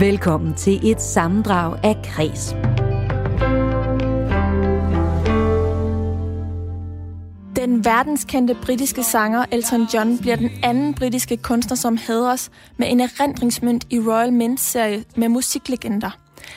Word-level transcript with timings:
Velkommen 0.00 0.54
til 0.54 0.90
et 0.90 1.02
sammendrag 1.02 1.78
af 1.84 1.96
Kres. 2.04 2.54
Den 7.56 7.84
verdenskendte 7.84 8.56
britiske 8.62 9.02
sanger 9.04 9.44
Elton 9.52 9.86
John 9.94 10.18
bliver 10.18 10.36
den 10.36 10.50
anden 10.62 10.94
britiske 10.94 11.36
kunstner, 11.36 11.76
som 11.76 11.96
hædres 11.96 12.50
med 12.76 12.90
en 12.90 13.00
erindringsmynd 13.00 13.80
i 13.90 13.98
Royal 13.98 14.32
Mint-serie 14.32 15.04
med 15.16 15.28
musiklegender. 15.28 16.10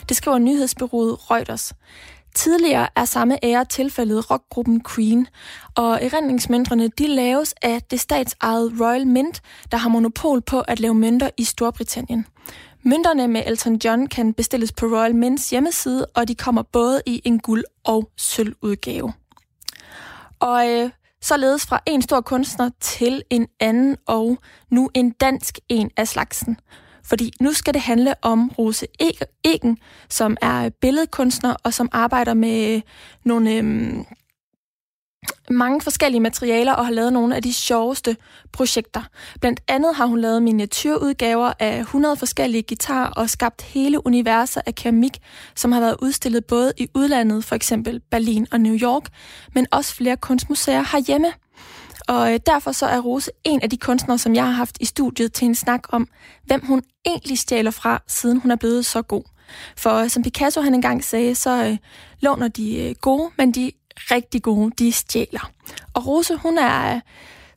Det 0.09 0.17
skriver 0.17 0.37
nyhedsbyrået 0.37 1.31
Reuters. 1.31 1.73
Tidligere 2.35 2.87
er 2.95 3.05
samme 3.05 3.45
ære 3.45 3.65
tilfældet 3.65 4.31
rockgruppen 4.31 4.83
Queen, 4.95 5.27
og 5.75 5.99
erindringsmønterne 6.03 6.87
de 6.87 7.07
laves 7.07 7.53
af 7.61 7.81
det 7.91 7.99
statsejede 7.99 8.73
Royal 8.81 9.07
Mint, 9.07 9.41
der 9.71 9.77
har 9.77 9.89
monopol 9.89 10.41
på 10.41 10.59
at 10.61 10.79
lave 10.79 10.93
mønter 10.93 11.29
i 11.37 11.43
Storbritannien. 11.43 12.25
Mønterne 12.85 13.27
med 13.27 13.43
Elton 13.45 13.79
John 13.85 14.07
kan 14.07 14.33
bestilles 14.33 14.71
på 14.71 14.85
Royal 14.85 15.15
Mints 15.15 15.49
hjemmeside, 15.49 16.05
og 16.05 16.27
de 16.27 16.35
kommer 16.35 16.61
både 16.61 17.01
i 17.05 17.21
en 17.25 17.39
guld- 17.39 17.63
og 17.83 18.09
sølvudgave. 18.17 19.13
Og 20.39 20.69
øh, 20.69 20.89
således 21.21 21.65
fra 21.65 21.79
en 21.85 22.01
stor 22.01 22.21
kunstner 22.21 22.69
til 22.79 23.23
en 23.29 23.47
anden, 23.59 23.97
og 24.07 24.37
nu 24.69 24.89
en 24.93 25.11
dansk 25.11 25.59
en 25.69 25.91
af 25.97 26.07
slagsen. 26.07 26.57
Fordi 27.03 27.31
nu 27.41 27.53
skal 27.53 27.73
det 27.73 27.81
handle 27.81 28.13
om 28.21 28.49
Rose 28.49 28.87
Egen, 29.43 29.77
som 30.09 30.37
er 30.41 30.69
billedkunstner 30.69 31.55
og 31.63 31.73
som 31.73 31.89
arbejder 31.91 32.33
med 32.33 32.81
nogle 33.25 33.51
øhm, 33.51 34.05
mange 35.49 35.81
forskellige 35.81 36.21
materialer 36.21 36.73
og 36.73 36.85
har 36.85 36.93
lavet 36.93 37.13
nogle 37.13 37.35
af 37.35 37.41
de 37.41 37.53
sjoveste 37.53 38.17
projekter. 38.51 39.01
Blandt 39.41 39.61
andet 39.67 39.95
har 39.95 40.05
hun 40.05 40.19
lavet 40.19 40.43
miniatyrudgaver 40.43 41.53
af 41.59 41.79
100 41.79 42.15
forskellige 42.15 42.63
guitarer 42.63 43.09
og 43.09 43.29
skabt 43.29 43.61
hele 43.61 44.07
universer 44.07 44.61
af 44.65 44.75
keramik, 44.75 45.17
som 45.55 45.71
har 45.71 45.79
været 45.79 45.95
udstillet 46.01 46.45
både 46.45 46.73
i 46.77 46.87
udlandet, 46.93 47.43
for 47.43 47.55
eksempel 47.55 48.01
Berlin 48.11 48.47
og 48.51 48.61
New 48.61 48.77
York, 48.81 49.03
men 49.55 49.67
også 49.71 49.95
flere 49.95 50.17
kunstmuseer 50.17 50.83
herhjemme. 50.91 51.27
Og 52.07 52.33
øh, 52.33 52.39
derfor 52.45 52.71
så 52.71 52.85
er 52.85 52.99
Rose 52.99 53.31
en 53.43 53.61
af 53.61 53.69
de 53.69 53.77
kunstnere, 53.77 54.17
som 54.17 54.35
jeg 54.35 54.45
har 54.45 54.51
haft 54.51 54.77
i 54.79 54.85
studiet 54.85 55.33
til 55.33 55.45
en 55.45 55.55
snak 55.55 55.81
om, 55.89 56.07
hvem 56.43 56.65
hun 56.65 56.81
egentlig 57.05 57.39
stjæler 57.39 57.71
fra, 57.71 58.01
siden 58.07 58.39
hun 58.39 58.51
er 58.51 58.55
blevet 58.55 58.85
så 58.85 59.01
god. 59.01 59.23
For 59.77 59.93
øh, 59.93 60.09
som 60.09 60.23
Picasso 60.23 60.61
han 60.61 60.73
engang 60.73 61.03
sagde, 61.03 61.35
så 61.35 61.65
øh, 61.65 61.77
låner 62.19 62.47
de 62.47 62.75
øh, 62.77 62.95
gode, 63.01 63.29
men 63.37 63.51
de 63.51 63.71
rigtig 63.97 64.43
gode, 64.43 64.71
de 64.79 64.91
stjæler. 64.91 65.51
Og 65.93 66.07
Rose, 66.07 66.35
hun 66.35 66.57
er 66.57 66.95
øh, 66.95 67.01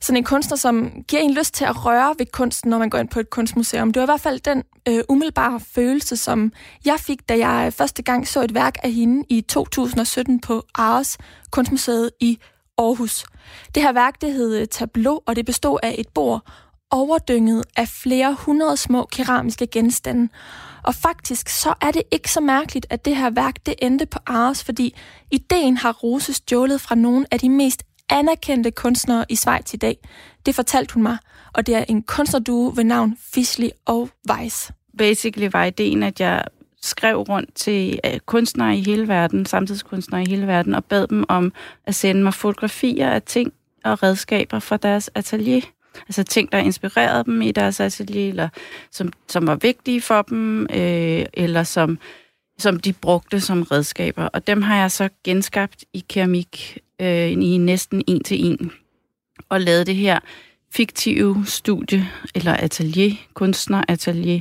sådan 0.01 0.17
en 0.17 0.23
kunstner, 0.23 0.57
som 0.57 0.91
giver 1.07 1.21
en 1.21 1.33
lyst 1.33 1.53
til 1.53 1.65
at 1.65 1.85
røre 1.85 2.15
ved 2.17 2.25
kunsten, 2.25 2.69
når 2.69 2.77
man 2.77 2.89
går 2.89 2.97
ind 2.97 3.09
på 3.09 3.19
et 3.19 3.29
kunstmuseum. 3.29 3.91
Det 3.91 3.99
var 3.99 4.05
i 4.05 4.11
hvert 4.11 4.21
fald 4.21 4.39
den 4.39 4.63
øh, 4.87 5.03
umiddelbare 5.09 5.59
følelse, 5.59 6.17
som 6.17 6.51
jeg 6.85 6.99
fik, 6.99 7.29
da 7.29 7.37
jeg 7.37 7.63
øh, 7.65 7.71
første 7.71 8.01
gang 8.03 8.27
så 8.27 8.43
et 8.43 8.53
værk 8.53 8.75
af 8.83 8.91
hende 8.91 9.23
i 9.29 9.41
2017 9.41 10.39
på 10.39 10.63
Aarhus 10.75 11.17
Kunstmuseet 11.51 12.11
i 12.19 12.39
Aarhus. 12.77 13.25
Det 13.75 13.83
her 13.83 13.91
værk, 13.91 14.21
det 14.21 14.33
hed 14.33 14.57
øh, 14.57 14.67
Tableau, 14.67 15.19
og 15.25 15.35
det 15.35 15.45
bestod 15.45 15.79
af 15.83 15.95
et 15.97 16.07
bord 16.07 16.51
overdynget 16.91 17.63
af 17.75 17.87
flere 17.87 18.37
hundrede 18.39 18.77
små 18.77 19.07
keramiske 19.11 19.67
genstande. 19.67 20.29
Og 20.83 20.95
faktisk 20.95 21.49
så 21.49 21.73
er 21.81 21.91
det 21.91 22.01
ikke 22.11 22.31
så 22.31 22.41
mærkeligt, 22.41 22.87
at 22.89 23.05
det 23.05 23.15
her 23.15 23.29
værk 23.29 23.65
det 23.65 23.75
endte 23.81 24.05
på 24.05 24.19
Ars, 24.25 24.63
fordi 24.63 24.95
ideen 25.31 25.77
har 25.77 25.91
Rose 25.91 26.33
stjålet 26.33 26.81
fra 26.81 26.95
nogle 26.95 27.25
af 27.31 27.39
de 27.39 27.49
mest 27.49 27.83
anerkendte 28.09 28.71
kunstnere 28.71 29.25
i 29.29 29.35
Schweiz 29.35 29.73
i 29.73 29.77
dag. 29.77 29.97
Det 30.45 30.55
fortalte 30.55 30.93
hun 30.93 31.03
mig, 31.03 31.17
og 31.53 31.67
det 31.67 31.75
er 31.75 31.85
en 31.87 32.03
kunstnerduo 32.03 32.73
ved 32.75 32.83
navn 32.83 33.17
Fischli 33.33 33.71
og 33.85 34.09
Weiss. 34.29 34.71
Basically 34.97 35.49
var 35.53 35.63
ideen, 35.63 36.03
at 36.03 36.19
jeg 36.19 36.43
skrev 36.81 37.17
rundt 37.17 37.55
til 37.55 37.99
øh, 38.05 38.19
kunstnere 38.19 38.77
i 38.77 38.81
hele 38.81 39.07
verden, 39.07 39.45
samtidskunstnere 39.45 40.23
i 40.23 40.29
hele 40.29 40.47
verden, 40.47 40.75
og 40.75 40.85
bad 40.85 41.07
dem 41.07 41.25
om 41.29 41.53
at 41.85 41.95
sende 41.95 42.23
mig 42.23 42.33
fotografier 42.33 43.09
af 43.09 43.21
ting 43.21 43.53
og 43.83 44.03
redskaber 44.03 44.59
fra 44.59 44.77
deres 44.77 45.09
atelier. 45.15 45.61
Altså 46.01 46.23
ting, 46.23 46.51
der 46.51 46.57
inspirerede 46.57 47.23
dem 47.23 47.41
i 47.41 47.51
deres 47.51 47.79
atelier, 47.79 48.29
eller 48.29 48.49
som, 48.91 49.13
som 49.27 49.47
var 49.47 49.55
vigtige 49.55 50.01
for 50.01 50.21
dem, 50.21 50.61
øh, 50.61 51.25
eller 51.33 51.63
som, 51.63 51.99
som 52.57 52.79
de 52.79 52.93
brugte 52.93 53.41
som 53.41 53.61
redskaber. 53.63 54.25
Og 54.25 54.47
dem 54.47 54.61
har 54.61 54.77
jeg 54.77 54.91
så 54.91 55.09
genskabt 55.23 55.85
i 55.93 56.05
keramik 56.09 56.77
øh, 57.01 57.31
i 57.31 57.57
næsten 57.57 58.03
en 58.07 58.23
til 58.23 58.45
en, 58.45 58.71
og 59.49 59.61
lavet 59.61 59.87
det 59.87 59.95
her 59.95 60.19
fiktive 60.71 61.45
studie, 61.45 62.07
eller 62.35 62.53
atelier, 62.53 63.15
kunstneratelier, 63.33 64.39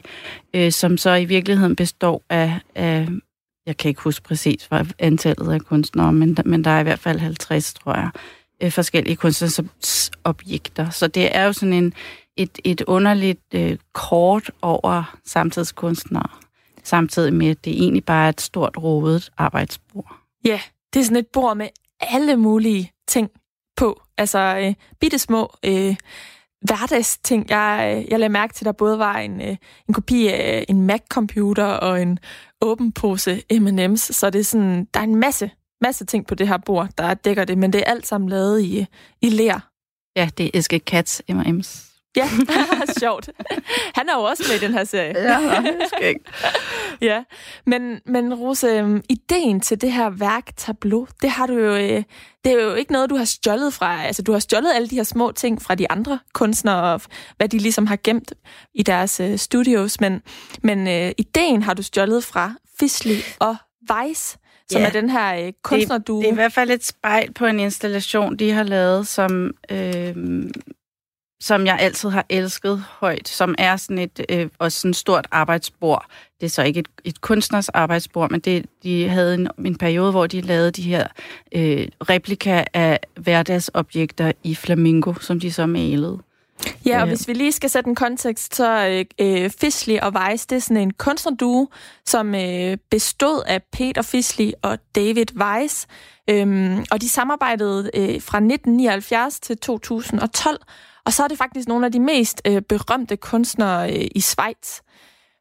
øh, 0.55 0.73
som 0.73 0.99
så 0.99 1.15
i 1.15 1.25
virkeligheden 1.25 1.77
består 1.77 2.23
af, 2.31 2.61
af, 2.75 3.09
jeg 3.67 3.77
kan 3.77 3.89
ikke 3.89 4.03
huske 4.03 4.25
præcis 4.25 4.67
hvad 4.67 4.87
antallet 4.99 5.53
af 5.53 5.61
kunstnere, 5.61 6.13
men, 6.13 6.37
men 6.45 6.65
der 6.65 6.71
er 6.71 6.81
i 6.81 6.83
hvert 6.83 6.99
fald 6.99 7.19
50, 7.19 7.75
tror 7.75 7.95
jeg, 7.95 8.11
øh, 8.63 8.73
forskellige 8.73 9.17
kunstnerobjekter. 9.17 10.91
Så 10.91 11.07
det 11.07 11.37
er 11.37 11.45
jo 11.45 11.53
sådan 11.53 11.73
en, 11.73 11.93
et, 12.37 12.59
et 12.65 12.81
underligt 12.81 13.55
øh, 13.55 13.79
kort 13.93 14.51
over 14.63 15.19
samtidskunstnere, 15.25 16.29
samtidig 16.85 17.35
med, 17.35 17.49
at 17.49 17.65
det 17.65 17.73
egentlig 17.73 18.05
bare 18.05 18.25
er 18.25 18.29
et 18.29 18.41
stort 18.41 18.77
rodet 18.77 19.31
arbejdsbord. 19.37 20.17
Ja, 20.45 20.61
det 20.95 21.01
er 21.01 21.05
sådan 21.05 21.17
et 21.17 21.27
bord 21.27 21.57
med 21.57 21.69
alle 22.01 22.37
mulige 22.37 22.93
ting 23.09 23.31
på. 23.77 24.03
Altså 24.19 24.39
øh, 24.39 24.75
bitte 25.01 25.19
små 25.19 25.57
øh, 25.65 25.97
hverdagsting. 26.61 27.51
Jeg, 27.51 27.97
øh, 27.97 28.11
jeg 28.11 28.19
lagde 28.19 28.33
mærke 28.33 28.55
til, 28.55 28.65
at 28.65 28.67
der 28.67 28.73
både 28.73 28.99
var 28.99 29.19
en, 29.19 29.41
øh, 29.41 29.57
en 29.89 29.95
kopi 29.95 30.27
af 30.27 30.65
en 30.69 30.87
Mac-computer 30.87 31.65
og 31.65 32.03
en 32.03 32.19
åben 32.61 32.93
pose 32.93 33.43
M&M's. 33.53 33.97
Så 33.97 34.31
det 34.31 34.39
er 34.39 34.45
sådan, 34.45 34.89
der 34.95 35.01
er 35.01 35.05
en 35.05 35.17
masse, 35.17 35.51
masse 35.81 36.05
ting 36.05 36.27
på 36.27 36.35
det 36.35 36.49
her 36.49 36.57
bord, 36.57 36.89
der 36.99 37.15
dækker 37.15 37.45
det, 37.45 37.59
men 37.59 37.73
det 37.73 37.79
er 37.79 37.91
alt 37.91 38.07
sammen 38.07 38.29
lavet 38.29 38.63
i, 38.63 38.87
i 39.23 39.31
lær. 39.31 39.71
Ja, 40.17 40.29
det 40.39 40.47
er 40.47 40.51
Eske 40.59 40.79
Katz 40.79 41.21
M&M's. 41.29 41.97
Ja, 42.17 42.29
sjovt. 43.01 43.31
Han 43.95 44.09
er 44.09 44.15
jo 44.15 44.23
også 44.23 44.45
med 44.49 44.57
i 44.57 44.65
den 44.67 44.73
her 44.73 44.85
serie. 44.85 45.19
Ja, 45.19 45.63
skægt. 45.97 46.29
ja, 47.11 47.23
men, 47.67 48.01
men 48.07 48.35
Rose, 48.35 48.67
øhm, 48.67 49.03
ideen 49.09 49.61
til 49.61 49.81
det 49.81 49.93
her 49.93 50.11
værk 50.11 50.57
Tableau, 50.57 51.07
det 51.23 51.31
har 51.31 51.47
du 51.47 51.53
jo, 51.53 51.75
øh, 51.75 52.03
det 52.45 52.53
er 52.53 52.63
jo 52.63 52.75
ikke 52.75 52.93
noget, 52.93 53.11
du 53.11 53.17
har 53.17 53.25
stjålet 53.25 53.75
fra. 53.75 54.03
Altså, 54.03 54.23
du 54.23 54.33
har 54.33 54.39
stjålet 54.39 54.73
alle 54.75 54.89
de 54.89 54.97
her 54.97 55.03
små 55.03 55.33
ting 55.33 55.63
fra 55.63 55.75
de 55.75 55.91
andre 55.91 56.19
kunstnere, 56.35 56.93
og 56.93 57.01
hvad 57.37 57.49
de 57.49 57.59
ligesom 57.59 57.87
har 57.87 57.99
gemt 58.05 58.33
i 58.75 58.83
deres 58.83 59.21
uh, 59.21 59.37
studios, 59.37 60.01
men, 60.01 60.23
men 60.63 60.87
uh, 60.87 61.13
ideen 61.19 61.63
har 61.63 61.75
du 61.75 61.83
stjålet 61.83 62.25
fra 62.25 62.53
Fisley 62.81 63.17
og 63.41 63.57
Weiss, 63.91 64.39
som 64.71 64.81
ja, 64.81 64.87
er 64.87 64.91
den 64.91 65.11
her 65.11 65.47
uh, 65.47 65.53
kunstnerduo. 65.63 66.17
Det, 66.17 66.23
det 66.23 66.29
er 66.29 66.33
i 66.33 66.35
hvert 66.35 66.53
fald 66.53 66.71
et 66.71 66.85
spejl 66.85 67.33
på 67.33 67.47
en 67.47 67.61
installation, 67.61 68.37
de 68.37 68.51
har 68.53 68.63
lavet, 68.63 69.07
som... 69.07 69.55
Øh, 69.71 70.15
som 71.41 71.67
jeg 71.67 71.79
altid 71.81 72.09
har 72.09 72.27
elsket 72.29 72.79
højt, 72.79 73.29
som 73.29 73.55
er 73.59 73.77
sådan 73.77 73.99
et 73.99 74.21
øh, 74.29 74.49
også 74.59 74.81
sådan 74.81 74.95
stort 74.95 75.27
arbejdsbord. 75.31 76.07
Det 76.41 76.47
er 76.47 76.51
så 76.51 76.63
ikke 76.63 76.81
et, 76.81 76.89
et 77.05 77.21
kunstners 77.21 77.69
arbejdsbord, 77.69 78.31
men 78.31 78.41
det, 78.41 78.67
de 78.83 79.09
havde 79.09 79.35
en, 79.35 79.49
en 79.59 79.79
periode, 79.79 80.11
hvor 80.11 80.27
de 80.27 80.41
lavede 80.41 80.71
de 80.71 80.83
her 80.83 81.07
øh, 81.53 81.89
replika 82.09 82.65
af 82.75 83.01
hverdagsobjekter 83.21 84.33
i 84.43 84.55
flamingo, 84.55 85.15
som 85.21 85.41
de 85.41 85.53
så 85.53 85.67
malede. 85.67 86.19
Ja, 86.87 87.01
og 87.01 87.09
hvis 87.09 87.29
vi 87.29 87.33
lige 87.33 87.53
skal 87.53 87.71
sætte 87.71 87.89
en 87.89 87.95
kontekst, 87.95 88.57
så 88.57 88.87
øh, 88.87 89.05
øh, 89.27 89.51
Fisley 89.51 89.99
og 89.99 90.13
Weiss, 90.13 90.47
det 90.47 90.57
er 90.57 90.61
sådan 90.61 90.77
en 90.77 90.93
kunstnerduo, 90.93 91.69
som 92.07 92.35
øh, 92.35 92.77
bestod 92.91 93.43
af 93.47 93.63
Peter 93.73 94.03
Fisley 94.03 94.53
og 94.63 94.79
David 94.95 95.37
Weiss. 95.37 95.87
Øhm, 96.31 96.85
og 96.91 97.01
de 97.01 97.09
samarbejdede 97.09 97.91
øh, 97.95 98.23
fra 98.23 98.39
1979 98.39 99.41
til 99.41 99.59
2012, 99.59 100.61
og 101.05 101.13
så 101.13 101.25
er 101.25 101.29
det 101.29 101.39
faktisk 101.39 101.69
nogle 101.69 101.87
af 101.87 101.93
de 101.93 102.01
mest 102.01 102.43
øh, 102.47 102.63
berømte 102.63 103.17
kunstnere 103.17 103.93
øh, 103.93 104.09
i 104.15 104.21
Schweiz. 104.21 104.81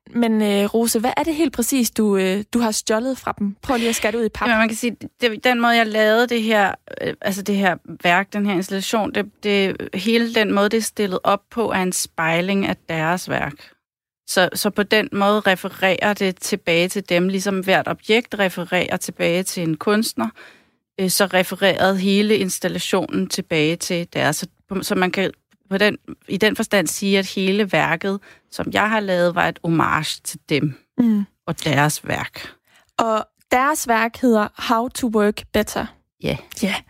Men 0.09 0.41
øh, 0.41 0.73
Rose, 0.73 0.99
hvad 0.99 1.11
er 1.17 1.23
det 1.23 1.35
helt 1.35 1.53
præcis, 1.53 1.91
du, 1.91 2.17
øh, 2.17 2.43
du 2.53 2.59
har 2.59 2.71
stjålet 2.71 3.17
fra 3.17 3.33
dem? 3.39 3.55
Prøv 3.61 3.77
lige 3.77 3.89
at 3.89 3.95
skære 3.95 4.17
ud 4.17 4.25
i 4.25 4.29
pap. 4.29 4.47
Ja, 4.47 4.57
man 4.57 4.67
kan 4.67 4.77
sige, 4.77 4.97
det, 5.21 5.43
den 5.43 5.61
måde, 5.61 5.75
jeg 5.75 5.87
lavede 5.87 6.27
det 6.27 6.43
her, 6.43 6.75
øh, 7.01 7.13
altså 7.21 7.41
det 7.41 7.55
her 7.55 7.77
værk, 8.03 8.33
den 8.33 8.45
her 8.45 8.53
installation, 8.53 9.13
det, 9.13 9.25
det, 9.43 9.77
hele 9.93 10.35
den 10.35 10.53
måde, 10.53 10.69
det 10.69 10.77
er 10.77 10.81
stillet 10.81 11.19
op 11.23 11.41
på, 11.51 11.71
er 11.71 11.81
en 11.81 11.93
spejling 11.93 12.65
af 12.65 12.75
deres 12.89 13.29
værk. 13.29 13.69
Så, 14.27 14.49
så 14.53 14.69
på 14.69 14.83
den 14.83 15.09
måde 15.11 15.39
refererer 15.39 16.13
det 16.13 16.35
tilbage 16.35 16.87
til 16.87 17.09
dem, 17.09 17.29
ligesom 17.29 17.59
hvert 17.59 17.87
objekt 17.87 18.39
refererer 18.39 18.97
tilbage 18.97 19.43
til 19.43 19.63
en 19.63 19.77
kunstner, 19.77 20.29
øh, 20.99 21.09
så 21.09 21.25
refererede 21.25 21.97
hele 21.97 22.37
installationen 22.37 23.27
tilbage 23.27 23.75
til 23.75 24.07
deres. 24.13 24.35
Så, 24.35 24.47
så 24.81 24.95
man 24.95 25.11
kan 25.11 25.31
på 25.69 25.77
den, 25.77 25.97
i 26.27 26.37
den 26.37 26.55
forstand 26.55 26.87
sige, 26.87 27.19
at 27.19 27.27
hele 27.27 27.71
værket, 27.71 28.19
som 28.51 28.67
jeg 28.73 28.89
har 28.89 28.99
lavet, 28.99 29.35
var 29.35 29.47
et 29.47 29.59
homage 29.63 30.21
til 30.23 30.39
dem 30.49 30.73
mm. 30.97 31.23
og 31.47 31.63
deres 31.63 32.07
værk. 32.07 32.49
Og 32.97 33.27
deres 33.51 33.87
værk 33.87 34.17
hedder 34.17 34.47
How 34.71 34.87
to 34.87 35.07
Work 35.07 35.43
Better. 35.53 35.85
Ja. 36.23 36.27
Yeah. 36.27 36.37
Ja. 36.63 36.67
Yeah. 36.67 36.81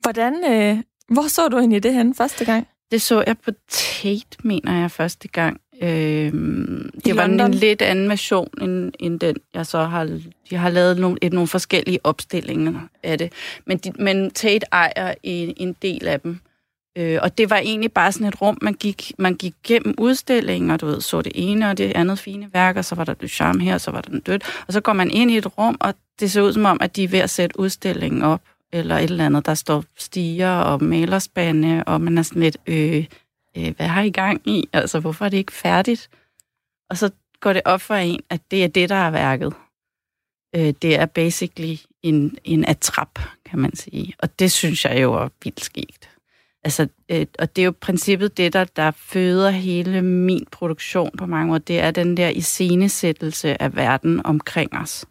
Hvordan, 0.00 0.44
øh, 0.52 0.82
hvor 1.08 1.28
så 1.28 1.48
du 1.48 1.58
egentlig 1.58 1.82
det 1.82 1.94
hen 1.94 2.14
første 2.14 2.44
gang? 2.44 2.66
Det 2.90 3.02
så 3.02 3.24
jeg 3.26 3.38
på 3.38 3.50
Tate, 3.68 4.36
mener 4.44 4.80
jeg, 4.80 4.90
første 4.90 5.28
gang. 5.28 5.60
Øh, 5.82 5.88
det 7.04 7.16
var 7.16 7.26
London? 7.26 7.46
en 7.46 7.54
lidt 7.54 7.82
anden 7.82 8.08
version, 8.08 8.48
end, 8.60 8.92
end 8.98 9.20
den, 9.20 9.36
jeg 9.54 9.66
så 9.66 9.84
har... 9.84 10.20
De 10.50 10.56
har 10.56 10.70
lavet 10.70 10.98
nogle, 10.98 11.18
et, 11.22 11.32
nogle 11.32 11.48
forskellige 11.48 11.98
opstillinger 12.04 12.80
af 13.02 13.18
det. 13.18 13.32
Men, 13.66 13.78
de, 13.78 13.92
men 13.98 14.30
Tate 14.30 14.66
ejer 14.72 15.14
en, 15.22 15.54
en 15.56 15.76
del 15.82 16.08
af 16.08 16.20
dem. 16.20 16.40
Øh, 16.96 17.18
og 17.22 17.38
det 17.38 17.50
var 17.50 17.56
egentlig 17.56 17.92
bare 17.92 18.12
sådan 18.12 18.26
et 18.26 18.40
rum, 18.40 18.58
man 18.62 18.74
gik, 18.74 19.12
man 19.18 19.34
gik 19.34 19.54
gennem 19.64 19.94
udstillingen, 19.98 20.70
og 20.70 20.80
du 20.80 20.86
ved, 20.86 21.00
så 21.00 21.22
det 21.22 21.32
ene 21.34 21.70
og 21.70 21.78
det 21.78 21.92
andet 21.94 22.18
fine 22.18 22.50
værk, 22.52 22.76
og 22.76 22.84
så 22.84 22.94
var 22.94 23.04
der 23.04 23.14
Duchamp 23.14 23.30
charme 23.34 23.64
her, 23.64 23.74
og 23.74 23.80
så 23.80 23.90
var 23.90 24.00
der 24.00 24.10
den 24.10 24.20
dødt. 24.20 24.44
Og 24.66 24.72
så 24.72 24.80
går 24.80 24.92
man 24.92 25.10
ind 25.10 25.30
i 25.30 25.36
et 25.36 25.58
rum, 25.58 25.76
og 25.80 25.94
det 26.20 26.30
ser 26.30 26.42
ud 26.42 26.52
som 26.52 26.64
om, 26.64 26.78
at 26.80 26.96
de 26.96 27.04
er 27.04 27.08
ved 27.08 27.18
at 27.18 27.30
sætte 27.30 27.58
udstillingen 27.58 28.22
op, 28.22 28.42
eller 28.72 28.98
et 28.98 29.10
eller 29.10 29.26
andet. 29.26 29.46
Der 29.46 29.54
står 29.54 29.84
stiger 29.96 30.50
og 30.50 30.84
malerspande, 30.84 31.84
og 31.86 32.00
man 32.00 32.18
er 32.18 32.22
sådan 32.22 32.42
lidt, 32.42 32.56
øh, 32.66 33.06
øh, 33.56 33.76
hvad 33.76 33.86
har 33.86 34.02
I 34.02 34.10
gang 34.10 34.40
i? 34.44 34.68
Altså, 34.72 35.00
hvorfor 35.00 35.24
er 35.24 35.28
det 35.28 35.36
ikke 35.36 35.52
færdigt? 35.52 36.10
Og 36.90 36.96
så 36.96 37.10
går 37.40 37.52
det 37.52 37.62
op 37.64 37.80
for 37.80 37.94
en, 37.94 38.20
at 38.30 38.40
det 38.50 38.64
er 38.64 38.68
det, 38.68 38.88
der 38.88 38.94
er 38.94 39.10
værket. 39.10 39.52
Øh, 40.56 40.74
det 40.82 40.98
er 40.98 41.06
basically 41.06 41.76
en, 42.02 42.38
en 42.44 42.64
atrap, 42.64 43.18
kan 43.46 43.58
man 43.58 43.76
sige. 43.76 44.14
Og 44.18 44.38
det 44.38 44.52
synes 44.52 44.84
jeg 44.84 45.02
jo 45.02 45.14
er 45.14 45.28
vildt 45.44 45.64
skægt. 45.64 46.13
Altså, 46.64 46.88
øh, 47.08 47.26
og 47.38 47.56
det 47.56 47.62
er 47.62 47.66
jo 47.66 47.74
princippet 47.80 48.36
det, 48.36 48.52
der, 48.52 48.64
der 48.64 48.90
føder 48.90 49.50
hele 49.50 50.02
min 50.02 50.46
produktion 50.52 51.10
på 51.18 51.26
mange 51.26 51.46
måder. 51.46 51.58
Det 51.58 51.80
er 51.80 51.90
den 51.90 52.16
der 52.16 52.28
iscenesættelse 52.28 53.62
af 53.62 53.76
verden 53.76 54.26
omkring 54.26 54.78
os. 54.78 55.06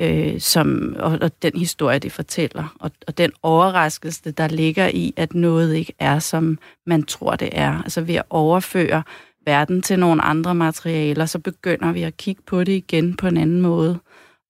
Øh, 0.00 0.40
som, 0.40 0.96
og, 0.98 1.18
og 1.22 1.42
den 1.42 1.52
historie, 1.56 1.98
det 1.98 2.12
fortæller. 2.12 2.76
Og, 2.80 2.90
og 3.06 3.18
den 3.18 3.32
overraskelse, 3.42 4.30
der 4.30 4.48
ligger 4.48 4.88
i, 4.88 5.14
at 5.16 5.34
noget 5.34 5.74
ikke 5.74 5.92
er, 5.98 6.18
som 6.18 6.58
man 6.86 7.02
tror, 7.02 7.36
det 7.36 7.48
er. 7.52 7.82
Altså 7.82 8.00
ved 8.00 8.14
at 8.14 8.24
overføre 8.30 9.02
verden 9.46 9.82
til 9.82 9.98
nogle 9.98 10.22
andre 10.22 10.54
materialer, 10.54 11.26
så 11.26 11.38
begynder 11.38 11.92
vi 11.92 12.02
at 12.02 12.16
kigge 12.16 12.42
på 12.46 12.64
det 12.64 12.72
igen 12.72 13.16
på 13.16 13.26
en 13.26 13.36
anden 13.36 13.60
måde. 13.60 13.98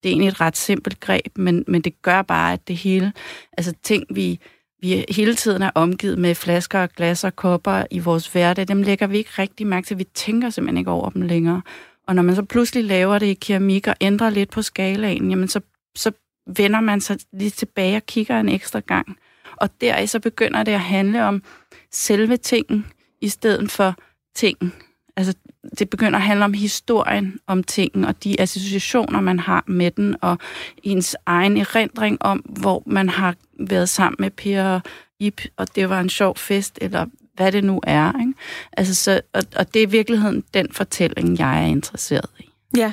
Det 0.03 0.09
er 0.09 0.13
egentlig 0.13 0.29
et 0.29 0.41
ret 0.41 0.57
simpelt 0.57 1.01
greb, 1.01 1.39
men, 1.39 1.65
men 1.69 1.81
det 1.83 2.03
gør 2.03 2.23
bare, 2.23 2.53
at 2.53 2.69
det 2.69 2.77
hele, 2.77 3.13
altså 3.59 3.75
ting, 3.83 4.05
vi, 4.11 4.41
vi 4.83 5.05
hele 5.09 5.35
tiden 5.35 5.63
er 5.63 5.71
omgivet 5.75 6.19
med 6.19 6.35
flasker 6.35 6.83
og 6.83 6.91
glas 6.91 7.25
og 7.25 7.37
kopper 7.37 7.85
i 7.91 7.99
vores 7.99 8.27
hverdag, 8.27 8.69
dem 8.69 8.83
lægger 8.83 9.07
vi 9.07 9.19
ikke 9.19 9.31
rigtig 9.39 9.67
mærke 9.67 9.87
til. 9.87 9.99
Vi 9.99 10.05
tænker 10.05 10.51
simpelthen 10.51 10.79
ikke 10.79 10.91
over 10.91 11.11
dem 11.11 11.23
længere. 11.23 11.63
Og 12.07 12.15
når 12.15 12.23
man 12.23 12.37
så 12.37 12.43
pludselig 12.43 12.85
laver 12.85 13.19
det 13.19 13.27
i 13.27 13.35
keramik 13.35 13.87
og 13.87 13.95
ændrer 14.01 14.31
lidt 14.31 14.51
på 14.51 14.63
skalaen, 14.63 15.31
jamen 15.31 15.49
så, 15.49 15.61
så 15.97 16.13
vender 16.57 16.81
man 16.81 17.01
sig 17.01 17.19
lige 17.33 17.51
tilbage 17.51 17.97
og 17.97 18.07
kigger 18.07 18.41
en 18.41 18.49
ekstra 18.49 18.81
gang. 18.81 19.17
Og 19.57 19.71
deraf 19.81 20.09
så 20.09 20.21
begynder 20.21 20.63
det 20.63 20.73
at 20.73 20.81
handle 20.81 21.25
om 21.25 21.43
selve 21.91 22.37
tingen, 22.37 22.87
i 23.21 23.29
stedet 23.29 23.71
for 23.71 23.95
tingen. 24.35 24.73
Altså, 25.17 25.35
det 25.79 25.91
begynder 25.91 26.19
at 26.19 26.25
handle 26.25 26.45
om 26.45 26.53
historien 26.53 27.39
om 27.47 27.65
tingen, 27.65 28.05
og 28.05 28.25
de 28.25 28.41
associationer, 28.41 29.21
man 29.21 29.39
har 29.39 29.65
med 29.67 29.91
den, 29.91 30.17
og 30.21 30.39
ens 30.83 31.17
egen 31.27 31.57
erindring 31.57 32.23
om, 32.23 32.39
hvor 32.39 32.83
man 32.87 33.09
har 33.09 33.35
været 33.61 33.89
sammen 33.89 34.17
med 34.19 34.31
Per 34.31 34.65
og 34.65 34.81
Ip, 35.21 35.41
og 35.57 35.77
det 35.77 35.89
var 35.89 36.01
en 36.01 36.09
sjov 36.09 36.37
fest, 36.37 36.79
eller 36.81 37.07
hvad 37.35 37.53
det 37.53 37.65
nu 37.65 37.81
er. 37.83 38.21
Ikke? 38.21 38.35
Altså, 38.73 38.95
så, 38.95 39.21
og, 39.35 39.43
og 39.57 39.75
det 39.75 39.83
er 39.83 39.87
i 39.87 39.91
virkeligheden 39.91 40.45
den 40.55 40.73
fortælling, 40.73 41.39
jeg 41.39 41.63
er 41.63 41.67
interesseret 41.67 42.31
i. 42.39 42.49
Ja, 42.77 42.93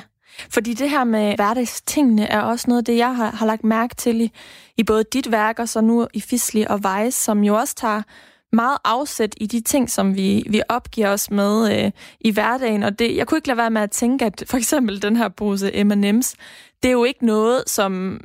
fordi 0.50 0.74
det 0.74 0.90
her 0.90 1.04
med 1.04 1.34
hverdagstingene 1.34 2.26
er 2.26 2.40
også 2.40 2.64
noget 2.68 2.78
af 2.78 2.84
det, 2.84 2.96
jeg 2.96 3.16
har, 3.16 3.30
har 3.30 3.46
lagt 3.46 3.64
mærke 3.64 3.94
til 3.94 4.20
i, 4.20 4.32
i 4.76 4.82
både 4.82 5.04
dit 5.12 5.30
værk 5.30 5.58
og 5.58 5.68
så 5.68 5.80
nu 5.80 6.06
i 6.14 6.20
Fisli 6.20 6.64
og 6.68 6.80
Weiss, 6.84 7.16
som 7.16 7.44
jo 7.44 7.54
også 7.56 7.74
tager 7.74 8.02
meget 8.52 8.78
afsæt 8.84 9.34
i 9.40 9.46
de 9.46 9.60
ting, 9.60 9.90
som 9.90 10.16
vi, 10.16 10.44
vi 10.50 10.62
opgiver 10.68 11.08
os 11.08 11.30
med 11.30 11.84
øh, 11.84 11.90
i 12.20 12.30
hverdagen. 12.30 12.82
Og 12.82 12.98
det, 12.98 13.16
jeg 13.16 13.26
kunne 13.26 13.38
ikke 13.38 13.48
lade 13.48 13.56
være 13.56 13.70
med 13.70 13.82
at 13.82 13.90
tænke, 13.90 14.24
at 14.24 14.44
for 14.46 14.56
eksempel 14.56 15.02
den 15.02 15.16
her 15.16 15.28
pose 15.28 15.84
M&M's, 15.84 16.34
det 16.82 16.88
er 16.88 16.92
jo 16.92 17.04
ikke 17.04 17.26
noget, 17.26 17.62
som 17.66 18.20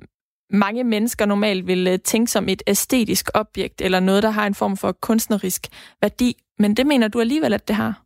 mange 0.50 0.84
mennesker 0.84 1.26
normalt 1.26 1.68
vil 1.68 1.88
øh, 1.88 2.00
tænke 2.00 2.32
som 2.32 2.50
et 2.50 2.64
æstetisk 2.68 3.30
objekt, 3.34 3.82
eller 3.82 4.00
noget, 4.00 4.24
der 4.24 4.30
har 4.30 4.48
en 4.48 4.56
form 4.56 4.78
for 4.78 4.92
kunstnerisk 4.92 5.68
værdi. 6.02 6.38
Men 6.60 6.78
det 6.78 6.88
mener 6.88 7.08
du 7.08 7.20
alligevel, 7.20 7.54
at 7.54 7.68
det 7.68 7.76
har? 7.76 8.02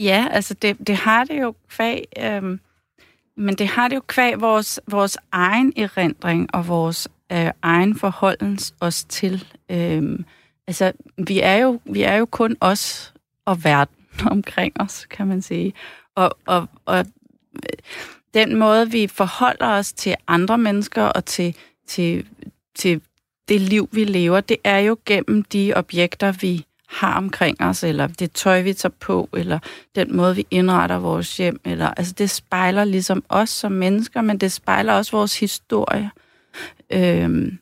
Ja, 0.00 0.26
altså 0.30 0.54
det, 0.54 0.86
det 0.86 0.96
har 0.96 1.24
det 1.24 1.40
jo 1.40 1.54
kvæg, 1.68 2.04
øhm, 2.18 2.60
men 3.36 3.54
det 3.54 3.66
har 3.66 3.88
det 3.88 3.96
jo 3.96 4.02
kvæg 4.06 4.40
vores, 4.40 4.80
vores 4.90 5.18
egen 5.32 5.72
erindring 5.76 6.54
og 6.54 6.68
vores 6.68 7.08
øh, 7.32 7.50
egen 7.62 7.98
forholdens 7.98 8.74
os 8.80 9.04
til. 9.04 9.44
Øhm, 9.70 10.24
altså, 10.70 10.92
vi 11.18 11.40
er, 11.40 11.56
jo, 11.56 11.80
vi 11.84 12.02
er 12.02 12.14
jo 12.14 12.26
kun 12.26 12.56
os 12.60 13.14
og 13.44 13.64
verden 13.64 13.96
omkring 14.36 14.80
os, 14.80 15.06
kan 15.10 15.26
man 15.26 15.42
sige. 15.42 15.72
Og, 16.14 16.38
og, 16.46 16.68
og 16.84 17.06
den 18.34 18.56
måde, 18.56 18.90
vi 18.90 19.06
forholder 19.06 19.66
os 19.66 19.92
til 19.92 20.14
andre 20.28 20.58
mennesker 20.58 21.02
og 21.02 21.24
til, 21.24 21.56
til, 21.86 22.26
til 22.74 23.00
det 23.48 23.60
liv, 23.60 23.88
vi 23.92 24.04
lever, 24.04 24.40
det 24.40 24.56
er 24.64 24.78
jo 24.78 24.96
gennem 25.06 25.42
de 25.42 25.72
objekter, 25.76 26.32
vi 26.32 26.64
har 26.88 27.16
omkring 27.16 27.60
os, 27.60 27.84
eller 27.84 28.06
det 28.06 28.32
tøj, 28.32 28.62
vi 28.62 28.72
tager 28.72 28.92
på, 29.00 29.28
eller 29.32 29.58
den 29.94 30.16
måde, 30.16 30.36
vi 30.36 30.46
indretter 30.50 30.98
vores 30.98 31.36
hjem. 31.36 31.60
Eller, 31.64 31.88
altså, 31.96 32.14
det 32.18 32.30
spejler 32.30 32.84
ligesom 32.84 33.24
os 33.28 33.50
som 33.50 33.72
mennesker, 33.72 34.20
men 34.20 34.38
det 34.38 34.52
spejler 34.52 34.92
også 34.92 35.12
vores 35.12 35.40
historie. 35.40 36.10
Øhm, 36.90 37.58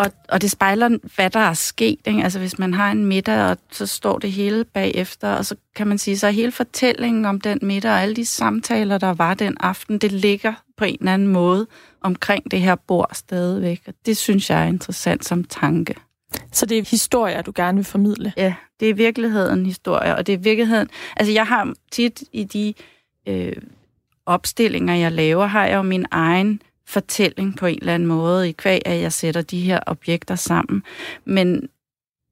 og, 0.00 0.12
og 0.28 0.42
det 0.42 0.50
spejler, 0.50 0.98
hvad 1.14 1.30
der 1.30 1.40
er 1.40 1.54
sket. 1.54 1.98
Ikke? 2.06 2.22
Altså, 2.22 2.38
hvis 2.38 2.58
man 2.58 2.74
har 2.74 2.90
en 2.90 3.04
middag, 3.04 3.50
og 3.50 3.56
så 3.70 3.86
står 3.86 4.18
det 4.18 4.32
hele 4.32 4.64
bagefter, 4.64 5.28
og 5.28 5.46
så 5.46 5.56
kan 5.76 5.86
man 5.86 5.98
sige, 5.98 6.18
så 6.18 6.26
er 6.26 6.30
hele 6.30 6.52
fortællingen 6.52 7.24
om 7.24 7.40
den 7.40 7.58
middag, 7.62 7.90
og 7.90 8.00
alle 8.00 8.16
de 8.16 8.26
samtaler, 8.26 8.98
der 8.98 9.14
var 9.14 9.34
den 9.34 9.56
aften, 9.60 9.98
det 9.98 10.12
ligger 10.12 10.52
på 10.76 10.84
en 10.84 10.96
eller 11.00 11.14
anden 11.14 11.28
måde 11.28 11.66
omkring 12.00 12.50
det 12.50 12.60
her 12.60 12.74
bord 12.74 13.10
stadigvæk. 13.12 13.82
Og 13.86 13.94
det 14.06 14.16
synes 14.16 14.50
jeg 14.50 14.62
er 14.62 14.66
interessant 14.66 15.24
som 15.24 15.44
tanke. 15.44 15.94
Så 16.52 16.66
det 16.66 16.78
er 16.78 16.84
historier, 16.90 17.42
du 17.42 17.52
gerne 17.54 17.76
vil 17.76 17.84
formidle? 17.84 18.32
Ja, 18.36 18.54
det 18.80 18.90
er 18.90 18.94
virkeligheden 18.94 19.66
historie, 19.66 20.16
og 20.16 20.26
det 20.26 20.32
er 20.32 20.38
virkeligheden... 20.38 20.88
Altså, 21.16 21.32
jeg 21.32 21.46
har 21.46 21.74
tit 21.92 22.22
i 22.32 22.44
de 22.44 22.74
øh, 23.28 23.56
opstillinger, 24.26 24.94
jeg 24.94 25.12
laver, 25.12 25.46
har 25.46 25.66
jeg 25.66 25.76
jo 25.76 25.82
min 25.82 26.06
egen 26.10 26.62
fortælling 26.90 27.56
på 27.56 27.66
en 27.66 27.78
eller 27.80 27.94
anden 27.94 28.08
måde, 28.08 28.48
i 28.48 28.52
kvæg 28.52 28.82
at 28.84 29.00
jeg 29.00 29.12
sætter 29.12 29.42
de 29.42 29.60
her 29.60 29.80
objekter 29.86 30.34
sammen. 30.34 30.82
Men 31.24 31.68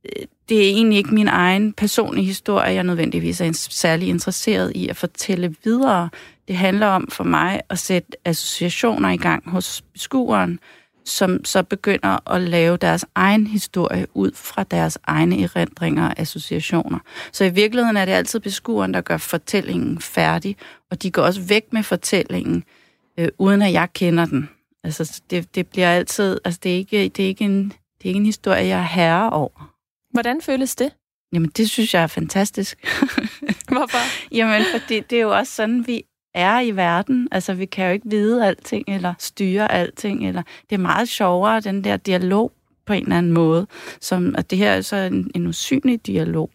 øh, 0.05 0.27
det 0.49 0.57
er 0.59 0.71
egentlig 0.71 0.99
ikke 0.99 1.15
min 1.15 1.29
egen 1.29 1.73
personlige 1.73 2.27
historie, 2.27 2.75
jeg 2.75 2.85
nødvendigvis 2.85 3.41
er 3.41 3.53
særlig 3.71 4.09
interesseret 4.09 4.73
i 4.75 4.89
at 4.89 4.97
fortælle 4.97 5.55
videre. 5.65 6.09
Det 6.49 6.57
handler 6.57 6.87
om 6.87 7.09
for 7.11 7.25
mig 7.25 7.61
at 7.71 7.79
sætte 7.79 8.09
associationer 8.25 9.11
i 9.11 9.17
gang 9.17 9.51
hos 9.51 9.83
beskueren, 9.93 10.61
som 11.05 11.45
så 11.45 11.63
begynder 11.63 12.31
at 12.31 12.41
lave 12.41 12.77
deres 12.77 13.05
egen 13.15 13.47
historie 13.47 14.07
ud 14.15 14.31
fra 14.35 14.63
deres 14.63 14.99
egne 15.05 15.43
erindringer 15.43 16.09
og 16.09 16.15
associationer. 16.19 16.99
Så 17.33 17.45
i 17.45 17.51
virkeligheden 17.51 17.97
er 17.97 18.05
det 18.05 18.13
altid 18.13 18.41
beskueren, 18.41 18.95
der 18.95 19.01
gør 19.01 19.17
fortællingen 19.17 20.01
færdig, 20.01 20.57
og 20.91 21.03
de 21.03 21.11
går 21.11 21.23
også 21.23 21.41
væk 21.41 21.73
med 21.73 21.83
fortællingen, 21.83 22.65
øh, 23.19 23.29
uden 23.39 23.63
at 23.63 23.73
jeg 23.73 23.93
kender 23.93 24.25
den. 24.25 24.49
Altså, 24.85 25.23
det, 25.31 25.55
det 25.55 25.67
bliver 25.67 25.91
altid, 25.91 26.39
altså 26.45 26.61
det 26.63 26.73
er, 26.73 26.77
ikke, 26.77 27.09
det, 27.09 27.23
er 27.25 27.29
ikke 27.29 27.45
en, 27.45 27.65
det 27.65 28.05
er 28.05 28.09
ikke 28.09 28.19
en 28.19 28.27
historie, 28.27 28.67
jeg 28.67 28.79
er 28.79 28.83
herre 28.83 29.31
over. 29.31 29.75
Hvordan 30.11 30.41
føles 30.43 30.77
det? 30.77 30.93
Jamen, 31.33 31.51
det 31.57 31.71
synes 31.71 31.95
jeg 31.95 32.03
er 32.03 32.07
fantastisk. 32.07 32.79
Hvorfor? 33.75 34.33
Jamen, 34.35 34.63
fordi 34.73 35.01
det 35.01 35.19
er 35.19 35.23
jo 35.23 35.37
også 35.37 35.53
sådan, 35.53 35.87
vi 35.87 36.03
er 36.35 36.61
i 36.61 36.71
verden. 36.77 37.29
Altså, 37.33 37.55
vi 37.55 37.67
kan 37.67 37.87
jo 37.87 37.93
ikke 37.93 38.11
vide 38.11 38.47
alting, 38.47 38.85
eller 38.89 39.15
styre 39.19 39.73
alting, 39.73 40.29
eller 40.29 40.43
det 40.71 40.77
er 40.77 40.81
meget 40.81 41.09
sjovere, 41.09 41.61
den 41.61 41.85
der 41.85 41.97
dialog 41.97 42.53
på 42.87 42.93
en 42.93 43.03
eller 43.03 43.19
anden 43.19 43.33
måde, 43.33 43.67
som, 44.01 44.35
at 44.39 44.51
det 44.51 44.59
her 44.59 44.71
er 44.71 44.81
så 44.81 44.97
en, 44.97 45.31
en 45.35 45.47
usynlig 45.47 46.07
dialog. 46.07 46.51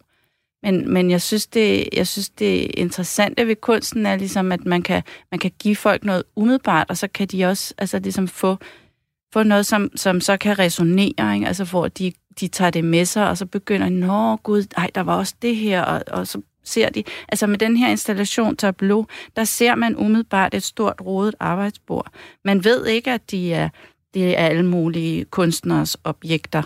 Men, 0.64 0.92
men 0.92 1.10
jeg, 1.10 1.22
synes, 1.22 1.46
det, 1.46 1.88
jeg 1.92 2.06
synes, 2.06 2.28
det 2.28 2.70
interessante 2.74 3.46
ved 3.46 3.56
kunsten 3.56 4.06
er 4.06 4.16
ligesom, 4.16 4.52
at 4.52 4.64
man 4.64 4.82
kan, 4.82 5.02
man 5.30 5.38
kan 5.38 5.50
give 5.58 5.76
folk 5.76 6.04
noget 6.04 6.22
umiddelbart, 6.36 6.90
og 6.90 6.96
så 6.96 7.08
kan 7.08 7.26
de 7.26 7.44
også 7.44 7.74
altså, 7.78 7.98
ligesom 7.98 8.28
få, 8.28 8.56
få 9.32 9.42
noget, 9.42 9.66
som, 9.66 9.90
som 9.96 10.20
så 10.20 10.36
kan 10.36 10.58
resonere, 10.58 11.34
ikke? 11.34 11.46
Altså, 11.46 11.64
hvor 11.64 11.88
de, 11.88 12.12
de 12.40 12.48
tager 12.48 12.70
det 12.70 12.84
med 12.84 13.04
sig, 13.04 13.28
og 13.28 13.38
så 13.38 13.46
begynder, 13.46 13.88
nå 13.88 14.36
gud, 14.36 14.64
ej, 14.76 14.90
der 14.94 15.00
var 15.00 15.16
også 15.16 15.34
det 15.42 15.56
her, 15.56 15.82
og, 15.82 16.02
og 16.06 16.26
så 16.26 16.40
ser 16.64 16.90
de, 16.90 17.04
altså 17.28 17.46
med 17.46 17.58
den 17.58 17.76
her 17.76 17.88
installation 17.88 18.56
Tableau, 18.56 19.06
der 19.36 19.44
ser 19.44 19.74
man 19.74 19.96
umiddelbart 19.96 20.54
et 20.54 20.62
stort 20.62 21.00
rodet 21.00 21.34
arbejdsbord. 21.40 22.12
Man 22.44 22.64
ved 22.64 22.86
ikke, 22.86 23.10
at 23.10 23.30
de 23.30 23.52
er, 23.52 23.68
det 24.14 24.38
er 24.38 24.46
alle 24.46 24.66
mulige 24.66 25.24
kunstners 25.24 25.96
objekter. 26.04 26.62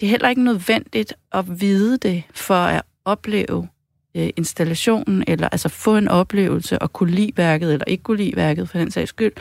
Det 0.00 0.06
er 0.06 0.10
heller 0.10 0.28
ikke 0.28 0.44
nødvendigt 0.44 1.14
at 1.32 1.60
vide 1.60 1.96
det, 1.96 2.22
for 2.34 2.54
at 2.54 2.82
opleve 3.04 3.68
øh, 4.16 4.30
installationen, 4.36 5.24
eller 5.26 5.48
altså 5.48 5.68
få 5.68 5.96
en 5.96 6.08
oplevelse 6.08 6.78
og 6.78 6.92
kunne 6.92 7.10
lide 7.10 7.32
værket, 7.36 7.72
eller 7.72 7.84
ikke 7.84 8.02
kunne 8.02 8.16
lide 8.16 8.36
værket 8.36 8.68
for 8.68 8.78
den 8.78 8.90
sags 8.90 9.08
skyld. 9.08 9.32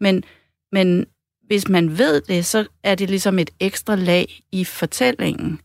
Men, 0.00 0.24
men 0.72 1.06
hvis 1.46 1.68
man 1.68 1.98
ved 1.98 2.20
det, 2.20 2.46
så 2.46 2.66
er 2.82 2.94
det 2.94 3.10
ligesom 3.10 3.38
et 3.38 3.50
ekstra 3.60 3.94
lag 3.94 4.42
i 4.52 4.64
fortællingen, 4.64 5.60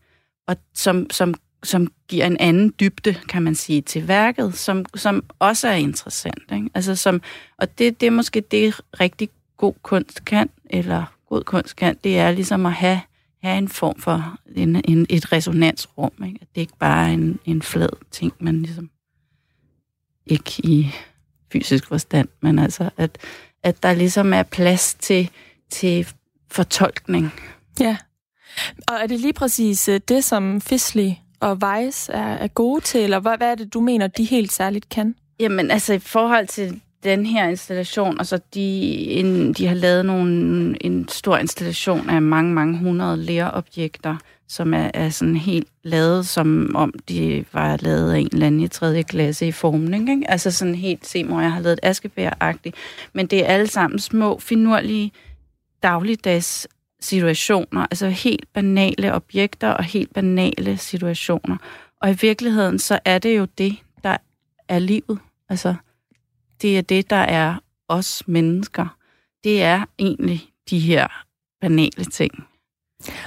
og 0.48 0.56
som, 0.74 1.10
som 1.10 1.34
som 1.64 1.92
giver 2.08 2.26
en 2.26 2.36
anden 2.40 2.74
dybde, 2.80 3.14
kan 3.28 3.42
man 3.42 3.54
sige, 3.54 3.82
til 3.82 4.08
værket, 4.08 4.54
som, 4.54 4.84
som 4.94 5.24
også 5.38 5.68
er 5.68 5.72
interessant. 5.72 6.52
Ikke? 6.52 6.70
Altså 6.74 6.96
som, 6.96 7.22
og 7.58 7.78
det, 7.78 8.00
det 8.00 8.06
er 8.06 8.10
måske 8.10 8.40
det, 8.40 8.80
rigtig 9.00 9.28
god 9.56 9.74
kunst 9.82 10.24
kan, 10.24 10.50
eller 10.70 11.04
god 11.28 11.42
kunst 11.44 11.76
kan, 11.76 11.96
det 12.04 12.18
er 12.18 12.30
ligesom 12.30 12.66
at 12.66 12.72
have, 12.72 13.00
have 13.42 13.58
en 13.58 13.68
form 13.68 13.98
for 13.98 14.38
en, 14.56 14.82
en, 14.84 15.06
et 15.10 15.32
resonansrum. 15.32 16.12
Ikke? 16.26 16.38
At 16.40 16.48
det 16.54 16.60
ikke 16.60 16.78
bare 16.78 17.08
er 17.08 17.12
en, 17.12 17.38
en 17.44 17.62
flad 17.62 17.88
ting, 18.10 18.32
man 18.38 18.62
ligesom 18.62 18.90
ikke 20.26 20.50
i 20.64 20.90
fysisk 21.52 21.86
forstand, 21.86 22.28
men 22.40 22.58
altså, 22.58 22.90
at, 22.96 23.18
at 23.62 23.82
der 23.82 23.94
ligesom 23.94 24.32
er 24.32 24.42
plads 24.42 24.94
til, 24.94 25.30
til 25.70 26.08
fortolkning. 26.50 27.32
Ja. 27.80 27.96
Og 28.88 28.94
er 29.02 29.06
det 29.06 29.20
lige 29.20 29.32
præcis 29.32 29.88
øh, 29.88 30.00
det, 30.08 30.24
som 30.24 30.60
Fisley 30.60 31.10
og 31.40 31.58
Weiss 31.62 32.08
er, 32.08 32.32
er 32.34 32.48
gode 32.48 32.80
til, 32.80 33.00
eller 33.00 33.20
hvad, 33.20 33.36
hvad 33.36 33.50
er 33.50 33.54
det, 33.54 33.74
du 33.74 33.80
mener, 33.80 34.06
de 34.06 34.24
helt 34.24 34.52
særligt 34.52 34.88
kan? 34.88 35.14
Jamen, 35.40 35.70
altså 35.70 35.92
i 35.92 35.98
forhold 35.98 36.46
til 36.46 36.80
den 37.04 37.26
her 37.26 37.48
installation, 37.48 38.18
og 38.18 38.26
så 38.26 38.40
de, 38.54 38.60
en, 39.10 39.52
de 39.52 39.66
har 39.66 39.74
lavet 39.74 40.06
nogle, 40.06 40.76
en 40.80 41.08
stor 41.08 41.36
installation 41.36 42.10
af 42.10 42.22
mange, 42.22 42.54
mange 42.54 42.78
hundrede 42.78 43.16
lærobjekter, 43.16 44.16
som 44.48 44.74
er, 44.74 44.90
er 44.94 45.10
sådan 45.10 45.36
helt 45.36 45.68
lavet, 45.82 46.26
som 46.26 46.70
om 46.74 46.92
de 47.08 47.44
var 47.52 47.76
lavet 47.76 48.12
af 48.12 48.18
en 48.18 48.28
eller 48.32 48.46
anden 48.46 48.60
i 48.60 48.68
tredje 48.68 49.02
klasse 49.02 49.46
i 49.46 49.52
formning. 49.52 50.10
Ikke? 50.10 50.30
Altså 50.30 50.50
sådan 50.50 50.74
helt, 50.74 51.06
se 51.06 51.24
mor, 51.24 51.40
jeg 51.40 51.52
har 51.52 51.60
lavet 51.60 51.72
et 51.72 51.80
askebær-agtigt. 51.82 52.76
Men 53.12 53.26
det 53.26 53.40
er 53.40 53.46
alle 53.46 53.66
sammen 53.66 53.98
små, 53.98 54.38
finurlige, 54.38 55.12
dagligdags 55.82 56.68
situationer, 57.00 57.86
altså 57.90 58.08
helt 58.08 58.52
banale 58.52 59.14
objekter 59.14 59.70
og 59.70 59.84
helt 59.84 60.14
banale 60.14 60.76
situationer. 60.76 61.56
Og 62.00 62.10
i 62.10 62.16
virkeligheden, 62.20 62.78
så 62.78 62.98
er 63.04 63.18
det 63.18 63.38
jo 63.38 63.46
det, 63.58 63.76
der 64.04 64.16
er 64.68 64.78
livet. 64.78 65.18
Altså, 65.48 65.74
det 66.62 66.78
er 66.78 66.82
det, 66.82 67.10
der 67.10 67.16
er 67.16 67.56
os 67.88 68.22
mennesker. 68.26 68.96
Det 69.44 69.62
er 69.62 69.84
egentlig 69.98 70.48
de 70.70 70.78
her 70.78 71.06
banale 71.60 72.04
ting. 72.04 72.46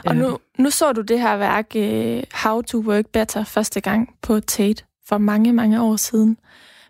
Og 0.05 0.15
nu, 0.15 0.39
nu 0.59 0.69
så 0.69 0.91
du 0.91 1.01
det 1.01 1.19
her 1.19 1.37
værk, 1.37 1.71
uh, 1.75 2.23
How 2.43 2.61
to 2.61 2.79
Work 2.79 3.05
Better, 3.07 3.43
første 3.43 3.81
gang 3.81 4.15
på 4.21 4.39
Tate 4.39 4.83
for 5.07 5.17
mange, 5.17 5.53
mange 5.53 5.81
år 5.81 5.95
siden. 5.95 6.37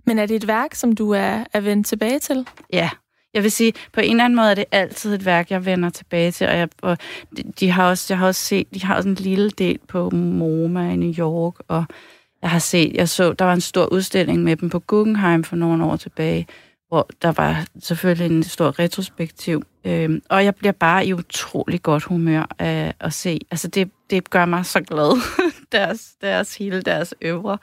Men 0.06 0.20
er 0.20 0.26
det 0.26 0.36
et 0.36 0.48
værk, 0.48 0.76
som 0.76 0.96
du 0.96 1.12
er, 1.12 1.44
er 1.54 1.60
vendt 1.60 1.88
tilbage 1.88 2.20
til? 2.20 2.48
Ja, 2.74 2.90
jeg 3.34 3.44
vil 3.44 3.52
sige, 3.52 3.74
på 3.94 4.02
en 4.02 4.12
eller 4.12 4.26
anden 4.26 4.36
måde 4.36 4.52
er 4.52 4.56
det 4.56 4.66
altid 4.72 5.16
et 5.16 5.26
værk, 5.26 5.52
jeg 5.52 5.66
vender 5.66 5.90
tilbage 5.90 6.32
til, 6.32 6.48
og, 6.48 6.58
jeg, 6.58 6.70
og 6.82 6.98
de, 7.38 7.44
de 7.60 7.72
har 7.72 7.90
også, 7.90 8.14
jeg 8.14 8.20
har 8.20 8.28
også 8.28 8.42
set, 8.42 8.68
de 8.74 8.84
har 8.84 8.96
også 8.96 9.10
en 9.10 9.16
lille 9.16 9.50
del 9.50 9.80
på 9.88 10.10
MoMA 10.10 10.92
i 10.92 10.96
New 10.96 11.14
York, 11.20 11.54
og 11.68 11.86
jeg 12.46 12.52
har 12.52 12.60
set, 12.60 12.94
jeg 12.94 13.10
så, 13.10 13.34
der 13.34 13.46
var 13.46 13.54
en 13.54 13.62
stor 13.62 13.86
udstilling 13.86 14.44
med 14.44 14.56
dem 14.56 14.70
på 14.70 14.80
Guggenheim 14.80 15.44
for 15.44 15.56
nogle 15.56 15.86
år 15.86 15.96
tilbage, 15.96 16.48
hvor 16.88 17.10
der 17.22 17.32
var 17.32 17.66
selvfølgelig 17.80 18.38
en 18.38 18.44
stor 18.44 18.80
retrospektiv. 18.80 19.64
Øhm, 19.86 20.22
og 20.30 20.46
jeg 20.46 20.56
bliver 20.56 20.72
bare 20.72 21.06
i 21.06 21.14
utrolig 21.14 21.82
godt 21.82 22.04
humør 22.04 22.48
af 22.60 22.94
at 23.00 23.14
se. 23.14 23.40
Altså 23.52 23.68
det, 23.68 23.92
det 24.10 24.30
gør 24.30 24.46
mig 24.46 24.66
så 24.66 24.82
glad, 24.82 25.22
deres, 25.72 26.16
deres 26.22 26.56
hele 26.56 26.82
deres 26.82 27.14
øvre. 27.22 27.58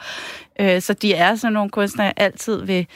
Øh, 0.60 0.80
så 0.80 0.92
de 0.92 1.14
er 1.14 1.34
sådan 1.34 1.52
nogle 1.52 1.70
kunstnere, 1.70 2.06
jeg 2.06 2.14
altid 2.16 2.62
vil, 2.64 2.86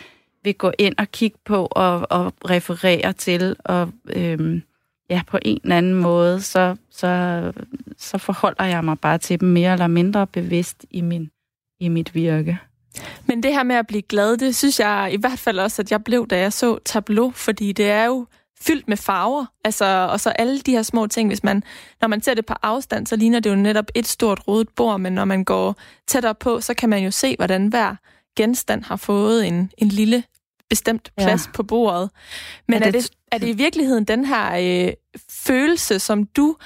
vil 0.45 0.55
gå 0.55 0.73
ind 0.79 0.95
og 0.99 1.09
kigge 1.13 1.39
på 1.45 1.69
og, 1.71 2.07
og 2.11 2.33
referere 2.51 3.13
til. 3.13 3.57
Og 3.65 3.93
øhm, 4.09 4.63
ja, 5.11 5.23
på 5.27 5.39
en 5.43 5.61
eller 5.63 5.77
anden 5.77 5.95
måde, 5.95 6.41
så, 6.41 6.77
så, 6.91 7.53
så 7.99 8.19
forholder 8.19 8.65
jeg 8.65 8.85
mig 8.85 8.99
bare 8.99 9.19
til 9.19 9.41
dem 9.41 9.49
mere 9.49 9.73
eller 9.73 9.87
mindre 9.87 10.27
bevidst 10.27 10.87
i, 10.91 11.01
min, 11.01 11.31
i 11.81 11.89
mit 11.89 12.15
virke. 12.15 12.59
Men 13.27 13.43
det 13.43 13.53
her 13.53 13.63
med 13.63 13.77
at 13.77 13.87
blive 13.87 14.03
glad, 14.03 14.37
det 14.37 14.57
synes 14.57 14.81
jeg 14.81 15.11
i 15.13 15.17
hvert 15.17 15.39
fald 15.39 15.59
også, 15.59 15.83
at 15.83 15.91
jeg 15.91 16.05
blev, 16.05 16.27
da 16.27 16.39
jeg 16.39 16.53
så 16.53 16.79
Tableau, 16.85 17.31
fordi 17.31 17.73
det 17.73 17.91
er 17.91 18.05
jo 18.05 18.27
fyldt 18.61 18.89
med 18.89 18.97
farver. 18.97 19.47
Altså, 19.65 20.09
og 20.11 20.21
så 20.21 20.31
alle 20.31 20.61
de 20.61 20.73
her 20.73 20.83
små 20.83 21.07
ting, 21.07 21.29
hvis 21.29 21.45
man, 21.45 21.63
når 22.01 22.09
man 22.09 22.23
ser 22.23 22.35
det 22.35 22.47
på 22.47 22.55
afstand, 22.63 23.07
så 23.07 23.17
ligner 23.17 23.41
det 23.41 23.51
jo 23.51 23.55
netop 23.55 23.87
et 23.95 24.07
stort 24.07 24.49
rodet 24.49 24.69
bord, 24.69 25.01
men 25.01 25.13
når 25.13 25.25
man 25.25 25.45
går 25.45 25.77
tættere 26.07 26.35
på, 26.35 26.61
så 26.61 26.75
kan 26.75 26.89
man 26.89 27.05
jo 27.05 27.11
se, 27.11 27.37
hvordan 27.37 27.67
hver 27.67 27.97
genstand 28.37 28.83
har 28.83 28.97
fået 28.97 29.47
en, 29.47 29.71
en 29.79 29.89
lille 29.89 30.25
bestemt 30.71 31.11
plads 31.19 31.47
ja. 31.47 31.53
på 31.53 31.63
bordet. 31.63 32.11
Men 32.69 32.83
er 32.83 32.91
det, 32.91 32.97
er, 32.97 33.01
det, 33.01 33.11
er 33.33 33.39
det 33.39 33.49
i 33.49 33.53
virkeligheden 33.53 34.05
den 34.05 34.25
her 34.25 34.57
øh, 34.87 34.93
følelse, 35.31 35.99
som 35.99 36.27
du 36.27 36.57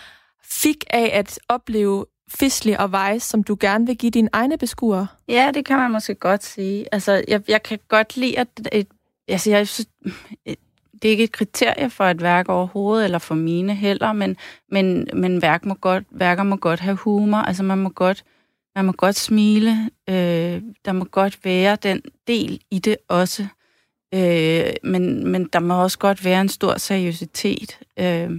fik 0.44 0.84
af 0.90 1.10
at 1.12 1.38
opleve 1.48 2.06
Fisley 2.34 2.76
og 2.76 2.90
Weiss, 2.90 3.26
som 3.26 3.42
du 3.42 3.56
gerne 3.60 3.86
vil 3.86 3.96
give 3.96 4.10
dine 4.10 4.28
egne 4.32 4.58
beskuere? 4.58 5.06
Ja, 5.28 5.50
det 5.54 5.64
kan 5.64 5.76
man 5.76 5.90
måske 5.90 6.14
godt 6.14 6.44
sige. 6.44 6.86
Altså, 6.92 7.24
jeg, 7.28 7.42
jeg 7.48 7.62
kan 7.62 7.78
godt 7.88 8.16
lide, 8.16 8.38
at 8.38 8.48
et, 8.72 8.86
altså, 9.28 9.50
jeg 9.50 9.68
synes, 9.68 9.88
det 11.02 11.08
er 11.08 11.10
ikke 11.10 11.24
et 11.24 11.32
kriterie 11.32 11.90
for 11.90 12.04
et 12.04 12.22
værk 12.22 12.48
overhovedet, 12.48 13.04
eller 13.04 13.18
for 13.18 13.34
mine 13.34 13.74
heller, 13.74 14.12
men, 14.12 14.36
men, 14.70 15.08
men 15.14 15.42
værk 15.42 15.66
må 15.66 15.74
godt, 15.74 16.04
værker 16.10 16.42
må 16.42 16.56
godt 16.56 16.80
have 16.80 16.96
humor. 16.96 17.38
Altså, 17.38 17.62
man 17.62 17.78
må 17.78 17.88
godt, 17.88 18.24
man 18.76 18.84
må 18.84 18.92
godt 18.92 19.16
smile. 19.16 19.90
Øh, 20.08 20.62
der 20.84 20.92
må 20.92 21.04
godt 21.04 21.44
være 21.44 21.76
den 21.76 22.02
del 22.26 22.60
i 22.70 22.78
det 22.78 22.96
også. 23.08 23.46
Øh, 24.14 24.72
men, 24.82 25.26
men 25.26 25.44
der 25.52 25.60
må 25.60 25.82
også 25.82 25.98
godt 25.98 26.24
være 26.24 26.40
en 26.40 26.48
stor 26.48 26.78
seriøsitet. 26.78 27.78
Øh, 27.98 28.30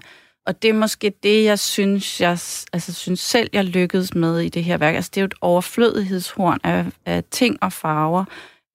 og 0.45 0.61
det 0.61 0.69
er 0.69 0.73
måske 0.73 1.13
det, 1.23 1.43
jeg 1.43 1.59
synes, 1.59 2.21
jeg 2.21 2.31
altså, 2.73 2.93
synes 2.93 3.19
selv, 3.19 3.49
jeg 3.53 3.65
lykkedes 3.65 4.13
med 4.13 4.39
i 4.39 4.49
det 4.49 4.63
her 4.63 4.77
værk. 4.77 4.95
Altså, 4.95 5.11
det 5.13 5.17
er 5.17 5.21
jo 5.21 5.25
et 5.25 5.33
overflødighedshorn 5.41 6.59
af, 6.63 6.85
af 7.05 7.23
ting 7.31 7.57
og 7.63 7.73
farver. 7.73 8.25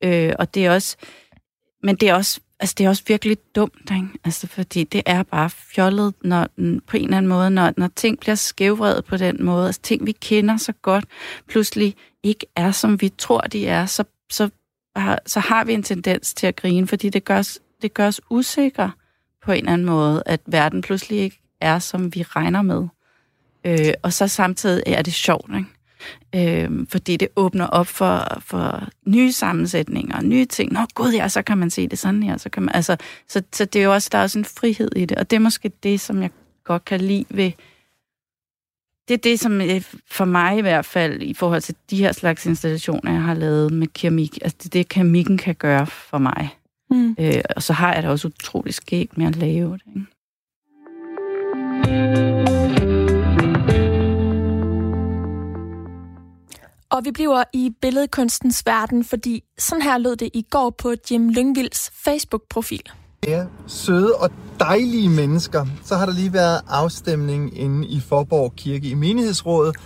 Øh, 0.05 0.33
og 0.39 0.55
det 0.55 0.67
er 0.67 0.73
også... 0.73 0.97
Men 1.83 1.97
det 1.97 2.09
er 2.09 2.15
også, 2.15 2.41
altså, 2.61 2.75
det 2.79 2.85
er 2.85 2.89
også 2.89 3.03
virkelig 3.07 3.39
dumt, 3.55 3.91
ikke? 3.91 4.09
Altså, 4.25 4.47
fordi 4.47 4.85
det 4.85 5.03
er 5.07 5.23
bare 5.23 5.51
fjollet 5.51 6.15
når, 6.23 6.49
på 6.87 6.97
en 6.97 7.05
eller 7.05 7.17
anden 7.17 7.29
måde, 7.29 7.51
når, 7.51 7.73
når 7.77 7.89
ting 7.97 8.21
bliver 8.21 8.35
skævvredet 8.35 9.05
på 9.05 9.17
den 9.17 9.45
måde. 9.45 9.67
Altså, 9.67 9.81
ting, 9.81 10.07
vi 10.07 10.13
kender 10.13 10.57
så 10.57 10.73
godt, 10.73 11.05
pludselig 11.49 11.95
ikke 12.23 12.47
er, 12.57 12.71
som 12.71 13.01
vi 13.01 13.09
tror, 13.09 13.41
de 13.41 13.67
er, 13.67 13.87
så, 13.87 14.05
så, 14.31 14.51
har, 14.97 15.19
så 15.27 15.41
har 15.41 15.65
vi 15.65 15.73
en 15.73 15.83
tendens 15.83 16.35
til 16.35 16.47
at 16.47 16.57
grine, 16.57 16.87
fordi 16.87 17.09
det 17.09 17.25
gør 17.25 17.39
os, 17.39 17.61
det 17.83 17.95
gør 17.95 18.07
os 18.07 18.21
usikre 18.31 18.91
på 19.45 19.53
en 19.53 19.59
eller 19.59 19.73
anden 19.73 19.87
måde, 19.87 20.23
at 20.27 20.41
verden 20.47 20.83
pludselig 20.83 21.19
ikke 21.19 21.46
er, 21.61 21.79
som 21.79 22.15
vi 22.15 22.23
regner 22.23 22.63
med. 22.63 22.89
Øh, 23.65 23.95
og 24.03 24.13
så 24.13 24.29
samtidig 24.29 24.83
er 24.87 25.03
det 25.03 25.15
sjovt, 25.15 25.51
ikke? 25.57 25.69
Øh, 26.35 26.87
fordi 26.89 27.17
det 27.17 27.29
åbner 27.37 27.67
op 27.67 27.87
for, 27.87 28.41
for 28.41 28.89
nye 29.07 29.33
sammensætninger, 29.33 30.23
nye 30.23 30.45
ting. 30.45 30.73
Nå 30.73 30.81
gud, 30.95 31.13
ja, 31.13 31.29
så 31.29 31.43
kan 31.43 31.59
man 31.59 31.71
se 31.71 31.89
det 31.89 31.99
sådan 31.99 32.23
her. 32.23 32.37
Så, 32.37 32.49
kan 32.49 32.63
man, 32.63 32.75
altså, 32.75 32.97
så, 33.29 33.43
så 33.53 33.65
det 33.65 33.81
er 33.81 33.85
jo 33.85 33.93
også, 33.93 34.09
der 34.13 34.19
er 34.19 34.23
også 34.23 34.39
en 34.39 34.45
frihed 34.45 34.91
i 34.97 35.05
det, 35.05 35.19
og 35.19 35.31
det 35.31 35.37
er 35.37 35.41
måske 35.41 35.71
det, 35.83 36.01
som 36.01 36.23
jeg 36.23 36.31
godt 36.65 36.85
kan 36.85 37.01
lide 37.01 37.25
ved... 37.31 37.53
Det 39.09 39.15
er 39.15 39.19
det, 39.19 39.41
som 39.41 39.61
for 40.11 40.25
mig 40.25 40.59
i 40.59 40.61
hvert 40.61 40.85
fald, 40.85 41.23
i 41.23 41.35
forhold 41.35 41.61
til 41.61 41.75
de 41.91 41.97
her 41.97 42.13
slags 42.13 42.47
installationer, 42.47 43.13
jeg 43.13 43.23
har 43.23 43.35
lavet 43.35 43.73
med 43.73 43.87
keramik, 43.87 44.39
altså 44.43 44.59
det 44.59 44.67
er 44.67 44.71
det, 44.71 44.89
keramikken 44.89 45.39
kan 45.39 45.55
gøre 45.55 45.87
for 45.87 46.19
mig. 46.19 46.49
Mm. 46.91 47.17
Øh, 47.21 47.43
og 47.57 47.63
så 47.63 47.73
har 47.73 47.95
jeg 47.95 48.03
det 48.03 48.11
også 48.11 48.29
utrolig 48.29 48.75
skægt 48.75 49.19
med 49.19 49.27
at 49.27 49.37
lave 49.37 49.73
det. 49.73 49.83
Ikke? 49.97 50.07
Og 56.91 57.05
vi 57.05 57.11
bliver 57.11 57.45
i 57.53 57.71
billedkunstens 57.83 58.63
verden, 58.67 59.05
fordi 59.05 59.45
sådan 59.59 59.83
her 59.83 59.99
lød 59.99 60.17
det 60.17 60.31
i 60.35 60.43
går 60.51 60.71
på 60.79 60.93
Jim 61.11 61.29
Lyngvilds 61.29 61.91
Facebook-profil. 62.05 62.83
Ja, 63.27 63.45
søde 63.67 64.15
og 64.15 64.31
dejlige 64.61 65.09
mennesker. 65.09 65.67
Så 65.85 65.95
har 65.97 66.07
der 66.07 66.13
lige 66.13 66.33
været 66.33 66.61
afstemning 66.69 67.59
inde 67.59 67.89
i 67.89 68.01
Forborg 68.01 68.53
Kirke 68.57 68.89
i 68.89 68.95
menighedsrådet 68.95 69.77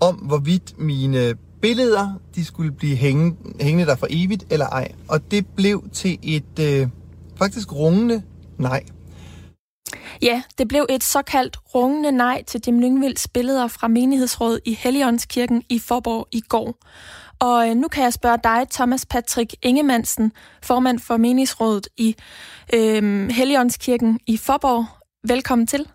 om, 0.00 0.14
hvorvidt 0.14 0.78
mine 0.78 1.34
billeder 1.62 2.20
de 2.34 2.44
skulle 2.44 2.72
blive 2.72 2.96
hænge, 2.96 3.36
hængende 3.60 3.86
der 3.86 3.96
for 3.96 4.06
evigt 4.10 4.44
eller 4.50 4.66
ej. 4.66 4.92
Og 5.08 5.30
det 5.30 5.46
blev 5.46 5.84
til 5.92 6.18
et 6.22 6.58
øh, 6.60 6.88
faktisk 7.36 7.72
rungende 7.72 8.22
nej. 8.58 8.82
Ja, 10.22 10.42
det 10.58 10.68
blev 10.68 10.86
et 10.90 11.02
såkaldt 11.02 11.56
rungende 11.74 12.12
nej 12.12 12.44
til 12.44 12.60
Jim 12.66 12.80
Lyngvilds 12.80 13.28
billeder 13.28 13.68
fra 13.68 13.88
menighedsrådet 13.88 14.60
i 14.64 14.74
Helligåndskirken 14.74 15.62
i 15.68 15.78
Forborg 15.78 16.28
i 16.32 16.40
går. 16.40 16.76
Og 17.40 17.68
øh, 17.68 17.74
nu 17.74 17.88
kan 17.88 18.04
jeg 18.04 18.12
spørge 18.12 18.38
dig, 18.44 18.66
Thomas 18.70 19.06
Patrick 19.06 19.54
Ingemansen, 19.62 20.32
formand 20.62 20.98
for 20.98 21.16
menighedsrådet 21.16 21.88
i 21.96 22.16
øh, 22.74 23.28
Helligåndskirken 23.30 24.20
i 24.26 24.36
Forborg. 24.36 24.86
Velkommen 25.28 25.66
til. 25.66 25.88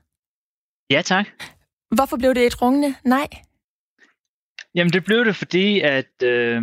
Ja, 0.90 1.02
tak. 1.02 1.28
Hvorfor 1.96 2.18
blev 2.18 2.36
det 2.36 2.46
et 2.46 2.62
rungende 2.62 2.96
nej? 3.04 3.28
Jamen, 4.76 4.94
det 4.94 5.06
blev 5.06 5.26
det, 5.26 5.36
fordi 5.36 5.80
at 5.80 6.24
øh, 6.24 6.62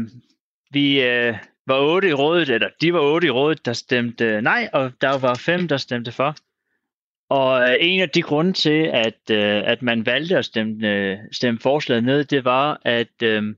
vi 0.70 1.02
øh, 1.02 1.36
var 1.66 1.78
otte 1.80 2.08
i 2.08 2.12
rådet, 2.12 2.48
eller 2.48 2.68
de 2.80 2.92
var 2.92 3.00
otte 3.00 3.26
i 3.26 3.30
rådet, 3.30 3.66
der 3.66 3.72
stemte 3.72 4.42
nej, 4.42 4.68
og 4.72 4.92
der 5.00 5.18
var 5.18 5.34
fem, 5.34 5.68
der 5.68 5.76
stemte 5.76 6.12
for. 6.12 6.36
Og 7.30 7.62
øh, 7.62 7.76
en 7.80 8.00
af 8.00 8.10
de 8.10 8.22
grunde 8.22 8.52
til, 8.52 8.90
at, 8.92 9.30
øh, 9.30 9.62
at 9.64 9.82
man 9.82 10.06
valgte 10.06 10.38
at 10.38 10.44
stemme, 10.44 10.88
øh, 10.88 11.18
stemme 11.32 11.60
forslaget 11.60 12.04
ned, 12.04 12.24
det 12.24 12.44
var, 12.44 12.80
at, 12.84 13.22
øhm, 13.22 13.56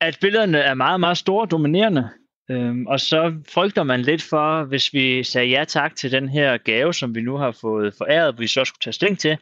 at 0.00 0.18
billederne 0.20 0.58
er 0.58 0.74
meget, 0.74 1.00
meget 1.00 1.18
store 1.18 1.42
og 1.42 1.50
dominerende. 1.50 2.08
Øhm, 2.50 2.86
og 2.86 3.00
så 3.00 3.34
frygter 3.48 3.82
man 3.82 4.02
lidt 4.02 4.22
for, 4.22 4.64
hvis 4.64 4.92
vi 4.92 5.22
sagde 5.24 5.48
ja 5.48 5.64
tak 5.64 5.96
til 5.96 6.12
den 6.12 6.28
her 6.28 6.56
gave, 6.56 6.94
som 6.94 7.14
vi 7.14 7.22
nu 7.22 7.36
har 7.36 7.50
fået 7.60 7.94
foræret, 7.98 8.38
vi 8.38 8.46
så 8.46 8.64
skulle 8.64 8.82
tage 8.82 8.92
stilling 8.92 9.18
til. 9.18 9.38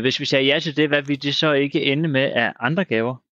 Hvis 0.00 0.20
vi 0.20 0.24
sagde 0.24 0.44
ja 0.44 0.58
til 0.58 0.76
det, 0.76 0.88
hvad 0.88 1.02
vil 1.02 1.22
det 1.22 1.34
så 1.34 1.52
ikke 1.52 1.82
ende 1.82 2.08
med 2.08 2.32
af 2.32 2.52
andre 2.60 2.84
gaver? 2.84 3.23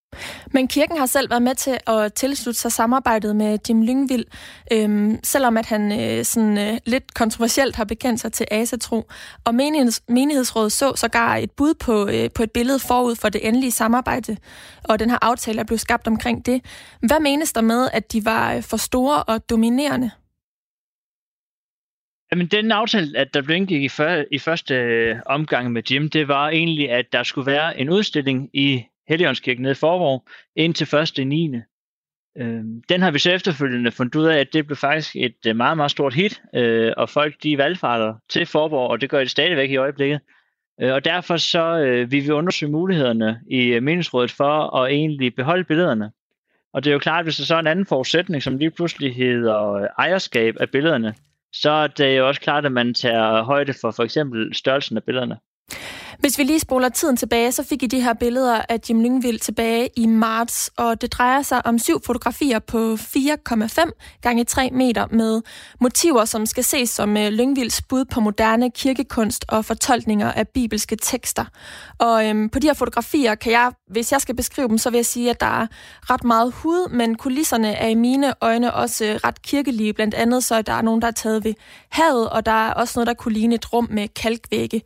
Men 0.52 0.68
kirken 0.68 0.98
har 0.98 1.06
selv 1.06 1.30
været 1.30 1.42
med 1.42 1.54
til 1.54 1.78
at 1.86 2.12
tilslutte 2.14 2.60
sig 2.60 2.72
samarbejdet 2.72 3.36
med 3.36 3.58
Jim 3.68 3.82
Lyngvild, 3.82 4.24
øhm, 4.72 5.18
selvom 5.24 5.56
at 5.56 5.66
han 5.66 6.00
øh, 6.00 6.24
sådan, 6.24 6.58
øh, 6.58 6.78
lidt 6.86 7.14
kontroversielt 7.14 7.76
har 7.76 7.84
bekendt 7.84 8.20
sig 8.20 8.32
til 8.32 8.46
asatro. 8.50 9.08
Og 9.44 9.54
menigheds, 9.54 10.02
menighedsrådet 10.08 10.72
så 10.72 10.92
sågar 10.96 11.36
et 11.36 11.50
bud 11.50 11.74
på, 11.74 12.08
øh, 12.08 12.30
på 12.34 12.42
et 12.42 12.50
billede 12.50 12.78
forud 12.78 13.16
for 13.16 13.28
det 13.28 13.48
endelige 13.48 13.70
samarbejde, 13.70 14.36
og 14.84 14.98
den 14.98 15.10
her 15.10 15.18
aftale 15.22 15.60
er 15.60 15.64
blevet 15.64 15.80
skabt 15.80 16.06
omkring 16.06 16.46
det. 16.46 16.64
Hvad 17.00 17.20
menes 17.20 17.52
der 17.52 17.60
med, 17.60 17.88
at 17.92 18.12
de 18.12 18.24
var 18.24 18.54
øh, 18.54 18.62
for 18.62 18.76
store 18.76 19.22
og 19.22 19.50
dominerende? 19.50 20.10
Jamen, 22.32 22.46
den 22.46 22.72
aftale, 22.72 23.18
at 23.18 23.34
der 23.34 23.42
blev 23.42 23.56
indgik 23.56 23.82
i, 23.82 23.88
før, 23.88 24.24
i 24.30 24.38
første 24.38 24.74
øh, 24.74 25.16
omgang 25.26 25.72
med 25.72 25.82
Jim, 25.90 26.10
det 26.10 26.28
var 26.28 26.48
egentlig, 26.48 26.90
at 26.90 27.06
der 27.12 27.22
skulle 27.22 27.46
være 27.46 27.80
en 27.80 27.90
udstilling 27.90 28.50
i 28.52 28.84
Helligåndskirken 29.08 29.62
nede 29.62 29.72
i 29.72 29.74
Forborg 29.74 30.24
indtil 30.56 30.96
1. 31.18 31.26
9. 31.26 31.54
Øhm, 32.38 32.82
den 32.88 33.02
har 33.02 33.10
vi 33.10 33.18
så 33.18 33.30
efterfølgende 33.30 33.90
fundet 33.90 34.14
ud 34.14 34.24
af, 34.24 34.38
at 34.38 34.52
det 34.52 34.66
blev 34.66 34.76
faktisk 34.76 35.16
et 35.16 35.46
øh, 35.46 35.56
meget, 35.56 35.76
meget 35.76 35.90
stort 35.90 36.14
hit, 36.14 36.42
øh, 36.54 36.92
og 36.96 37.08
folk 37.08 37.34
de 37.42 37.58
valgfarter 37.58 38.14
til 38.30 38.46
Forborg, 38.46 38.90
og 38.90 39.00
det 39.00 39.10
gør 39.10 39.18
det 39.18 39.30
stadigvæk 39.30 39.70
i 39.70 39.76
øjeblikket. 39.76 40.20
Øh, 40.80 40.92
og 40.92 41.04
derfor 41.04 41.36
så 41.36 41.78
øh, 41.78 42.10
vil 42.10 42.24
vi 42.24 42.30
undersøge 42.30 42.72
mulighederne 42.72 43.40
i 43.50 43.66
øh, 43.66 43.82
meningsrådet 43.82 44.30
for 44.30 44.76
at 44.76 44.92
egentlig 44.92 45.34
beholde 45.34 45.64
billederne. 45.64 46.10
Og 46.74 46.84
det 46.84 46.90
er 46.90 46.94
jo 46.94 46.98
klart, 46.98 47.24
hvis 47.24 47.36
der 47.36 47.44
så 47.44 47.54
er 47.54 47.58
en 47.58 47.66
anden 47.66 47.86
forudsætning, 47.86 48.42
som 48.42 48.58
lige 48.58 48.70
pludselig 48.70 49.14
hedder 49.14 49.88
ejerskab 49.98 50.56
af 50.60 50.70
billederne, 50.70 51.14
så 51.52 51.70
er 51.70 51.86
det 51.86 52.18
jo 52.18 52.28
også 52.28 52.40
klart, 52.40 52.66
at 52.66 52.72
man 52.72 52.94
tager 52.94 53.42
højde 53.42 53.74
for 53.80 53.90
for 53.90 54.02
eksempel 54.02 54.54
størrelsen 54.54 54.96
af 54.96 55.02
billederne. 55.02 55.38
Hvis 56.18 56.38
vi 56.38 56.42
lige 56.42 56.60
spoler 56.60 56.88
tiden 56.88 57.16
tilbage, 57.16 57.52
så 57.52 57.62
fik 57.62 57.82
I 57.82 57.86
de 57.86 58.00
her 58.00 58.14
billeder 58.14 58.60
af 58.68 58.78
Jim 58.88 59.02
Lyngvild 59.02 59.38
tilbage 59.38 59.88
i 59.96 60.06
marts, 60.06 60.70
og 60.76 61.00
det 61.00 61.12
drejer 61.12 61.42
sig 61.42 61.66
om 61.66 61.78
syv 61.78 62.02
fotografier 62.04 62.58
på 62.58 62.94
4,5 62.94 64.18
gange 64.22 64.44
3 64.44 64.70
meter 64.72 65.06
med 65.10 65.42
motiver, 65.80 66.24
som 66.24 66.46
skal 66.46 66.64
ses 66.64 66.90
som 66.90 67.16
øh, 67.16 67.28
Lyngvilds 67.28 67.82
bud 67.82 68.04
på 68.04 68.20
moderne 68.20 68.70
kirkekunst 68.70 69.44
og 69.48 69.64
fortolkninger 69.64 70.32
af 70.32 70.48
bibelske 70.48 70.96
tekster. 70.96 71.44
Og 71.98 72.28
øhm, 72.28 72.48
på 72.48 72.58
de 72.58 72.66
her 72.66 72.74
fotografier 72.74 73.34
kan 73.34 73.52
jeg, 73.52 73.72
hvis 73.90 74.12
jeg 74.12 74.20
skal 74.20 74.36
beskrive 74.36 74.68
dem, 74.68 74.78
så 74.78 74.90
vil 74.90 74.98
jeg 74.98 75.06
sige, 75.06 75.30
at 75.30 75.40
der 75.40 75.60
er 75.62 75.66
ret 76.10 76.24
meget 76.24 76.52
hud, 76.52 76.88
men 76.88 77.14
kulisserne 77.14 77.72
er 77.72 77.88
i 77.88 77.94
mine 77.94 78.34
øjne 78.40 78.74
også 78.74 79.04
øh, 79.04 79.14
ret 79.14 79.42
kirkelige. 79.42 79.92
Blandt 79.92 80.14
andet 80.14 80.44
så 80.44 80.54
er 80.54 80.62
der 80.62 80.82
nogen, 80.82 81.02
der 81.02 81.08
er 81.08 81.12
taget 81.12 81.44
ved 81.44 81.54
havet, 81.88 82.30
og 82.30 82.46
der 82.46 82.68
er 82.68 82.72
også 82.72 82.92
noget, 82.96 83.06
der 83.06 83.14
kunne 83.14 83.34
ligne 83.34 83.54
et 83.54 83.72
rum 83.72 83.88
med 83.90 84.08
kalkvægge. 84.08 84.82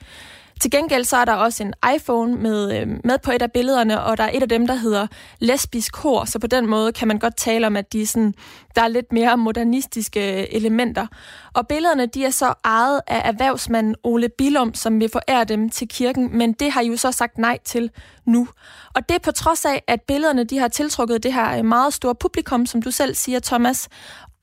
Til 0.60 0.70
gengæld 0.70 1.04
så 1.04 1.16
er 1.16 1.24
der 1.24 1.32
også 1.32 1.62
en 1.62 1.74
iPhone 1.94 2.36
med, 2.36 2.80
øh, 2.80 2.88
med 3.04 3.18
på 3.18 3.30
et 3.30 3.42
af 3.42 3.52
billederne, 3.52 4.02
og 4.02 4.16
der 4.16 4.24
er 4.24 4.30
et 4.34 4.42
af 4.42 4.48
dem, 4.48 4.66
der 4.66 4.74
hedder 4.74 5.06
lesbisk 5.38 5.96
hår, 5.96 6.24
så 6.24 6.38
på 6.38 6.46
den 6.46 6.66
måde 6.66 6.92
kan 6.92 7.08
man 7.08 7.18
godt 7.18 7.36
tale 7.36 7.66
om, 7.66 7.76
at 7.76 7.92
de 7.92 8.06
sådan, 8.06 8.34
der 8.74 8.82
er 8.82 8.88
lidt 8.88 9.12
mere 9.12 9.36
modernistiske 9.36 10.40
øh, 10.40 10.46
elementer. 10.50 11.06
Og 11.54 11.68
billederne 11.68 12.06
de 12.06 12.24
er 12.24 12.30
så 12.30 12.54
ejet 12.64 13.00
af 13.06 13.28
erhvervsmanden 13.28 13.94
Ole 14.04 14.28
Bilum, 14.28 14.74
som 14.74 15.00
vil 15.00 15.08
forære 15.12 15.44
dem 15.44 15.70
til 15.70 15.88
kirken, 15.88 16.38
men 16.38 16.52
det 16.52 16.72
har 16.72 16.80
I 16.80 16.86
jo 16.86 16.96
så 16.96 17.12
sagt 17.12 17.38
nej 17.38 17.58
til 17.64 17.90
nu. 18.24 18.48
Og 18.94 19.08
det 19.08 19.14
er 19.14 19.18
på 19.18 19.32
trods 19.32 19.64
af, 19.64 19.82
at 19.86 20.02
billederne 20.02 20.44
de 20.44 20.58
har 20.58 20.68
tiltrukket 20.68 21.22
det 21.22 21.32
her 21.32 21.58
øh, 21.58 21.64
meget 21.64 21.94
store 21.94 22.14
publikum, 22.14 22.66
som 22.66 22.82
du 22.82 22.90
selv 22.90 23.14
siger, 23.14 23.40
Thomas, 23.40 23.88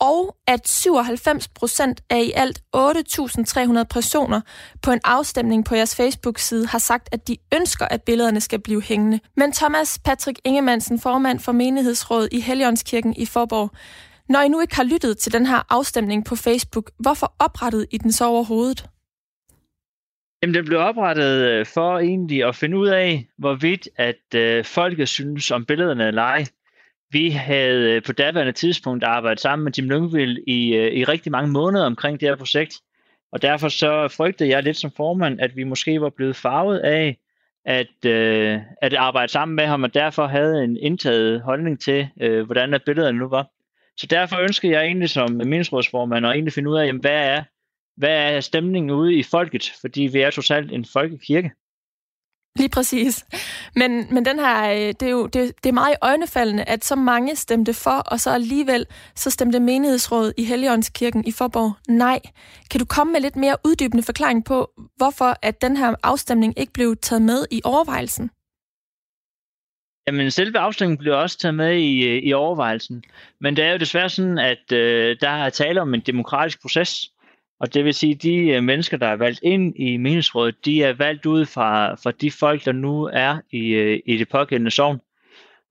og 0.04 0.36
at 0.48 0.68
97 0.68 1.48
procent 1.48 2.02
af 2.10 2.22
i 2.22 2.32
alt 2.36 2.62
8.300 2.76 3.84
personer 3.84 4.42
på 4.82 4.92
en 4.92 5.00
afstemning 5.04 5.66
på 5.66 5.76
jeres 5.76 5.96
Facebook-side 5.96 6.68
har 6.68 6.80
sagt, 6.80 7.10
at 7.12 7.28
de 7.28 7.38
ønsker, 7.56 7.86
at 7.86 8.04
billederne 8.04 8.42
skal 8.42 8.62
blive 8.62 8.82
hængende. 8.82 9.20
Men 9.38 9.52
Thomas 9.52 10.00
Patrick 10.06 10.40
Ingemansen, 10.44 11.00
formand 11.00 11.40
for 11.40 11.52
menighedsrådet 11.52 12.30
i 12.32 12.40
Helligåndskirken 12.40 13.14
i 13.18 13.26
Forborg, 13.26 13.72
når 14.30 14.42
I 14.42 14.48
nu 14.48 14.62
ikke 14.62 14.76
har 14.76 14.84
lyttet 14.84 15.18
til 15.18 15.34
den 15.34 15.46
her 15.46 15.62
afstemning 15.70 16.26
på 16.26 16.36
Facebook, 16.36 16.92
hvorfor 17.00 17.34
oprettede 17.40 17.86
I 17.92 17.98
den 17.98 18.12
så 18.12 18.26
overhovedet? 18.26 18.86
Jamen, 20.42 20.54
den 20.54 20.66
blev 20.66 20.80
oprettet 20.80 21.50
øh, 21.50 21.66
for 21.66 22.00
egentlig 22.00 22.44
at 22.44 22.56
finde 22.56 22.78
ud 22.78 22.88
af, 22.88 23.28
hvorvidt 23.38 23.90
at 23.96 24.36
øh, 24.36 24.66
folket 24.66 25.10
synes 25.10 25.52
om 25.52 25.66
billederne 25.66 26.08
eller 26.08 26.22
ej. 26.22 26.46
Vi 27.14 27.30
havde 27.30 27.92
øh, 27.92 28.04
på 28.04 28.14
daværende 28.14 28.52
tidspunkt 28.52 29.04
arbejdet 29.04 29.40
sammen 29.40 29.64
med 29.64 29.72
Jim 29.78 29.90
Lyngvild 29.90 30.38
i, 30.48 30.76
øh, 30.76 30.92
i 30.92 31.04
rigtig 31.04 31.32
mange 31.32 31.52
måneder 31.52 31.86
omkring 31.86 32.20
det 32.20 32.30
her 32.30 32.36
projekt. 32.36 32.82
Og 33.32 33.42
derfor 33.42 33.70
så 33.70 34.08
frygtede 34.08 34.50
jeg 34.50 34.64
lidt 34.64 34.78
som 34.78 34.92
formand, 34.98 35.42
at 35.42 35.56
vi 35.56 35.64
måske 35.64 36.02
var 36.02 36.10
blevet 36.10 36.36
farvet 36.36 36.80
af 36.80 37.18
at, 37.66 38.06
øh, 38.06 38.60
at 38.82 38.94
arbejde 38.94 39.32
sammen 39.32 39.56
med 39.56 39.66
ham, 39.66 39.84
og 39.84 39.94
derfor 39.94 40.28
havde 40.28 40.64
en 40.64 40.78
indtaget 40.78 41.42
holdning 41.42 41.82
til, 41.82 42.08
øh, 42.22 42.46
hvordan 42.46 42.80
billederne 42.86 43.18
nu 43.18 43.28
var. 43.28 43.48
Så 43.98 44.08
derfor 44.08 44.38
ønskede 44.38 44.74
jeg 44.74 44.84
egentlig 44.84 45.10
som 45.10 45.32
mindesrådsformand 45.32 46.26
at 46.26 46.32
egentlig 46.32 46.54
finde 46.54 46.70
ud 46.70 46.78
af, 46.78 46.86
jamen, 46.86 47.02
hvad 47.02 47.28
er 47.28 47.44
hvad 47.98 48.34
er 48.34 48.40
stemningen 48.40 48.92
ude 48.92 49.14
i 49.14 49.24
folket, 49.24 49.72
fordi 49.82 50.02
vi 50.02 50.20
er 50.20 50.30
totalt 50.30 50.72
en 50.72 50.86
folkekirke. 50.94 51.52
Lige 52.56 52.70
præcis. 52.70 53.26
Men, 53.76 54.14
men 54.14 54.26
den 54.26 54.40
her, 54.40 54.72
øh, 54.72 54.94
det 55.00 55.04
er 55.04 55.10
jo 55.10 55.28
det, 55.28 55.54
det 55.64 55.70
er 55.70 55.74
meget 55.74 55.96
øjnefaldende, 56.02 56.64
at 56.64 56.86
så 56.86 56.96
mange 56.96 57.36
stemte 57.36 57.74
for, 57.74 57.92
og 57.92 58.20
så 58.20 58.30
alligevel 58.30 58.86
så 59.16 59.30
stemte 59.30 59.60
menighedsrådet 59.60 60.34
i 60.38 60.44
Helligåndskirken 60.44 61.26
i 61.28 61.32
Forborg 61.32 61.74
nej. 61.88 62.20
Kan 62.72 62.80
du 62.80 62.86
komme 62.86 63.14
med 63.14 63.22
lidt 63.22 63.36
mere 63.36 63.58
uddybende 63.66 64.04
forklaring 64.04 64.46
på, 64.46 64.72
hvorfor 64.96 65.36
at 65.42 65.62
den 65.62 65.78
her 65.78 65.96
afstemning 66.04 66.60
ikke 66.60 66.74
blev 66.74 66.96
taget 66.96 67.22
med 67.22 67.46
i 67.52 67.62
overvejelsen? 67.64 68.30
Jamen, 70.08 70.32
selve 70.32 70.60
afstemningen 70.60 70.98
blev 70.98 71.14
også 71.14 71.38
taget 71.38 71.56
med 71.56 71.76
i, 71.78 72.08
øh, 72.08 72.24
i 72.24 72.34
overvejelsen. 72.34 73.04
Men 73.40 73.56
det 73.56 73.66
er 73.66 73.72
jo 73.72 73.78
desværre 73.78 74.10
sådan, 74.10 74.38
at 74.38 74.72
øh, 74.72 75.18
der 75.22 75.30
er 75.30 75.50
tale 75.50 75.82
om 75.82 75.94
en 75.94 76.02
demokratisk 76.02 76.62
proces, 76.62 77.13
og 77.64 77.74
det 77.74 77.86
vil 77.86 77.94
sige, 77.94 78.16
at 78.16 78.24
de 78.24 78.36
øh, 78.36 78.64
mennesker, 78.64 78.98
der 78.98 79.08
er 79.08 79.16
valgt 79.16 79.40
ind 79.44 79.80
i 79.80 79.98
meningsrådet, 79.98 80.66
de 80.66 80.84
er 80.84 80.94
valgt 80.94 81.26
ud 81.26 81.46
fra, 81.46 81.94
fra 81.96 82.12
de 82.12 82.32
folk, 82.32 82.66
der 82.66 82.72
nu 82.72 83.10
er 83.14 83.38
i, 83.52 83.68
øh, 83.68 84.00
i 84.06 84.18
det 84.18 84.30
pågældende 84.30 84.72
sovn. 84.72 85.00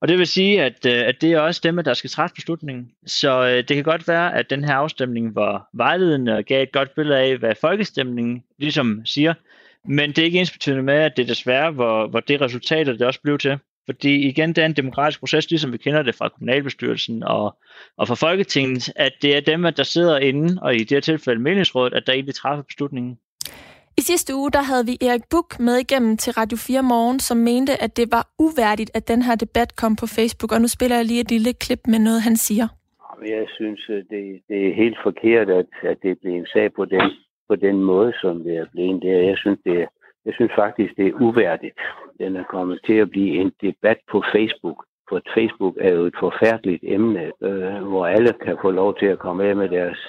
Og 0.01 0.07
det 0.07 0.17
vil 0.17 0.27
sige, 0.27 0.63
at, 0.63 0.85
øh, 0.85 1.07
at 1.07 1.21
det 1.21 1.31
er 1.31 1.39
også 1.39 1.61
dem, 1.63 1.83
der 1.83 1.93
skal 1.93 2.09
træffe 2.09 2.35
beslutningen. 2.35 2.91
Så 3.05 3.45
det 3.67 3.75
kan 3.75 3.83
godt 3.83 4.07
være, 4.07 4.35
at 4.35 4.49
den 4.49 4.63
her 4.63 4.73
afstemning 4.73 5.35
var 5.35 5.69
vejledende 5.73 6.35
og 6.35 6.43
gav 6.43 6.63
et 6.63 6.71
godt 6.71 6.95
billede 6.95 7.19
af, 7.19 7.37
hvad 7.37 7.55
folkestemningen 7.61 8.43
ligesom 8.59 9.05
siger. 9.05 9.33
Men 9.85 10.09
det 10.09 10.17
er 10.17 10.25
ikke 10.25 10.39
ens 10.39 10.51
betydende 10.51 10.83
med, 10.83 10.93
at 10.93 11.17
det 11.17 11.27
desværre 11.27 11.77
var, 11.77 12.07
var 12.07 12.19
det 12.19 12.41
resultat, 12.41 12.87
det 12.87 13.01
også 13.01 13.21
blev 13.21 13.37
til. 13.37 13.57
Fordi 13.85 14.27
igen, 14.27 14.49
det 14.49 14.57
er 14.57 14.65
en 14.65 14.73
demokratisk 14.73 15.19
proces, 15.19 15.49
ligesom 15.49 15.71
vi 15.71 15.77
kender 15.77 16.03
det 16.03 16.15
fra 16.15 16.29
kommunalbestyrelsen 16.29 17.23
og, 17.23 17.57
og 17.97 18.07
fra 18.07 18.15
Folketinget, 18.15 18.93
at 18.95 19.11
det 19.21 19.35
er 19.37 19.41
dem, 19.41 19.61
der 19.61 19.83
sidder 19.83 20.17
inde, 20.17 20.61
og 20.61 20.75
i 20.75 20.79
det 20.79 20.91
her 20.91 20.99
tilfælde 20.99 21.41
meningsrådet, 21.41 21.93
at 21.93 22.03
der 22.07 22.13
egentlig 22.13 22.35
træffer 22.35 22.63
beslutningen. 22.63 23.17
I 23.97 24.01
sidste 24.01 24.35
uge 24.35 24.51
der 24.51 24.61
havde 24.61 24.85
vi 24.85 24.97
Erik 25.07 25.25
Buk 25.31 25.59
med 25.59 25.75
igennem 25.77 26.17
til 26.17 26.33
Radio 26.33 26.57
4 26.57 26.83
Morgen, 26.83 27.19
som 27.19 27.37
mente, 27.37 27.83
at 27.83 27.97
det 27.97 28.07
var 28.11 28.27
uværdigt, 28.39 28.91
at 28.93 29.07
den 29.07 29.21
her 29.21 29.35
debat 29.35 29.75
kom 29.75 29.95
på 29.95 30.07
Facebook. 30.07 30.51
Og 30.51 30.61
nu 30.61 30.67
spiller 30.67 30.95
jeg 30.95 31.05
lige 31.05 31.21
et 31.21 31.31
lille 31.31 31.53
klip 31.53 31.81
med 31.87 31.99
noget, 31.99 32.21
han 32.21 32.35
siger. 32.35 32.67
Jeg 33.25 33.45
synes, 33.57 33.81
det, 33.87 34.41
det 34.49 34.59
er 34.67 34.73
helt 34.83 34.97
forkert, 35.03 35.49
at, 35.49 35.65
at 35.91 35.97
det 36.03 36.19
blev 36.21 36.33
en 36.33 36.47
sag 36.53 36.73
på 36.73 36.85
den, 36.85 37.11
på 37.49 37.55
den 37.55 37.77
måde, 37.91 38.13
som 38.21 38.43
det 38.43 38.57
er 38.57 38.65
blevet 38.71 39.01
der. 39.03 39.19
Jeg 39.31 39.37
synes, 39.37 39.59
det 39.65 39.75
er, 39.81 39.87
jeg 40.25 40.33
synes 40.33 40.51
faktisk, 40.55 40.97
det 40.97 41.07
er 41.07 41.21
uværdigt. 41.21 41.79
Den 42.19 42.35
er 42.35 42.43
kommet 42.43 42.79
til 42.85 42.93
at 42.93 43.09
blive 43.09 43.35
en 43.41 43.51
debat 43.61 43.97
på 44.11 44.23
Facebook. 44.33 44.85
For 45.09 45.21
Facebook 45.37 45.75
er 45.79 45.93
jo 45.93 46.03
et 46.05 46.15
forfærdeligt 46.19 46.83
emne, 46.83 47.31
øh, 47.41 47.87
hvor 47.89 48.05
alle 48.05 48.33
kan 48.45 48.57
få 48.61 48.71
lov 48.71 48.97
til 48.99 49.05
at 49.05 49.19
komme 49.19 49.43
af 49.43 49.55
med 49.55 49.69
deres 49.69 49.99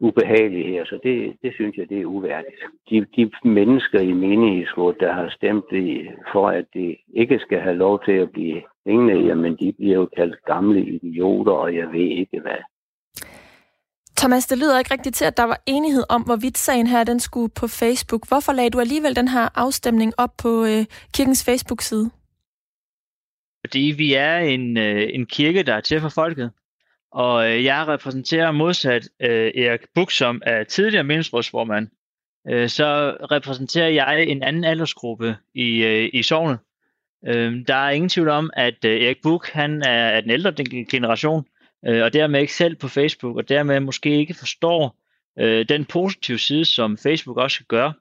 ubehageligheder. 0.00 0.84
Så 0.84 0.98
det, 1.02 1.36
det 1.42 1.54
synes 1.54 1.76
jeg, 1.76 1.88
det 1.88 2.00
er 2.00 2.04
uværdigt. 2.04 2.60
De, 2.90 3.06
de 3.16 3.30
mennesker 3.44 4.00
i 4.00 4.12
menighedsrådet, 4.12 5.00
der 5.00 5.12
har 5.12 5.28
stemt 5.28 5.72
i, 5.72 6.08
for, 6.32 6.48
at 6.48 6.64
det 6.74 6.96
ikke 7.14 7.38
skal 7.38 7.60
have 7.60 7.76
lov 7.76 8.04
til 8.04 8.12
at 8.12 8.32
blive 8.32 8.62
hængende, 8.86 9.26
jamen 9.26 9.56
de 9.56 9.72
bliver 9.72 9.96
jo 9.96 10.08
kaldt 10.16 10.44
gamle 10.44 10.80
idioter, 10.84 11.52
og 11.52 11.76
jeg 11.76 11.92
ved 11.92 12.08
ikke 12.20 12.40
hvad. 12.40 12.62
Thomas, 14.18 14.46
det 14.46 14.58
lyder 14.58 14.78
ikke 14.78 14.92
rigtigt 14.92 15.14
til, 15.14 15.24
at 15.24 15.36
der 15.36 15.42
var 15.42 15.62
enighed 15.66 16.04
om, 16.08 16.22
hvorvidt 16.22 16.58
sagen 16.58 16.86
her 16.86 17.04
den 17.04 17.20
skulle 17.20 17.52
på 17.56 17.68
Facebook. 17.68 18.28
Hvorfor 18.28 18.52
lagde 18.52 18.70
du 18.70 18.80
alligevel 18.80 19.16
den 19.16 19.28
her 19.28 19.48
afstemning 19.54 20.12
op 20.16 20.36
på 20.38 20.64
øh, 20.64 20.84
kirkens 21.14 21.44
Facebook-side? 21.44 22.10
Fordi 23.66 23.94
vi 23.96 24.14
er 24.14 24.38
en, 24.38 24.76
øh, 24.76 25.08
en 25.12 25.26
kirke, 25.26 25.62
der 25.62 25.74
er 25.74 25.80
til 25.80 26.00
for 26.00 26.08
folket. 26.08 26.50
Og 27.12 27.50
øh, 27.50 27.64
jeg 27.64 27.88
repræsenterer 27.88 28.50
modsat 28.52 29.08
øh, 29.20 29.52
Erik 29.54 29.80
Buk, 29.94 30.10
som 30.10 30.42
er 30.46 30.64
tidligere 30.64 31.04
meningsrådsformand. 31.04 31.88
Øh, 32.48 32.68
så 32.68 33.16
repræsenterer 33.30 33.88
jeg 33.88 34.24
en 34.24 34.42
anden 34.42 34.64
aldersgruppe 34.64 35.36
i, 35.54 35.84
øh, 35.84 36.10
i 36.12 36.22
sovnet. 36.22 36.58
Øh, 37.26 37.66
der 37.66 37.74
er 37.74 37.90
ingen 37.90 38.08
tvivl 38.08 38.28
om, 38.28 38.50
at 38.56 38.84
øh, 38.84 39.02
Erik 39.02 39.22
Buk, 39.22 39.48
han 39.48 39.82
er 39.82 40.10
af 40.10 40.22
den 40.22 40.30
ældre 40.30 40.52
generation, 40.84 41.44
øh, 41.86 42.02
og 42.02 42.12
dermed 42.12 42.40
ikke 42.40 42.54
selv 42.54 42.76
på 42.76 42.88
Facebook, 42.88 43.36
og 43.36 43.48
dermed 43.48 43.80
måske 43.80 44.18
ikke 44.18 44.34
forstår 44.34 44.96
øh, 45.38 45.68
den 45.68 45.84
positive 45.84 46.38
side, 46.38 46.64
som 46.64 46.98
Facebook 46.98 47.36
også 47.36 47.58
kan 47.58 47.66
gøre. 47.68 47.92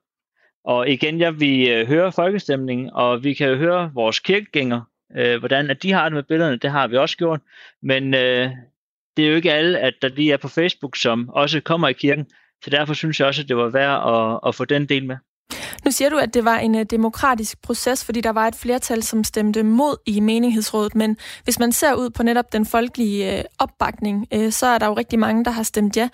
Og 0.66 0.90
igen, 0.90 1.18
ja, 1.18 1.30
vi 1.30 1.70
øh, 1.70 1.88
hører 1.88 2.12
folkestemningen, 2.12 2.90
og 2.94 3.24
vi 3.24 3.34
kan 3.34 3.50
jo 3.50 3.56
høre 3.56 3.92
vores 3.94 4.20
kirkegængere, 4.20 4.86
øh, 5.18 5.40
hvordan 5.40 5.70
at 5.70 5.84
de 5.84 5.92
har 5.92 6.04
det 6.04 6.14
med 6.14 6.24
billederne, 6.24 6.58
det 6.58 6.72
har 6.72 6.88
vi 6.88 6.98
også 6.98 7.18
gjort. 7.18 7.40
Men 7.82 8.14
øh, 8.14 8.50
det 9.18 9.26
er 9.26 9.30
jo 9.30 9.36
ikke 9.36 9.54
alle, 9.54 9.80
at 9.80 9.94
der 10.02 10.08
lige 10.08 10.34
er 10.34 10.38
på 10.38 10.48
Facebook, 10.48 10.96
som 10.96 11.30
også 11.30 11.62
kommer 11.62 11.88
i 11.88 11.94
kirken. 11.94 12.26
Så 12.64 12.70
derfor 12.70 12.94
synes 12.94 13.20
jeg 13.20 13.28
også, 13.28 13.42
at 13.42 13.48
det 13.48 13.58
var 13.58 13.70
værd 13.70 14.14
at, 14.16 14.40
at 14.48 14.56
få 14.56 14.66
den 14.66 14.86
del 14.86 15.06
med. 15.06 15.18
Nu 15.86 15.92
siger 15.92 16.10
du, 16.10 16.18
at 16.18 16.34
det 16.34 16.46
var 16.46 16.58
en 16.58 16.76
uh, 16.76 16.82
demokratisk 16.82 17.62
proces, 17.62 18.06
fordi 18.06 18.22
der 18.22 18.30
var 18.30 18.48
et 18.48 18.56
flertal, 18.56 19.04
som 19.04 19.24
stemte 19.24 19.64
mod 19.64 19.98
i 20.06 20.20
menighedsrådet, 20.20 20.96
men 20.96 21.18
hvis 21.44 21.60
man 21.60 21.72
ser 21.72 21.94
ud 21.94 22.10
på 22.10 22.24
netop 22.24 22.54
den 22.54 22.66
folkelige 22.66 23.38
uh, 23.38 23.44
opbakning, 23.60 24.28
uh, 24.36 24.50
så 24.50 24.66
er 24.66 24.78
der 24.78 24.86
jo 24.88 24.94
rigtig 24.94 25.20
mange, 25.20 25.46
der 25.46 25.52
har 25.52 25.64
stemt 25.64 25.98
ja. 25.98 26.10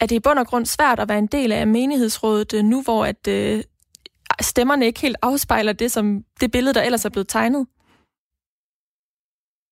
Er 0.00 0.06
det 0.06 0.16
i 0.16 0.20
bund 0.20 0.38
og 0.38 0.46
grund 0.46 0.66
svært 0.66 1.00
at 1.00 1.08
være 1.08 1.18
en 1.18 1.26
del 1.26 1.52
af 1.52 1.66
menighedsrådet 1.66 2.64
nu, 2.64 2.82
hvor 2.82 3.04
at 3.04 3.28
stemmerne 4.40 4.86
ikke 4.86 5.00
helt 5.00 5.16
afspejler 5.22 5.72
det, 5.72 5.92
som 5.92 6.24
det 6.40 6.52
billede, 6.52 6.74
der 6.74 6.82
ellers 6.82 7.04
er 7.04 7.10
blevet 7.10 7.28
tegnet? 7.28 7.66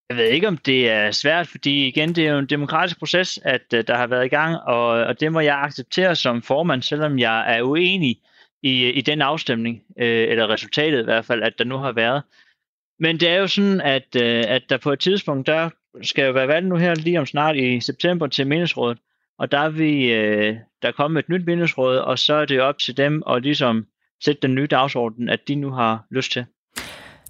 Jeg 0.09 0.17
ved 0.17 0.25
ikke, 0.25 0.49
om 0.49 0.57
det 0.57 0.91
er 0.91 1.11
svært, 1.11 1.49
fordi 1.49 1.87
igen, 1.87 2.15
det 2.15 2.27
er 2.27 2.33
jo 2.33 2.39
en 2.39 2.47
demokratisk 2.47 2.99
proces, 2.99 3.39
at 3.45 3.71
der 3.71 3.97
har 3.97 4.07
været 4.07 4.25
i 4.25 4.29
gang, 4.29 4.57
og, 4.57 4.87
og 4.87 5.21
det 5.21 5.33
må 5.33 5.41
jeg 5.41 5.59
acceptere 5.59 6.17
som 6.17 6.43
formand, 6.43 6.83
selvom 6.83 7.19
jeg 7.19 7.57
er 7.57 7.63
uenig 7.63 8.17
i, 8.63 8.89
i 8.89 9.01
den 9.01 9.23
afstemning, 9.23 9.83
øh, 9.99 10.29
eller 10.29 10.49
resultatet 10.49 11.01
i 11.01 11.05
hvert 11.05 11.25
fald, 11.25 11.43
at 11.43 11.59
der 11.59 11.65
nu 11.65 11.77
har 11.77 11.93
været. 11.93 12.23
Men 12.99 13.21
det 13.21 13.29
er 13.29 13.37
jo 13.37 13.47
sådan, 13.47 13.81
at, 13.81 14.17
øh, 14.23 14.45
at 14.49 14.63
der 14.69 14.77
på 14.77 14.93
et 14.93 15.01
tidspunkt, 15.01 15.47
der 15.47 15.71
skal 16.03 16.27
jo 16.27 16.33
være 16.33 16.49
valg 16.49 16.67
nu 16.67 16.77
her 16.77 16.95
lige 16.95 17.19
om 17.19 17.27
snart 17.27 17.57
i 17.57 17.81
september 17.81 18.27
til 18.27 18.47
meningsrådet, 18.47 18.99
og 19.39 19.53
der 19.53 19.59
er 19.59 19.71
vi, 19.71 20.13
øh, 20.13 20.57
der 20.83 20.89
er 20.89 20.93
kommet 20.93 21.19
et 21.19 21.29
nyt 21.29 21.47
meningsråd, 21.47 21.97
og 21.97 22.19
så 22.19 22.35
er 22.35 22.45
det 22.45 22.61
op 22.61 22.79
til 22.79 22.97
dem 22.97 23.23
at 23.31 23.43
ligesom 23.43 23.87
sætte 24.25 24.43
den 24.43 24.55
nye 24.55 24.67
dagsorden, 24.67 25.29
at 25.29 25.49
de 25.49 25.55
nu 25.55 25.71
har 25.71 26.07
lyst 26.11 26.33
til. 26.33 26.45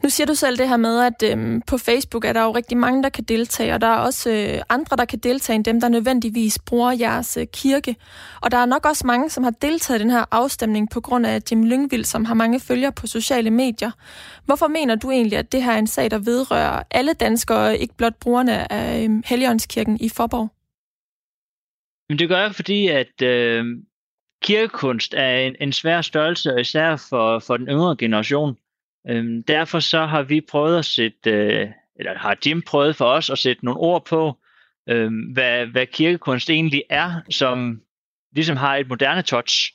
Nu 0.03 0.09
siger 0.09 0.27
du 0.27 0.35
selv 0.35 0.59
det 0.59 0.69
her 0.69 0.77
med, 0.77 1.01
at 1.01 1.33
øhm, 1.33 1.63
på 1.67 1.79
Facebook 1.79 2.25
er 2.25 2.33
der 2.33 2.45
jo 2.45 2.51
rigtig 2.51 2.77
mange, 2.77 3.03
der 3.03 3.09
kan 3.09 3.25
deltage, 3.25 3.75
og 3.75 3.81
der 3.81 3.87
er 3.87 3.97
også 3.97 4.31
øh, 4.31 4.63
andre, 4.69 4.97
der 4.97 5.05
kan 5.05 5.19
deltage 5.19 5.55
end 5.55 5.65
dem, 5.65 5.81
der 5.81 5.89
nødvendigvis 5.89 6.59
bruger 6.59 6.93
jeres 6.93 7.37
øh, 7.37 7.47
kirke. 7.53 7.97
Og 8.41 8.51
der 8.51 8.59
er 8.59 8.67
nok 8.67 8.87
også 8.87 9.07
mange, 9.07 9.31
som 9.31 9.45
har 9.45 9.51
deltaget 9.51 10.01
i 10.01 10.03
den 10.03 10.11
her 10.11 10.25
afstemning 10.31 10.91
på 10.91 11.01
grund 11.01 11.27
af 11.27 11.41
Jim 11.51 11.65
Lyngvild, 11.65 12.05
som 12.05 12.25
har 12.25 12.35
mange 12.35 12.61
følgere 12.61 12.93
på 12.93 13.07
sociale 13.07 13.51
medier. 13.51 13.91
Hvorfor 14.45 14.69
mener 14.69 14.95
du 14.95 15.11
egentlig, 15.11 15.39
at 15.39 15.53
det 15.53 15.63
her 15.63 15.73
er 15.73 15.79
en 15.79 15.87
sag, 15.87 16.11
der 16.11 16.19
vedrører 16.19 16.83
alle 16.91 17.13
danskere, 17.13 17.79
ikke 17.79 17.95
blot 17.97 18.17
brugerne 18.21 18.73
af 18.73 19.05
øh, 19.05 19.23
Helligåndskirken 19.27 19.99
i 20.01 20.09
Forborg? 20.09 20.49
Men 22.09 22.19
det 22.19 22.29
gør 22.29 22.41
jeg, 22.41 22.55
fordi 22.55 22.89
at 22.89 23.23
øh, 23.23 23.65
kirkekunst 24.43 25.15
er 25.15 25.37
en, 25.37 25.57
en 25.61 25.73
svær 25.73 26.03
størrelse, 26.03 26.61
især 26.61 27.07
for, 27.09 27.39
for 27.39 27.57
den 27.57 27.67
yngre 27.67 27.97
generation. 27.97 28.57
Øhm, 29.09 29.43
derfor 29.43 29.81
så 29.81 30.07
har 30.07 30.23
vi 30.23 30.41
prøvet 30.41 30.79
at 30.79 30.85
sætte, 30.85 31.31
øh, 31.31 31.69
eller 31.97 32.19
har 32.19 32.37
Jim 32.47 32.63
prøvet 32.63 32.97
for 32.97 33.05
os 33.05 33.31
at 33.31 33.39
sætte 33.39 33.65
nogle 33.65 33.81
ord 33.81 34.05
på, 34.07 34.39
øh, 34.89 35.11
hvad, 35.33 35.67
hvad 35.67 35.87
kirkekunst 35.87 36.51
egentlig 36.51 36.83
er, 36.91 37.21
som 37.31 37.81
ligesom 38.35 38.57
har 38.57 38.77
et 38.77 38.89
moderne 38.89 39.23
touch. 39.23 39.73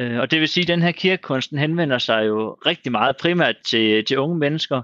Øh, 0.00 0.18
og 0.18 0.30
det 0.30 0.40
vil 0.40 0.48
sige, 0.48 0.62
at 0.62 0.68
den 0.68 0.82
her 0.82 0.92
kirkekunsten 0.92 1.58
henvender 1.58 1.98
sig 1.98 2.26
jo 2.26 2.52
rigtig 2.66 2.92
meget 2.92 3.16
primært 3.16 3.56
til, 3.66 4.04
til 4.04 4.18
unge 4.18 4.38
mennesker. 4.38 4.82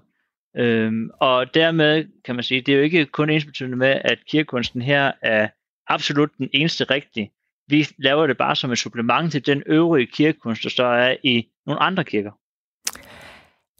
Øh, 0.56 0.92
og 1.20 1.54
dermed 1.54 2.04
kan 2.24 2.34
man 2.34 2.44
sige, 2.44 2.60
det 2.60 2.72
er 2.72 2.76
jo 2.76 2.82
ikke 2.82 3.06
kun 3.06 3.30
ensbetydende 3.30 3.76
med, 3.76 4.00
at 4.04 4.18
kirkekunsten 4.28 4.82
her 4.82 5.12
er 5.22 5.48
absolut 5.86 6.30
den 6.38 6.48
eneste 6.52 6.84
rigtige. 6.84 7.32
Vi 7.68 7.88
laver 7.98 8.26
det 8.26 8.36
bare 8.36 8.56
som 8.56 8.72
et 8.72 8.78
supplement 8.78 9.32
til 9.32 9.46
den 9.46 9.62
øvrige 9.66 10.06
kirkekunst, 10.06 10.62
der 10.62 10.70
så 10.70 10.84
er 10.84 11.16
i 11.22 11.48
nogle 11.66 11.82
andre 11.82 12.04
kirker. 12.04 12.30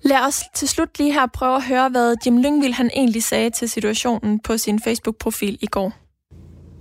Lad 0.05 0.27
os 0.27 0.43
til 0.55 0.69
slut 0.69 0.99
lige 0.99 1.13
her 1.13 1.27
prøve 1.27 1.57
at 1.57 1.65
høre, 1.65 1.89
hvad 1.89 2.17
Jim 2.27 2.39
Lyngvild 2.39 2.73
han 2.73 2.91
egentlig 2.95 3.23
sagde 3.23 3.51
til 3.51 3.69
situationen 3.69 4.41
på 4.41 4.59
sin 4.59 4.81
Facebook-profil 4.81 5.59
i 5.61 5.67
går. 5.67 5.93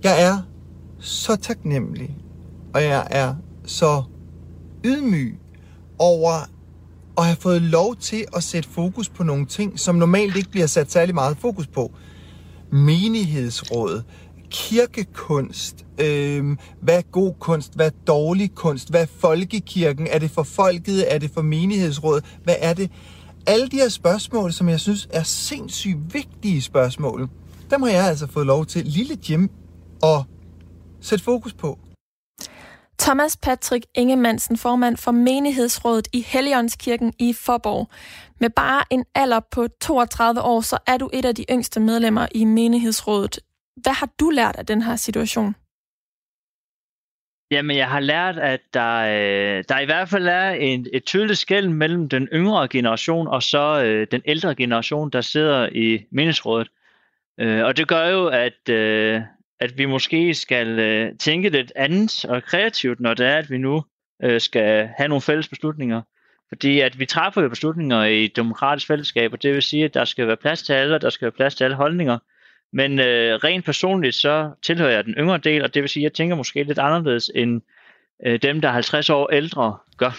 Jeg 0.02 0.22
er 0.22 0.38
så 1.00 1.36
taknemmelig, 1.36 2.16
og 2.74 2.82
jeg 2.82 3.06
er 3.10 3.34
så 3.66 4.02
ydmyg 4.84 5.38
over 5.98 6.32
at 7.18 7.24
have 7.24 7.36
fået 7.36 7.62
lov 7.62 7.96
til 7.96 8.24
at 8.36 8.42
sætte 8.42 8.68
fokus 8.68 9.08
på 9.08 9.22
nogle 9.22 9.46
ting, 9.46 9.78
som 9.80 9.94
normalt 9.94 10.36
ikke 10.36 10.50
bliver 10.50 10.66
sat 10.66 10.92
særlig 10.92 11.14
meget 11.14 11.36
fokus 11.36 11.66
på. 11.66 11.92
Menighedsråd, 12.72 14.02
kirkekunst, 14.52 15.84
øh, 15.98 16.56
hvad 16.80 16.98
er 16.98 17.02
god 17.02 17.34
kunst, 17.40 17.74
hvad 17.74 17.86
er 17.86 17.96
dårlig 18.06 18.54
kunst, 18.54 18.90
hvad 18.90 19.02
er 19.02 19.06
folkekirken, 19.18 20.06
er 20.10 20.18
det 20.18 20.30
for 20.30 20.42
folket, 20.42 21.14
er 21.14 21.18
det 21.18 21.30
for 21.34 21.42
menighedsrådet? 21.42 22.24
hvad 22.44 22.56
er 22.58 22.74
det? 22.74 22.90
Alle 23.46 23.68
de 23.68 23.76
her 23.76 23.88
spørgsmål, 23.88 24.52
som 24.52 24.68
jeg 24.68 24.80
synes 24.80 25.08
er 25.10 25.22
sindssygt 25.22 26.14
vigtige 26.14 26.62
spørgsmål, 26.62 27.28
dem 27.70 27.82
har 27.82 27.90
jeg 27.90 28.04
altså 28.04 28.26
fået 28.26 28.46
lov 28.46 28.66
til, 28.66 28.84
lille 28.84 29.18
Jim, 29.30 29.50
at 30.02 30.22
sætte 31.00 31.24
fokus 31.24 31.52
på. 31.52 31.78
Thomas 32.98 33.36
Patrick 33.36 33.86
Ingemansen, 33.94 34.56
formand 34.56 34.96
for 34.96 35.10
menighedsrådet 35.10 36.08
i 36.12 36.24
Helligåndskirken 36.28 37.12
i 37.18 37.32
Forborg. 37.32 37.88
Med 38.40 38.50
bare 38.50 38.84
en 38.90 39.04
alder 39.14 39.40
på 39.50 39.66
32 39.80 40.42
år, 40.42 40.60
så 40.60 40.78
er 40.86 40.96
du 40.96 41.10
et 41.12 41.24
af 41.24 41.34
de 41.34 41.44
yngste 41.50 41.80
medlemmer 41.80 42.26
i 42.34 42.44
menighedsrådet. 42.44 43.38
Hvad 43.76 43.92
har 43.92 44.10
du 44.20 44.30
lært 44.30 44.56
af 44.56 44.66
den 44.66 44.82
her 44.82 44.96
situation? 44.96 45.54
Jamen, 47.50 47.76
jeg 47.76 47.88
har 47.88 48.00
lært, 48.00 48.38
at 48.38 48.60
der, 48.74 48.96
øh, 48.98 49.64
der 49.68 49.78
i 49.78 49.84
hvert 49.84 50.08
fald 50.08 50.26
er 50.26 50.50
en, 50.50 50.86
et 50.92 51.04
tydeligt 51.04 51.38
skæld 51.38 51.68
mellem 51.68 52.08
den 52.08 52.28
yngre 52.32 52.68
generation 52.68 53.28
og 53.28 53.42
så 53.42 53.82
øh, 53.84 54.06
den 54.10 54.22
ældre 54.24 54.54
generation, 54.54 55.10
der 55.10 55.20
sidder 55.20 55.68
i 55.72 56.04
mindesrådet. 56.10 56.68
Øh, 57.40 57.64
og 57.64 57.76
det 57.76 57.88
gør 57.88 58.06
jo, 58.06 58.26
at, 58.26 58.68
øh, 58.68 59.20
at 59.60 59.78
vi 59.78 59.84
måske 59.84 60.34
skal 60.34 60.78
øh, 60.78 61.18
tænke 61.18 61.48
lidt 61.48 61.72
andet 61.76 62.24
og 62.24 62.42
kreativt, 62.42 63.00
når 63.00 63.14
det 63.14 63.26
er, 63.26 63.36
at 63.36 63.50
vi 63.50 63.58
nu 63.58 63.84
øh, 64.22 64.40
skal 64.40 64.88
have 64.96 65.08
nogle 65.08 65.22
fælles 65.22 65.48
beslutninger. 65.48 66.02
Fordi 66.48 66.80
at 66.80 66.98
vi 66.98 67.06
træffer 67.06 67.42
jo 67.42 67.48
beslutninger 67.48 68.04
i 68.04 68.24
et 68.24 68.36
demokratisk 68.36 68.86
fællesskab, 68.86 69.32
og 69.32 69.42
det 69.42 69.54
vil 69.54 69.62
sige, 69.62 69.84
at 69.84 69.94
der 69.94 70.04
skal 70.04 70.26
være 70.26 70.36
plads 70.36 70.62
til 70.62 70.72
alle, 70.72 70.94
og 70.94 71.00
der 71.00 71.10
skal 71.10 71.26
være 71.26 71.32
plads 71.32 71.54
til 71.54 71.64
alle 71.64 71.76
holdninger. 71.76 72.18
Men 72.72 72.98
øh, 72.98 73.34
rent 73.44 73.64
personligt, 73.64 74.14
så 74.14 74.50
tilhører 74.62 74.90
jeg 74.90 75.04
den 75.04 75.14
yngre 75.14 75.38
del, 75.38 75.62
og 75.62 75.74
det 75.74 75.82
vil 75.82 75.88
sige, 75.88 76.00
at 76.00 76.04
jeg 76.04 76.12
tænker 76.12 76.36
måske 76.36 76.62
lidt 76.62 76.78
anderledes, 76.78 77.30
end 77.34 77.62
øh, 78.26 78.42
dem, 78.42 78.60
der 78.60 78.68
er 78.68 78.72
50 78.72 79.10
år 79.10 79.30
ældre, 79.30 79.78
gør. 79.96 80.10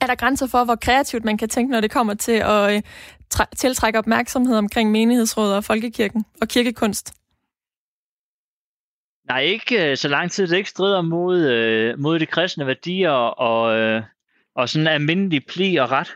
Er 0.00 0.06
der 0.06 0.14
grænser 0.14 0.46
for, 0.46 0.64
hvor 0.64 0.76
kreativt 0.76 1.24
man 1.24 1.38
kan 1.38 1.48
tænke, 1.48 1.72
når 1.72 1.80
det 1.80 1.90
kommer 1.90 2.14
til 2.14 2.32
at 2.32 2.74
øh, 2.74 2.82
tiltrække 3.56 3.98
opmærksomhed 3.98 4.56
omkring 4.56 4.90
menighedsråd 4.90 5.52
og 5.52 5.64
folkekirken 5.64 6.24
og 6.40 6.48
kirkekunst? 6.48 7.14
Nej, 9.28 9.40
ikke 9.40 9.90
øh, 9.90 9.96
så 9.96 10.08
lang 10.08 10.30
tid 10.30 10.46
det 10.46 10.56
ikke 10.56 10.70
strider 10.70 11.02
mod, 11.02 11.38
øh, 11.38 11.98
mod 11.98 12.18
de 12.18 12.26
kristne 12.26 12.66
værdier 12.66 13.10
og, 13.10 13.78
øh, 13.78 14.02
og 14.54 14.68
sådan 14.68 14.86
almindelig 14.86 15.46
pli 15.46 15.76
og 15.76 15.90
ret. 15.90 16.14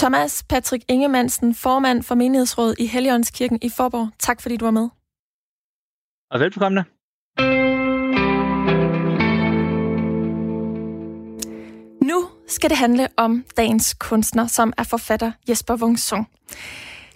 Thomas 0.00 0.42
Patrick 0.42 0.84
Ingemansen, 0.88 1.54
formand 1.54 2.02
for 2.02 2.14
menighedsrådet 2.14 2.76
i 2.78 2.86
Helligåndskirken 2.86 3.58
i 3.62 3.68
Forborg. 3.68 4.08
Tak 4.18 4.42
fordi 4.42 4.56
du 4.56 4.64
var 4.64 4.70
med. 4.70 4.88
Og 6.30 6.40
velbekomme. 6.40 6.84
Nu 12.02 12.28
skal 12.48 12.70
det 12.70 12.78
handle 12.78 13.08
om 13.16 13.44
dagens 13.56 13.94
kunstner, 13.94 14.46
som 14.46 14.72
er 14.78 14.82
forfatter 14.82 15.32
Jesper 15.48 15.76
Wungsung. 15.76 16.28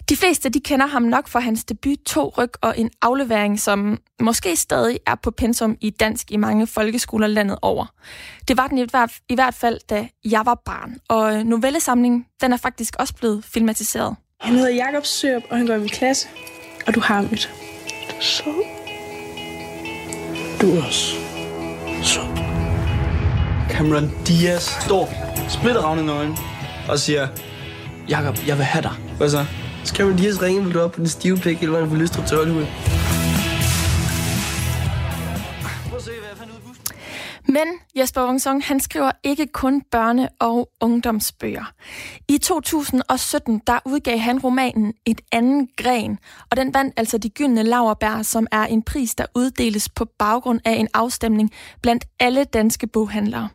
De 0.09 0.15
fleste 0.15 0.49
de 0.49 0.59
kender 0.59 0.85
ham 0.85 1.01
nok 1.01 1.27
for 1.27 1.39
hans 1.39 1.63
debut 1.63 1.97
To 2.05 2.33
ryg 2.37 2.49
og 2.61 2.79
en 2.79 2.89
aflevering, 3.01 3.59
som 3.59 3.97
måske 4.21 4.55
stadig 4.55 4.99
er 5.07 5.15
på 5.15 5.31
pensum 5.31 5.77
i 5.81 5.89
dansk 5.89 6.31
i 6.31 6.37
mange 6.37 6.67
folkeskoler 6.67 7.27
landet 7.27 7.57
over. 7.61 7.85
Det 8.47 8.57
var 8.57 8.67
den 8.67 8.77
i 8.77 8.85
hvert, 8.91 9.11
i 9.29 9.35
hvert 9.35 9.53
fald, 9.53 9.79
da 9.89 10.07
jeg 10.25 10.41
var 10.45 10.61
barn. 10.65 10.95
Og 11.09 11.45
novellesamlingen, 11.45 12.25
den 12.41 12.53
er 12.53 12.57
faktisk 12.57 12.95
også 12.99 13.13
blevet 13.13 13.45
filmatiseret. 13.45 14.15
Han 14.41 14.55
hedder 14.55 14.69
Jakob 14.71 15.05
Sørup, 15.05 15.43
og 15.49 15.57
han 15.57 15.67
går 15.67 15.73
i 15.73 15.79
min 15.79 15.89
klasse. 15.89 16.27
Og 16.87 16.95
du 16.95 16.99
har 16.99 17.21
mødt. 17.21 17.53
Du 18.09 18.15
er 18.17 18.21
sød. 18.21 18.63
Du 20.61 20.77
er 20.77 20.85
også 20.85 21.15
sød. 22.03 22.37
Cameron 23.69 24.11
Diaz 24.27 24.83
står 24.85 25.09
splitteravne 25.49 26.11
øjnene 26.11 26.37
og 26.89 26.99
siger, 26.99 27.27
Jakob, 28.09 28.47
jeg 28.47 28.57
vil 28.57 28.65
have 28.65 28.81
dig. 28.81 28.91
Hvad 29.17 29.29
så? 29.29 29.45
Så 29.85 29.93
kan 29.95 30.05
man 30.05 30.15
lige 30.15 30.31
ringe, 30.41 30.63
vil 30.63 30.73
du 30.73 30.79
op 30.79 30.91
på 30.91 30.99
den 30.99 31.07
stive 31.07 31.37
pik 31.37 31.63
eller 31.63 31.79
man 31.79 31.89
får 31.89 31.95
lyst 31.95 32.13
til 32.13 32.37
Hollywood. 32.37 32.65
Men 37.47 37.67
Jesper 37.97 38.21
Wungsong, 38.21 38.63
han 38.63 38.79
skriver 38.79 39.11
ikke 39.23 39.47
kun 39.47 39.83
børne- 39.95 40.35
og 40.39 40.69
ungdomsbøger. 40.81 41.71
I 42.27 42.37
2017, 42.37 43.61
der 43.67 43.79
udgav 43.85 44.17
han 44.17 44.39
romanen 44.39 44.93
Et 45.05 45.21
anden 45.31 45.69
gren, 45.77 46.19
og 46.51 46.57
den 46.57 46.73
vandt 46.73 46.93
altså 46.97 47.17
de 47.17 47.29
gyldne 47.29 47.63
laverbær, 47.63 48.21
som 48.21 48.47
er 48.51 48.63
en 48.63 48.83
pris, 48.83 49.15
der 49.15 49.25
uddeles 49.35 49.89
på 49.89 50.05
baggrund 50.19 50.59
af 50.65 50.71
en 50.71 50.87
afstemning 50.93 51.51
blandt 51.81 52.05
alle 52.19 52.43
danske 52.43 52.87
boghandlere. 52.87 53.49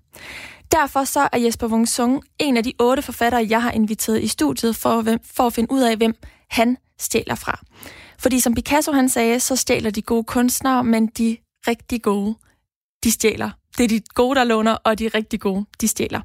Derfor 0.72 1.04
så 1.04 1.28
er 1.32 1.38
Jesper 1.38 1.66
Wungsung 1.66 2.22
en 2.38 2.56
af 2.56 2.64
de 2.64 2.72
otte 2.78 3.02
forfattere, 3.02 3.46
jeg 3.48 3.62
har 3.62 3.70
inviteret 3.70 4.22
i 4.22 4.28
studiet 4.28 4.76
for, 4.76 5.04
for 5.24 5.46
at 5.46 5.52
finde 5.52 5.72
ud 5.72 5.80
af, 5.80 5.96
hvem 5.96 6.14
han 6.50 6.76
stjæler 6.98 7.34
fra. 7.34 7.60
Fordi 8.18 8.40
som 8.40 8.54
Picasso 8.54 8.92
han 8.92 9.08
sagde, 9.08 9.40
så 9.40 9.56
stjæler 9.56 9.90
de 9.90 10.02
gode 10.02 10.24
kunstnere, 10.24 10.84
men 10.84 11.06
de 11.06 11.36
rigtig 11.68 12.02
gode, 12.02 12.34
de 13.04 13.12
stjæler. 13.12 13.50
Det 13.78 13.84
er 13.84 13.88
de 13.88 14.00
gode, 14.14 14.38
der 14.38 14.44
låner, 14.44 14.72
og 14.72 14.98
de 14.98 15.08
rigtig 15.08 15.40
gode, 15.40 15.64
de 15.80 15.88
stjæler. 15.88 16.20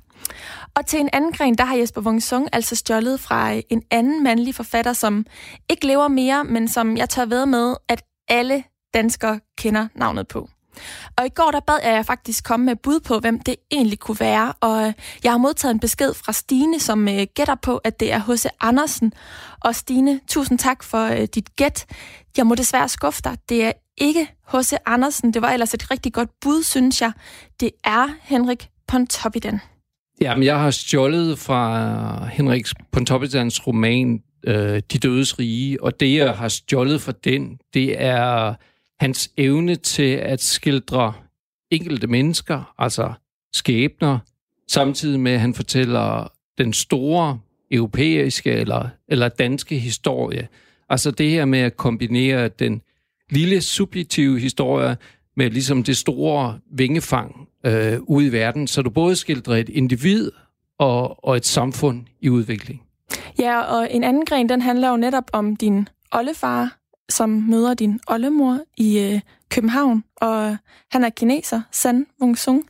Og 0.75 0.85
til 0.85 0.99
en 0.99 1.09
anden 1.13 1.31
gren, 1.31 1.55
der 1.55 1.65
har 1.65 1.75
Jesper 1.75 2.01
Wung 2.01 2.23
Sung 2.23 2.49
altså 2.53 2.75
stjålet 2.75 3.19
fra 3.19 3.55
øh, 3.55 3.61
en 3.69 3.83
anden 3.91 4.23
mandlig 4.23 4.55
forfatter, 4.55 4.93
som 4.93 5.25
ikke 5.69 5.87
lever 5.87 6.07
mere, 6.07 6.43
men 6.43 6.67
som 6.67 6.97
jeg 6.97 7.09
tør 7.09 7.25
ved 7.25 7.45
med, 7.45 7.75
at 7.89 8.03
alle 8.27 8.63
danskere 8.93 9.39
kender 9.57 9.87
navnet 9.95 10.27
på. 10.27 10.49
Og 11.17 11.25
i 11.25 11.29
går 11.29 11.51
der 11.51 11.59
bad 11.59 11.77
jeg 11.83 12.05
faktisk 12.05 12.43
komme 12.43 12.65
med 12.65 12.75
bud 12.75 12.99
på, 12.99 13.19
hvem 13.19 13.39
det 13.39 13.55
egentlig 13.71 13.99
kunne 13.99 14.19
være, 14.19 14.53
og 14.59 14.87
øh, 14.87 14.93
jeg 15.23 15.31
har 15.31 15.37
modtaget 15.37 15.73
en 15.73 15.79
besked 15.79 16.13
fra 16.13 16.33
Stine, 16.33 16.79
som 16.79 17.07
øh, 17.07 17.27
gætter 17.35 17.55
på, 17.55 17.77
at 17.77 17.99
det 17.99 18.13
er 18.13 18.19
H.C. 18.19 18.45
Andersen. 18.61 19.13
Og 19.59 19.75
Stine, 19.75 20.19
tusind 20.27 20.59
tak 20.59 20.83
for 20.83 21.05
øh, 21.05 21.27
dit 21.35 21.55
gæt. 21.55 21.85
Jeg 22.37 22.47
må 22.47 22.55
desværre 22.55 22.89
skuffe 22.89 23.21
dig. 23.23 23.37
Det 23.49 23.65
er 23.65 23.71
ikke 23.97 24.27
H.C. 24.53 24.73
Andersen. 24.85 25.33
Det 25.33 25.41
var 25.41 25.49
ellers 25.49 25.73
et 25.73 25.91
rigtig 25.91 26.13
godt 26.13 26.29
bud, 26.41 26.63
synes 26.63 27.01
jeg. 27.01 27.11
Det 27.59 27.71
er 27.83 28.07
Henrik 28.21 28.69
Pontoppidan. 28.87 29.59
Jamen, 30.21 30.43
jeg 30.43 30.59
har 30.59 30.71
stjålet 30.71 31.39
fra 31.39 32.25
Henrik 32.25 32.65
Pontoppidans 32.91 33.67
roman 33.67 34.21
øh, 34.47 34.81
De 34.93 34.97
Dødes 34.97 35.39
Rige, 35.39 35.83
og 35.83 35.99
det, 35.99 36.15
jeg 36.15 36.33
har 36.33 36.47
stjålet 36.47 37.01
fra 37.01 37.11
den, 37.23 37.57
det 37.73 38.01
er 38.01 38.53
hans 38.99 39.31
evne 39.37 39.75
til 39.75 40.11
at 40.15 40.41
skildre 40.41 41.13
enkelte 41.71 42.07
mennesker, 42.07 42.73
altså 42.77 43.13
skæbner, 43.53 44.19
samtidig 44.67 45.19
med, 45.19 45.31
at 45.31 45.39
han 45.39 45.53
fortæller 45.53 46.31
den 46.57 46.73
store 46.73 47.39
europæiske 47.71 48.51
eller, 48.51 48.89
eller 49.07 49.29
danske 49.29 49.79
historie. 49.79 50.47
Altså 50.89 51.11
det 51.11 51.29
her 51.29 51.45
med 51.45 51.59
at 51.59 51.77
kombinere 51.77 52.47
den 52.47 52.81
lille 53.29 53.61
subjektive 53.61 54.39
historie 54.39 54.97
med 55.37 55.49
ligesom 55.49 55.83
det 55.83 55.97
store 55.97 56.59
vingefang 56.71 57.47
øh, 57.65 57.99
ude 58.01 58.27
i 58.27 58.31
verden, 58.31 58.67
så 58.67 58.81
du 58.81 58.89
både 58.89 59.15
skildrer 59.15 59.55
et 59.55 59.69
individ 59.69 60.31
og, 60.79 61.25
og 61.25 61.37
et 61.37 61.45
samfund 61.45 62.05
i 62.21 62.29
udvikling. 62.29 62.81
Ja, 63.39 63.61
og 63.61 63.87
en 63.91 64.03
anden 64.03 64.25
gren, 64.25 64.49
den 64.49 64.61
handler 64.61 64.89
jo 64.89 64.97
netop 64.97 65.23
om 65.33 65.55
din 65.55 65.87
oldefar, 66.11 66.77
som 67.09 67.29
møder 67.29 67.73
din 67.73 67.99
oldemor 68.07 68.59
i 68.77 68.99
øh, 68.99 69.21
København, 69.49 70.03
og 70.15 70.57
han 70.91 71.03
er 71.03 71.09
kineser, 71.09 71.61
San 71.71 72.05
Wung 72.21 72.37
Sung. 72.37 72.65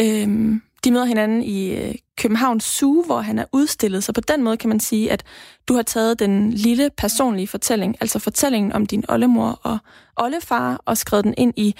Øhm, 0.00 0.62
de 0.84 0.90
møder 0.90 1.04
hinanden 1.04 1.42
i 1.42 1.74
øh, 1.74 1.94
Københavns 2.18 2.64
Zoo, 2.64 3.02
hvor 3.02 3.20
han 3.20 3.38
er 3.38 3.44
udstillet, 3.52 4.04
så 4.04 4.12
på 4.12 4.20
den 4.20 4.42
måde 4.42 4.56
kan 4.56 4.68
man 4.68 4.80
sige, 4.80 5.12
at 5.12 5.24
du 5.68 5.74
har 5.74 5.82
taget 5.82 6.18
den 6.18 6.50
lille 6.52 6.90
personlige 6.96 7.48
fortælling, 7.48 7.96
altså 8.00 8.18
fortællingen 8.18 8.72
om 8.72 8.86
din 8.86 9.04
oldemor 9.08 9.60
og 9.62 9.78
oldefar, 10.16 10.80
og 10.84 10.98
skrevet 10.98 11.24
den 11.24 11.34
ind 11.36 11.54
i 11.56 11.74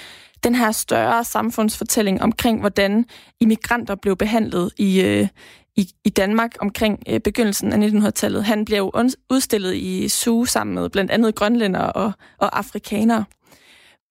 den 0.45 0.55
her 0.55 0.73
større 0.73 1.25
samfundsfortælling 1.25 2.23
omkring, 2.23 2.61
hvordan 2.61 3.07
immigranter 3.41 3.95
blev 3.95 4.17
behandlet 4.17 4.73
i, 4.77 5.01
øh, 5.01 5.29
i, 5.77 5.89
i 6.05 6.09
Danmark 6.09 6.57
omkring 6.61 7.03
øh, 7.09 7.21
begyndelsen 7.21 7.73
af 7.73 7.89
1900-tallet. 7.89 8.45
Han 8.45 8.65
blev 8.65 8.93
udstillet 9.31 9.75
i 9.75 10.09
Zoo 10.09 10.45
sammen 10.45 10.75
med 10.75 10.91
blandt 10.91 11.11
andet 11.11 11.35
grønlænder 11.35 11.81
og, 11.81 12.13
og 12.39 12.59
afrikanere. 12.59 13.25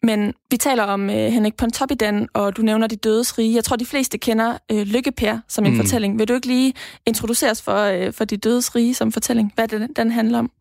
Men 0.04 0.34
vi 0.52 0.58
taler 0.58 0.84
om 0.84 1.10
øh, 1.10 1.16
Henrik 1.16 1.56
Pontoppidan, 1.56 2.28
og 2.34 2.58
du 2.58 2.62
nævner 2.62 2.88
De 2.88 2.96
Dødes 2.96 3.38
Rige. 3.38 3.56
Jeg 3.56 3.64
tror, 3.64 3.76
de 3.76 3.86
fleste 3.86 4.18
kender 4.18 4.58
øh, 4.72 4.82
Lykkepær 4.82 5.38
som 5.48 5.66
en 5.66 5.72
mm. 5.72 5.78
fortælling. 5.78 6.20
Vil 6.20 6.28
du 6.28 6.34
ikke 6.34 6.48
lige 6.48 6.74
introduceres 7.06 7.62
for, 7.62 7.78
øh, 7.78 8.14
for 8.14 8.26
De 8.26 8.38
Dødes 8.38 8.76
Rige 8.76 8.94
som 8.94 9.12
fortælling? 9.12 9.52
Hvad 9.56 9.68
den, 9.68 9.94
den 9.94 10.12
handler 10.12 10.40
om? 10.40 10.52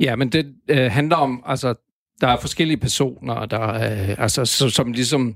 Ja, 0.00 0.16
men 0.16 0.28
det 0.28 0.54
øh, 0.68 0.90
handler 0.90 1.16
om, 1.16 1.42
altså, 1.46 1.74
der 2.20 2.28
er 2.28 2.40
forskellige 2.40 2.76
personer, 2.76 3.46
der, 3.46 3.74
øh, 3.74 4.14
altså, 4.18 4.44
som, 4.44 4.70
som 4.70 4.92
ligesom 4.92 5.34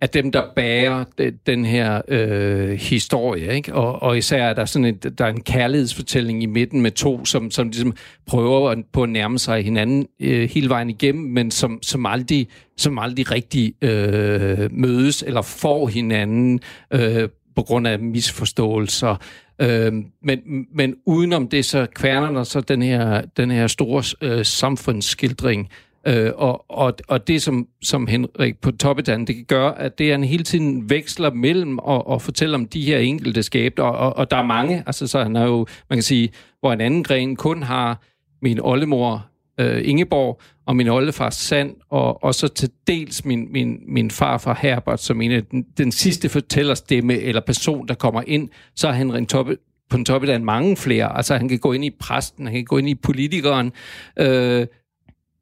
af 0.00 0.08
dem, 0.08 0.32
der 0.32 0.42
bærer 0.56 1.04
de, 1.18 1.32
den 1.46 1.64
her 1.64 2.02
øh, 2.08 2.70
historie. 2.70 3.54
Ikke? 3.54 3.74
Og, 3.74 4.02
og 4.02 4.18
især 4.18 4.44
er 4.44 4.54
der 4.54 4.64
sådan 4.64 4.84
et, 4.84 5.18
der 5.18 5.24
er 5.24 5.30
en 5.30 5.42
kærlighedsfortælling 5.42 6.42
i 6.42 6.46
midten 6.46 6.80
med 6.80 6.90
to, 6.90 7.24
som, 7.24 7.50
som 7.50 7.68
ligesom 7.68 7.96
prøver 8.26 8.74
på 8.92 9.02
at 9.02 9.08
nærme 9.08 9.38
sig 9.38 9.64
hinanden 9.64 10.06
øh, 10.20 10.50
hele 10.50 10.68
vejen 10.68 10.90
igennem, 10.90 11.24
men 11.24 11.50
som, 11.50 11.78
som, 11.82 12.06
aldrig, 12.06 12.48
som 12.76 12.98
aldrig 12.98 13.30
rigtig 13.30 13.74
øh, 13.82 14.68
mødes 14.72 15.22
eller 15.22 15.42
får 15.42 15.86
hinanden 15.86 16.60
øh, 16.90 17.28
på 17.56 17.62
grund 17.62 17.86
af 17.86 17.98
misforståelser. 17.98 19.16
Øh, 19.60 19.92
men, 20.22 20.66
men 20.74 20.94
udenom 21.06 21.48
det, 21.48 21.64
så 21.64 21.86
kværner 21.94 22.32
der 22.32 22.44
så 22.44 22.60
den 22.60 22.82
her, 22.82 23.22
den 23.36 23.50
her 23.50 23.66
store 23.66 24.04
øh, 24.22 24.44
samfundsskildring, 24.44 25.68
Øh, 26.06 26.30
og, 26.36 26.64
og, 26.68 26.94
og 27.08 27.28
det, 27.28 27.42
som, 27.42 27.68
som 27.82 28.06
Henrik 28.06 28.60
på 28.60 28.70
Toppedan, 28.70 29.24
det 29.24 29.46
gør, 29.46 29.68
at 29.68 29.98
det 29.98 30.10
er 30.10 30.14
en 30.14 30.24
hele 30.24 30.44
tiden 30.44 30.90
veksler 30.90 31.30
mellem 31.30 31.78
og, 31.78 32.06
og 32.06 32.22
fortæller 32.22 32.58
om 32.58 32.66
de 32.66 32.82
her 32.82 32.98
enkelte 32.98 33.42
skabter, 33.42 33.82
og, 33.82 34.16
og 34.16 34.30
der 34.30 34.36
er 34.36 34.46
mange, 34.46 34.82
altså 34.86 35.06
så 35.06 35.22
han 35.22 35.36
er 35.36 35.44
jo, 35.44 35.66
man 35.90 35.96
kan 35.96 36.02
sige, 36.02 36.30
hvor 36.60 36.72
en 36.72 36.80
anden 36.80 37.04
gren 37.04 37.36
kun 37.36 37.62
har 37.62 38.02
min 38.42 38.60
oldemor 38.60 39.26
øh, 39.60 39.88
Ingeborg, 39.88 40.40
og 40.66 40.76
min 40.76 40.88
oldefar 40.88 41.30
Sand, 41.30 41.76
og, 41.90 42.24
og 42.24 42.34
så 42.34 42.48
til 42.48 42.70
dels 42.86 43.24
min, 43.24 43.52
min, 43.52 43.78
min 43.88 44.10
farfar 44.10 44.58
Herbert, 44.62 45.00
som 45.00 45.20
en 45.20 45.32
af 45.32 45.44
den, 45.44 45.66
den 45.78 45.92
sidste 45.92 46.28
fortællerstemme 46.28 47.18
eller 47.18 47.40
person, 47.40 47.88
der 47.88 47.94
kommer 47.94 48.22
ind, 48.26 48.48
så 48.76 48.88
er 48.88 48.92
Henrik 48.92 49.28
Toppe, 49.28 49.56
på 49.90 49.96
en 49.96 50.04
toppe, 50.04 50.26
der 50.26 50.34
er 50.34 50.38
mange 50.38 50.76
flere. 50.76 51.16
Altså, 51.16 51.36
han 51.36 51.48
kan 51.48 51.58
gå 51.58 51.72
ind 51.72 51.84
i 51.84 51.90
præsten, 51.90 52.46
han 52.46 52.54
kan 52.54 52.64
gå 52.64 52.78
ind 52.78 52.88
i 52.88 52.94
politikeren, 52.94 53.72
øh, 54.16 54.66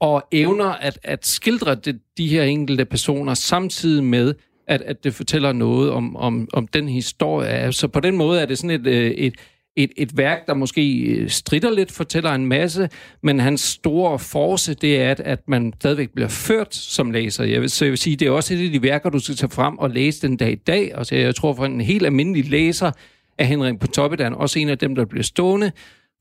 og 0.00 0.28
evner 0.32 0.68
at, 0.68 0.98
at 1.02 1.26
skildre 1.26 1.74
det, 1.74 2.00
de 2.18 2.28
her 2.28 2.42
enkelte 2.42 2.84
personer 2.84 3.34
samtidig 3.34 4.04
med, 4.04 4.34
at, 4.66 4.82
at 4.82 5.04
det 5.04 5.14
fortæller 5.14 5.52
noget 5.52 5.90
om, 5.90 6.16
om, 6.16 6.48
om 6.52 6.66
den 6.66 6.88
historie. 6.88 7.72
Så 7.72 7.88
på 7.88 8.00
den 8.00 8.16
måde 8.16 8.40
er 8.40 8.46
det 8.46 8.58
sådan 8.58 8.80
et, 8.80 8.87
øh, 8.87 9.11
et, 9.11 9.34
et, 9.76 9.90
et 9.96 10.16
værk, 10.16 10.46
der 10.46 10.54
måske 10.54 10.96
øh, 10.96 11.30
strider 11.30 11.70
lidt, 11.70 11.92
fortæller 11.92 12.30
en 12.30 12.46
masse, 12.46 12.88
men 13.22 13.40
hans 13.40 13.61
store 13.61 14.18
force, 14.18 14.74
det 14.74 15.00
er, 15.00 15.11
at, 15.11 15.20
at 15.20 15.48
man 15.48 15.72
stadigvæk 15.80 16.11
bliver 16.11 16.28
ført 16.28 16.74
som 16.74 17.11
læser. 17.11 17.44
Jeg 17.44 17.61
vil, 17.61 17.70
så 17.70 17.84
jeg 17.84 17.90
vil 17.90 17.98
sige, 17.98 18.16
det 18.16 18.28
er 18.28 18.32
også 18.32 18.54
et 18.54 18.66
af 18.66 18.72
de 18.72 18.82
værker, 18.82 19.11
du 19.11 19.18
skal 19.18 19.37
tage 19.37 19.50
frem 19.50 19.78
og 19.78 19.90
læse 19.90 20.28
den 20.28 20.37
dag 20.37 20.52
i 20.52 20.54
dag. 20.66 20.94
Og 20.94 21.06
så 21.06 21.14
jeg 21.14 21.34
tror, 21.34 21.54
for 21.54 21.64
en 21.64 21.80
helt 21.80 22.06
almindelig 22.06 22.50
læser 22.50 22.90
af 23.38 23.46
Henrik 23.46 23.78
Pontoppidan, 23.78 24.34
også 24.34 24.58
en 24.58 24.68
af 24.68 24.78
dem, 24.78 24.94
der 24.94 25.04
bliver 25.04 25.22
stående, 25.22 25.72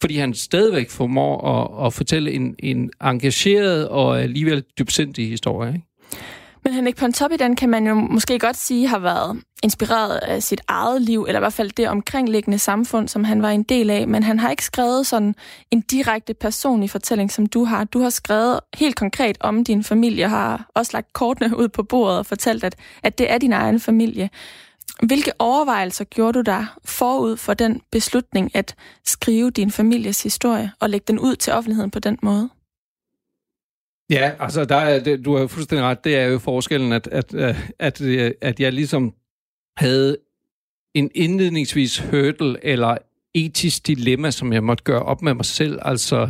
fordi 0.01 0.17
han 0.17 0.33
stadigvæk 0.33 0.89
formår 0.89 1.47
at, 1.47 1.85
at 1.85 1.93
fortælle 1.93 2.31
en, 2.31 2.55
en 2.59 2.91
engageret 3.03 3.87
og 3.87 4.21
alligevel 4.21 4.63
dybsindig 4.79 5.29
historie. 5.29 5.73
Ikke? 5.73 5.87
Men 6.67 6.73
Henrik 6.73 6.95
Pontoppidan 6.95 7.55
kan 7.55 7.69
man 7.69 7.87
jo 7.87 7.93
måske 7.93 8.39
godt 8.39 8.57
sige 8.57 8.87
har 8.87 8.99
været 8.99 9.41
inspireret 9.63 10.17
af 10.17 10.43
sit 10.43 10.61
eget 10.67 11.01
liv, 11.01 11.25
eller 11.27 11.39
i 11.39 11.41
hvert 11.41 11.53
fald 11.53 11.71
det 11.71 11.89
omkringliggende 11.89 12.59
samfund, 12.59 13.07
som 13.07 13.23
han 13.23 13.41
var 13.41 13.49
en 13.49 13.63
del 13.63 13.89
af, 13.89 14.07
men 14.07 14.23
han 14.23 14.39
har 14.39 14.49
ikke 14.49 14.65
skrevet 14.65 15.07
sådan 15.07 15.35
en 15.71 15.81
direkte 15.81 16.33
personlig 16.33 16.89
fortælling, 16.89 17.31
som 17.31 17.45
du 17.45 17.63
har. 17.63 17.83
Du 17.83 17.99
har 17.99 18.09
skrevet 18.09 18.59
helt 18.75 18.95
konkret 18.95 19.37
om 19.39 19.63
din 19.63 19.83
familie, 19.83 20.25
og 20.25 20.29
har 20.29 20.69
også 20.75 20.91
lagt 20.93 21.13
kortene 21.13 21.57
ud 21.57 21.67
på 21.67 21.83
bordet 21.83 22.19
og 22.19 22.25
fortalt, 22.25 22.63
at, 22.63 22.75
at 23.03 23.17
det 23.17 23.31
er 23.31 23.37
din 23.37 23.53
egen 23.53 23.79
familie. 23.79 24.29
Hvilke 25.03 25.31
overvejelser 25.39 26.03
gjorde 26.03 26.37
du 26.37 26.41
der 26.41 26.79
forud 26.85 27.37
for 27.37 27.53
den 27.53 27.81
beslutning 27.91 28.55
at 28.55 28.75
skrive 29.05 29.51
din 29.51 29.71
families 29.71 30.23
historie 30.23 30.71
og 30.79 30.89
lægge 30.89 31.05
den 31.07 31.19
ud 31.19 31.35
til 31.35 31.53
offentligheden 31.53 31.91
på 31.91 31.99
den 31.99 32.17
måde? 32.21 32.49
Ja, 34.09 34.31
altså 34.39 34.65
der 34.65 34.75
er, 34.75 34.99
det, 34.99 35.25
du 35.25 35.37
har 35.37 35.47
fuldstændig 35.47 35.85
ret. 35.85 36.03
Det 36.03 36.15
er 36.15 36.25
jo 36.25 36.39
forskellen, 36.39 36.91
at, 36.91 37.07
at, 37.07 37.33
øh, 37.33 37.69
at, 37.79 38.01
øh, 38.01 38.31
at 38.41 38.59
jeg 38.59 38.73
ligesom 38.73 39.13
havde 39.77 40.17
en 40.95 41.11
indledningsvis 41.15 41.99
hurdle 41.99 42.65
eller 42.65 42.97
etisk 43.33 43.87
dilemma, 43.87 44.31
som 44.31 44.53
jeg 44.53 44.63
måtte 44.63 44.83
gøre 44.83 45.03
op 45.03 45.21
med 45.21 45.33
mig 45.33 45.45
selv, 45.45 45.79
altså 45.81 46.29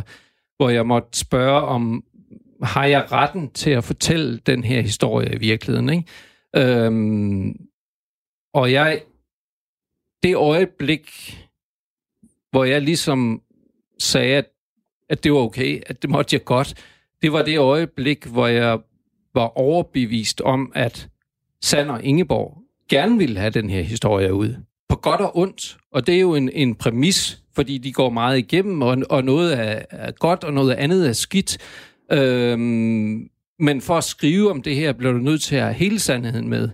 hvor 0.56 0.68
jeg 0.68 0.86
måtte 0.86 1.18
spørge 1.18 1.60
om, 1.60 2.04
har 2.62 2.84
jeg 2.84 3.12
retten 3.12 3.50
til 3.50 3.70
at 3.70 3.84
fortælle 3.84 4.38
den 4.38 4.64
her 4.64 4.80
historie 4.80 5.34
i 5.34 5.38
virkeligheden? 5.38 5.88
Ikke? 5.88 6.04
Øhm, 6.56 7.67
og 8.54 8.72
jeg, 8.72 9.02
det 10.22 10.36
øjeblik, 10.36 11.10
hvor 12.50 12.64
jeg 12.64 12.82
ligesom 12.82 13.42
sagde, 13.98 14.36
at, 14.36 14.46
at 15.08 15.24
det 15.24 15.32
var 15.32 15.38
okay, 15.38 15.82
at 15.86 16.02
det 16.02 16.10
måtte 16.10 16.34
jeg 16.34 16.44
godt, 16.44 16.74
det 17.22 17.32
var 17.32 17.42
det 17.42 17.58
øjeblik, 17.58 18.26
hvor 18.26 18.46
jeg 18.46 18.78
var 19.34 19.58
overbevist 19.58 20.40
om, 20.40 20.72
at 20.74 21.08
Sand 21.62 21.90
og 21.90 22.04
Ingeborg, 22.04 22.62
gerne 22.88 23.18
ville 23.18 23.38
have 23.38 23.50
den 23.50 23.70
her 23.70 23.82
historie 23.82 24.34
ud. 24.34 24.54
På 24.88 24.96
godt 24.96 25.20
og 25.20 25.36
ondt. 25.36 25.76
Og 25.92 26.06
det 26.06 26.14
er 26.14 26.20
jo 26.20 26.34
en, 26.34 26.50
en 26.52 26.74
præmis, 26.74 27.42
fordi 27.54 27.78
de 27.78 27.92
går 27.92 28.10
meget 28.10 28.38
igennem, 28.38 28.82
og, 28.82 28.96
og 29.10 29.24
noget 29.24 29.58
er, 29.58 29.82
er 29.90 30.10
godt, 30.10 30.44
og 30.44 30.52
noget 30.52 30.74
andet 30.74 31.08
er 31.08 31.12
skidt. 31.12 31.58
Øhm, 32.12 33.30
men 33.58 33.80
for 33.80 33.96
at 33.96 34.04
skrive 34.04 34.50
om 34.50 34.62
det 34.62 34.76
her, 34.76 34.92
bliver 34.92 35.12
du 35.12 35.18
nødt 35.18 35.42
til 35.42 35.56
at 35.56 35.62
have 35.62 35.74
hele 35.74 35.98
sandheden 35.98 36.48
med. 36.48 36.68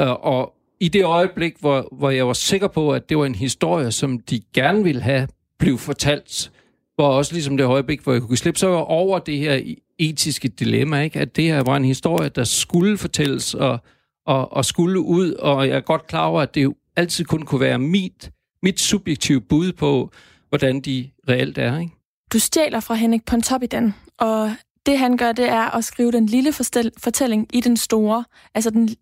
Øh, 0.00 0.10
og 0.10 0.53
i 0.84 0.88
det 0.88 1.04
øjeblik, 1.04 1.54
hvor, 1.60 1.88
hvor 1.92 2.10
jeg 2.10 2.26
var 2.26 2.32
sikker 2.32 2.68
på, 2.68 2.92
at 2.92 3.08
det 3.08 3.18
var 3.18 3.26
en 3.26 3.34
historie, 3.34 3.92
som 3.92 4.18
de 4.18 4.40
gerne 4.54 4.84
ville 4.84 5.02
have 5.02 5.28
blev 5.58 5.78
fortalt, 5.78 6.52
var 6.98 7.04
også 7.04 7.32
ligesom 7.32 7.56
det 7.56 7.64
øjeblik, 7.64 8.00
hvor 8.00 8.12
jeg 8.12 8.22
kunne 8.22 8.36
slippe 8.36 8.60
så 8.60 8.68
over 8.68 9.18
det 9.18 9.38
her 9.38 9.74
etiske 9.98 10.48
dilemma, 10.48 11.02
ikke? 11.02 11.20
at 11.20 11.36
det 11.36 11.44
her 11.44 11.62
var 11.62 11.76
en 11.76 11.84
historie, 11.84 12.28
der 12.28 12.44
skulle 12.44 12.98
fortælles 12.98 13.54
og, 13.54 13.78
og, 14.26 14.52
og 14.52 14.64
skulle 14.64 15.00
ud, 15.00 15.32
og 15.32 15.68
jeg 15.68 15.76
er 15.76 15.80
godt 15.80 16.06
klar 16.06 16.26
over, 16.26 16.42
at 16.42 16.54
det 16.54 16.62
jo 16.62 16.74
altid 16.96 17.24
kun 17.24 17.42
kunne 17.42 17.60
være 17.60 17.78
mit, 17.78 18.30
mit 18.62 18.80
subjektive 18.80 19.40
bud 19.40 19.72
på, 19.72 20.10
hvordan 20.48 20.80
de 20.80 21.10
reelt 21.28 21.58
er. 21.58 21.78
Ikke? 21.78 21.92
Du 22.32 22.38
stjæler 22.38 22.80
fra 22.80 22.94
Henrik 22.94 23.24
Pontoppidan, 23.24 23.94
og 24.18 24.52
det 24.86 24.98
han 24.98 25.16
gør, 25.16 25.32
det 25.32 25.48
er 25.48 25.76
at 25.76 25.84
skrive 25.84 26.12
den 26.12 26.26
lille 26.26 26.52
fortælling 26.98 27.48
i 27.52 27.60
den 27.60 27.76
store, 27.76 28.24
altså 28.54 28.70
den 28.70 28.96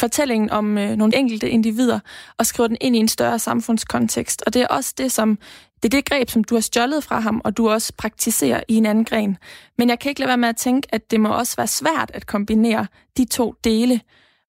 fortællingen 0.00 0.50
om 0.50 0.78
øh, 0.78 0.96
nogle 0.96 1.16
enkelte 1.16 1.50
individer, 1.50 2.00
og 2.38 2.46
skrive 2.46 2.68
den 2.68 2.76
ind 2.80 2.96
i 2.96 2.98
en 2.98 3.08
større 3.08 3.38
samfundskontekst. 3.38 4.42
Og 4.46 4.54
det 4.54 4.62
er 4.62 4.66
også 4.66 4.94
det, 4.98 5.12
som 5.12 5.38
det 5.82 5.94
er 5.94 5.98
det 5.98 6.04
greb, 6.04 6.30
som 6.30 6.44
du 6.44 6.54
har 6.54 6.60
stjålet 6.60 7.04
fra 7.04 7.20
ham, 7.20 7.40
og 7.44 7.56
du 7.56 7.70
også 7.70 7.92
praktiserer 7.98 8.60
i 8.68 8.74
en 8.74 8.86
anden 8.86 9.04
gren. 9.04 9.36
Men 9.78 9.88
jeg 9.88 9.98
kan 9.98 10.08
ikke 10.08 10.20
lade 10.20 10.28
være 10.28 10.36
med 10.36 10.48
at 10.48 10.56
tænke, 10.56 10.88
at 10.92 11.10
det 11.10 11.20
må 11.20 11.28
også 11.28 11.56
være 11.56 11.66
svært 11.66 12.10
at 12.14 12.26
kombinere 12.26 12.86
de 13.16 13.24
to 13.24 13.54
dele. 13.64 14.00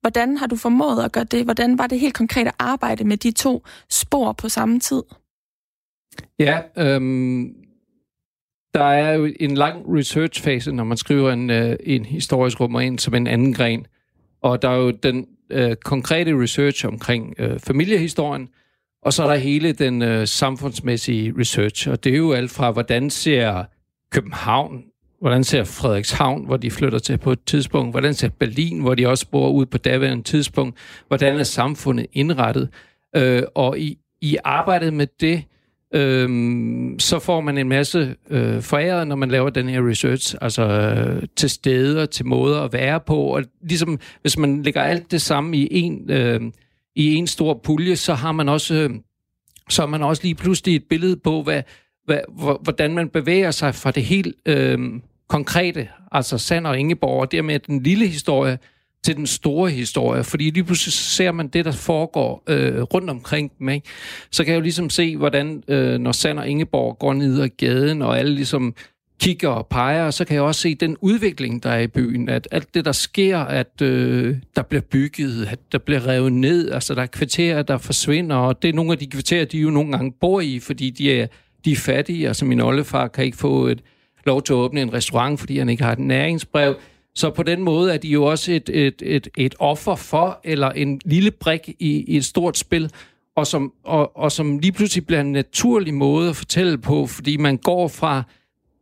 Hvordan 0.02 0.38
har 0.38 0.48
du 0.48 0.56
formået 0.56 1.04
at 1.04 1.12
gøre 1.12 1.24
det? 1.24 1.44
Hvordan 1.44 1.78
var 1.78 1.88
det 1.88 2.00
helt 2.00 2.14
konkret 2.14 2.48
at 2.48 2.54
arbejde 2.60 3.04
med 3.04 3.18
de 3.18 3.32
to 3.32 3.64
spor 3.90 4.32
på 4.32 4.50
samme 4.50 4.80
tid? 4.80 5.04
Ja, 6.40 6.62
øhm, 6.78 7.56
der 8.74 8.84
er 8.84 9.14
jo 9.14 9.34
en 9.40 9.56
lang 9.56 9.98
research-fase, 9.98 10.72
når 10.72 10.84
man 10.84 10.98
skriver 10.98 11.32
en, 11.32 11.50
øh, 11.50 11.76
en 11.84 12.06
historisk 12.06 12.60
roman 12.60 12.98
som 12.98 13.14
en 13.14 13.28
anden 13.28 13.54
gren. 13.54 13.88
Og 14.42 14.62
der 14.62 14.70
er 14.70 14.76
jo 14.76 14.92
den 14.92 15.28
øh, 15.50 15.76
konkrete 15.76 16.42
research 16.42 16.86
omkring 16.86 17.36
øh, 17.38 17.60
familiehistorien, 17.60 18.50
og 19.02 19.14
så 19.14 19.24
er 19.24 19.28
der 19.28 19.36
hele 19.36 19.72
den 19.72 20.02
øh, 20.02 20.28
samfundsmæssige 20.28 21.34
research, 21.40 21.90
og 21.90 22.04
det 22.04 22.14
er 22.14 22.18
jo 22.18 22.32
alt 22.32 22.52
fra, 22.52 22.72
hvordan 22.72 23.10
ser 23.10 23.64
København, 24.12 24.84
hvordan 25.20 25.44
ser 25.44 25.64
Frederikshavn, 25.64 26.46
hvor 26.46 26.58
de 26.58 26.72
flytter 26.72 27.00
til 27.00 27.18
på 27.18 27.32
et 27.32 27.40
tidspunkt, 27.46 27.94
hvordan 27.94 28.14
ser 28.14 28.30
Berlin, 28.30 28.80
hvor 28.80 28.96
de 28.96 29.08
også 29.08 29.28
bor 29.30 29.50
ud 29.50 29.66
på 29.66 29.78
daværende 29.78 30.24
tidspunkt, 30.24 30.78
hvordan 31.08 31.40
er 31.40 31.44
samfundet 31.44 32.06
indrettet, 32.14 32.70
øh, 33.16 33.44
og 33.56 33.80
i, 33.80 33.98
i 34.22 34.38
arbejdet 34.44 34.94
med 34.94 35.08
det, 35.20 35.44
øh, 35.96 36.30
så 37.00 37.20
får 37.20 37.42
man 37.42 37.58
en 37.58 37.70
masse 37.70 38.16
øh, 38.30 38.62
foræret, 38.62 39.08
når 39.08 39.16
man 39.16 39.30
laver 39.30 39.50
den 39.50 39.70
her 39.70 39.90
research, 39.90 40.36
altså 40.42 40.64
øh, 40.64 41.24
til 41.36 41.50
steder, 41.50 42.06
til 42.06 42.26
måder 42.26 42.62
at 42.62 42.74
være 42.74 43.00
på, 43.00 43.18
og 43.18 43.44
ligesom 43.62 44.00
hvis 44.22 44.38
man 44.38 44.64
lægger 44.64 44.82
alt 44.82 45.12
det 45.12 45.22
samme 45.22 45.58
i 45.58 45.68
en... 45.72 46.12
Øh, 46.12 46.42
i 46.96 47.16
en 47.16 47.28
stor 47.28 47.54
pulje, 47.64 47.96
så 47.96 48.14
har 48.14 48.32
man 48.32 48.50
også, 48.50 48.76
øh, 48.76 48.90
så 49.70 49.82
har 49.82 49.88
man 49.88 50.04
også 50.04 50.24
lige 50.24 50.36
pludselig 50.36 50.76
et 50.76 50.84
billede 50.90 51.18
på, 51.18 51.44
hvad, 51.44 51.64
hvad, 52.06 52.20
hvordan 52.62 52.94
man 52.94 53.10
bevæger 53.10 53.52
sig 53.52 53.76
fra 53.76 53.92
det 53.92 54.04
helt 54.04 54.36
øh, 54.46 54.80
konkrete, 55.28 55.90
altså 56.12 56.38
Sand 56.38 56.68
og 56.68 56.80
Ingeborg, 56.80 57.22
og 57.22 57.32
dermed 57.32 57.60
den 57.60 57.84
lille 57.84 58.08
historie 58.08 58.60
til 59.06 59.16
den 59.16 59.28
store 59.28 59.70
historie, 59.70 60.24
fordi 60.24 60.50
lige 60.50 60.64
pludselig 60.64 60.94
ser 60.94 61.32
man 61.32 61.48
det, 61.48 61.66
der 61.66 61.72
foregår 61.72 62.44
øh, 62.48 62.82
rundt 62.82 63.10
omkring 63.10 63.52
dem. 63.60 63.70
Ikke? 63.70 63.88
Så 64.32 64.44
kan 64.44 64.54
jeg 64.54 64.58
jo 64.58 64.64
ligesom 64.64 64.90
se, 64.90 65.18
hvordan 65.18 65.64
øh, 65.68 65.98
når 65.98 66.12
Sand 66.12 66.40
og 66.40 66.48
Ingeborg 66.48 67.00
går 67.00 67.14
ned 67.14 67.42
ad 67.42 67.50
gaden, 67.58 68.02
og 68.02 68.20
alle 68.20 68.36
ligesom 68.36 68.76
kigger 69.22 69.50
og 69.50 69.68
peger, 69.68 70.12
så 70.12 70.26
kan 70.26 70.36
jeg 70.36 70.44
også 70.44 70.62
se 70.62 70.76
den 70.76 70.98
udvikling, 71.02 71.64
der 71.64 71.70
er 71.70 71.80
i 71.80 71.88
byen, 71.88 72.30
at 72.30 72.48
alt 72.52 72.74
det, 72.74 72.86
der 72.86 72.92
sker, 72.92 73.40
at 73.40 73.82
øh, 73.82 74.38
der 74.56 74.62
bliver 74.62 74.82
bygget, 74.82 75.48
at 75.52 75.60
der 75.72 75.78
bliver 75.78 76.08
revet 76.08 76.34
ned, 76.34 76.72
altså 76.72 76.96
der 76.96 77.02
er 77.02 77.06
kvarterer, 77.06 77.64
der 77.64 77.78
forsvinder, 77.78 78.36
og 78.36 78.62
det 78.62 78.70
er 78.70 78.74
nogle 78.74 78.92
af 78.92 78.98
de 78.98 79.08
kvarterer, 79.08 79.46
de 79.46 79.58
jo 79.58 79.70
nogle 79.70 79.92
gange 79.92 80.12
bor 80.22 80.42
i, 80.42 80.60
fordi 80.60 80.90
de 80.90 81.20
er, 81.20 81.28
de 81.66 81.72
er 81.72 81.76
fattige, 81.76 82.28
altså 82.28 82.46
min 82.46 82.62
oldefar 82.62 83.08
kan 83.08 83.26
ikke 83.26 83.38
få 83.38 83.68
et 83.68 83.82
lov 84.26 84.44
til 84.44 84.54
at 84.54 84.58
åbne 84.58 84.82
en 84.82 84.94
restaurant, 84.94 85.40
fordi 85.40 85.58
han 85.58 85.70
ikke 85.70 85.84
har 85.84 85.92
et 85.92 86.00
næringsbrev, 86.00 86.76
så 87.16 87.30
på 87.30 87.44
den 87.44 87.62
måde 87.62 87.94
er 87.94 87.98
de 87.98 88.08
jo 88.08 88.24
også 88.24 88.52
et, 88.52 88.70
et, 88.70 89.02
et, 89.06 89.28
et 89.38 89.56
offer 89.60 89.96
for, 89.96 90.40
eller 90.44 90.70
en 90.70 91.02
lille 91.06 91.32
brik 91.32 91.70
i, 91.80 92.04
i 92.08 92.18
et 92.18 92.26
stort 92.26 92.58
spil, 92.58 92.92
og 93.36 93.48
som, 93.48 93.74
og, 93.84 94.18
og 94.18 94.32
som 94.32 94.60
lige 94.60 94.72
pludselig 94.72 95.06
bliver 95.06 95.22
en 95.22 95.32
naturlig 95.32 95.94
måde 95.94 96.30
at 96.30 96.36
fortælle 96.36 96.78
på, 96.78 97.08
fordi 97.08 97.38
man 97.38 97.58
går 97.58 97.88
fra 97.88 98.24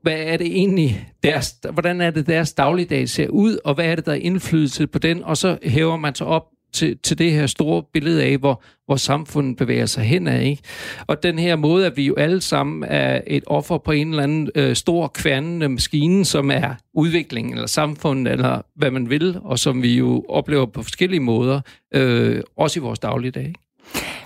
hvad 0.02 0.18
er 0.18 0.38
det 0.38 0.48
egentlig, 0.48 1.10
deres, 1.24 1.56
hvordan 1.74 2.02
er 2.02 2.12
det 2.12 2.28
deres 2.28 2.54
dagligdag 2.54 3.10
ser 3.10 3.28
ud, 3.28 3.58
og 3.64 3.76
hvad 3.76 3.86
er 3.86 3.96
det, 3.96 4.06
der 4.06 4.12
er 4.12 4.16
indflydelse 4.16 4.88
på 4.88 5.00
den, 5.00 5.24
og 5.24 5.38
så 5.38 5.58
hæver 5.64 5.98
man 5.98 6.16
sig 6.16 6.28
op 6.28 6.53
til, 6.74 6.98
til 6.98 7.18
det 7.18 7.32
her 7.32 7.48
store 7.48 7.84
billede 7.94 8.24
af, 8.24 8.38
hvor, 8.38 8.64
hvor 8.86 8.96
samfundet 8.96 9.58
bevæger 9.58 9.86
sig 9.86 10.04
henad. 10.04 10.42
Ikke? 10.42 10.62
Og 11.08 11.24
den 11.24 11.40
her 11.40 11.56
måde, 11.56 11.86
at 11.86 11.98
vi 11.98 12.06
jo 12.06 12.16
alle 12.16 12.42
sammen 12.42 12.84
er 12.90 13.22
et 13.28 13.44
offer 13.48 13.78
på 13.78 13.92
en 13.92 14.10
eller 14.10 14.24
anden 14.24 14.50
øh, 14.56 14.76
stor 14.76 15.08
kværnende 15.08 15.70
maskine, 15.70 16.26
som 16.26 16.52
er 16.52 16.76
udvikling 16.94 17.54
eller 17.54 17.68
samfundet, 17.68 18.34
eller 18.34 18.62
hvad 18.76 18.92
man 18.92 19.10
vil, 19.10 19.40
og 19.44 19.60
som 19.60 19.82
vi 19.82 19.98
jo 19.98 20.26
oplever 20.30 20.66
på 20.66 20.84
forskellige 20.84 21.20
måder, 21.20 21.62
øh, 21.94 22.42
også 22.58 22.80
i 22.80 22.82
vores 22.82 23.00
dagligdag. 23.00 23.48
Ikke? 23.48 23.60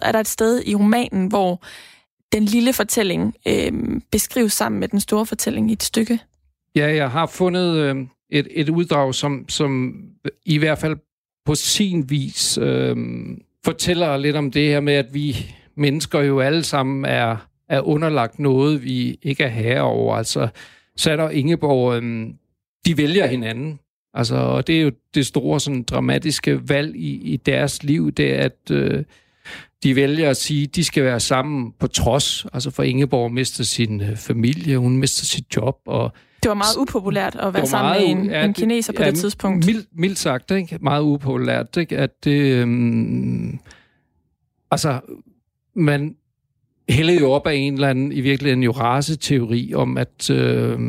Er 0.02 0.12
der 0.12 0.20
et 0.20 0.28
sted 0.28 0.64
i 0.66 0.76
romanen, 0.76 1.28
hvor 1.28 1.64
den 2.32 2.44
lille 2.44 2.74
fortælling 2.74 3.36
øh, 3.48 3.72
beskrives 4.12 4.54
sammen 4.54 4.80
med 4.80 4.88
den 4.88 5.00
store 5.00 5.26
fortælling 5.26 5.70
i 5.70 5.74
et 5.74 5.84
stykke? 5.84 6.20
Ja, 6.76 6.96
jeg 6.96 7.12
har 7.12 7.26
fundet 7.26 7.76
øh, 7.76 7.96
et, 8.30 8.48
et 8.52 8.70
uddrag, 8.70 9.16
som, 9.16 9.46
som 9.50 9.96
i 10.46 10.58
hvert 10.58 10.78
fald 10.78 10.98
på 11.48 11.56
sin 11.56 12.10
vis 12.10 12.58
øh, 12.62 12.98
fortæller 13.66 14.18
lidt 14.18 14.36
om 14.36 14.52
det 14.52 14.70
her 14.70 14.80
med, 14.80 14.94
at 14.94 15.14
vi 15.14 15.36
mennesker 15.76 16.20
jo 16.20 16.40
alle 16.40 16.64
sammen 16.64 17.06
er, 17.06 17.48
er 17.70 17.82
underlagt 17.82 18.40
noget, 18.40 18.84
vi 18.84 19.20
ikke 19.22 19.44
er 19.44 19.48
herre 19.48 19.82
over. 19.82 20.16
Altså, 20.16 20.48
Sat 20.98 21.20
og 21.20 21.34
Ingeborg, 21.34 22.04
øh, 22.04 22.28
de 22.86 22.98
vælger 22.98 23.28
hinanden. 23.28 23.80
Altså, 24.14 24.36
og 24.36 24.68
det 24.68 24.78
er 24.78 24.82
jo 24.82 24.92
det 25.14 25.26
store 25.26 25.60
sådan, 25.60 25.84
dramatiske 25.84 26.70
valg 26.70 26.96
i, 26.96 27.12
i 27.34 27.38
deres 27.38 27.84
liv, 27.84 28.12
det 28.12 28.34
er, 28.34 28.44
at 28.44 28.72
øh, 28.72 29.04
de 29.84 29.96
vælger 29.96 30.30
at 30.30 30.38
sige, 30.38 30.64
at 30.64 30.76
de 30.76 30.84
skal 30.84 31.04
være 31.04 31.20
sammen 31.20 31.74
på 31.80 31.88
trods. 31.88 32.46
Altså 32.54 32.72
for 32.72 32.84
Ingeborg 32.84 33.32
mister 33.32 33.64
sin 33.64 34.02
øh, 34.02 34.18
familie, 34.18 34.78
hun 34.78 34.98
mister 34.98 35.26
sit 35.26 35.56
job. 35.56 35.78
Og 35.86 36.12
det 36.48 36.50
var 36.50 36.56
meget 36.56 36.78
upopulært 36.78 37.36
at 37.36 37.54
være 37.54 37.68
sammen 37.68 38.02
med 38.02 38.10
en, 38.10 38.30
ja, 38.30 38.46
en 38.46 38.54
kineser 38.54 38.94
på 38.94 39.02
ja, 39.02 39.10
det 39.10 39.20
tidspunkt. 39.20 39.66
Mild, 39.66 39.86
mildt 39.92 40.20
sagt, 40.20 40.52
ikke? 40.52 40.78
meget 40.82 41.02
upopulært. 41.02 41.78
Ikke? 41.78 41.98
At 41.98 42.24
det, 42.24 42.42
øhm, 42.42 43.60
altså, 44.72 45.00
man 45.74 46.16
hældede 46.90 47.20
jo 47.20 47.32
op 47.32 47.48
af 47.48 47.54
en 47.54 47.74
eller 47.74 47.90
anden, 47.90 48.12
i 48.12 48.22
virkeligheden 48.22 48.64
jo 48.64 48.72
raceteori 48.72 49.74
om, 49.74 49.98
at 49.98 50.30
øh, 50.30 50.80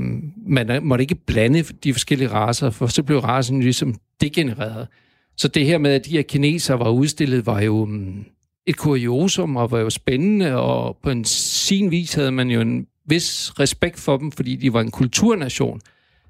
man 0.47 0.81
måtte 0.83 1.03
ikke 1.03 1.14
blande 1.14 1.62
de 1.62 1.92
forskellige 1.92 2.29
raser, 2.29 2.71
for 2.71 2.87
så 2.87 3.03
blev 3.03 3.18
racen 3.18 3.61
ligesom 3.61 3.94
degenereret. 4.21 4.88
Så 5.37 5.49
det 5.49 5.66
her 5.66 5.79
med, 5.79 5.90
at 5.90 6.07
de 6.07 6.11
her 6.11 6.23
kineser 6.23 6.75
var 6.75 6.90
udstillet, 6.90 7.47
var 7.47 7.61
jo... 7.61 7.83
Um, 7.83 8.25
et 8.66 8.77
kuriosum 8.77 9.57
og 9.57 9.71
var 9.71 9.79
jo 9.79 9.90
spændende, 9.90 10.57
og 10.57 10.97
på 11.03 11.11
en 11.11 11.25
sin 11.25 11.90
vis 11.90 12.14
havde 12.14 12.33
man 12.33 12.51
jo 12.51 12.61
en 12.61 12.87
vis 13.09 13.61
respekt 13.61 14.01
for 14.01 14.16
dem, 14.16 14.33
fordi 14.33 14.57
de 14.57 14.73
var 14.73 14.81
en 14.81 14.90
kulturnation. 14.90 15.81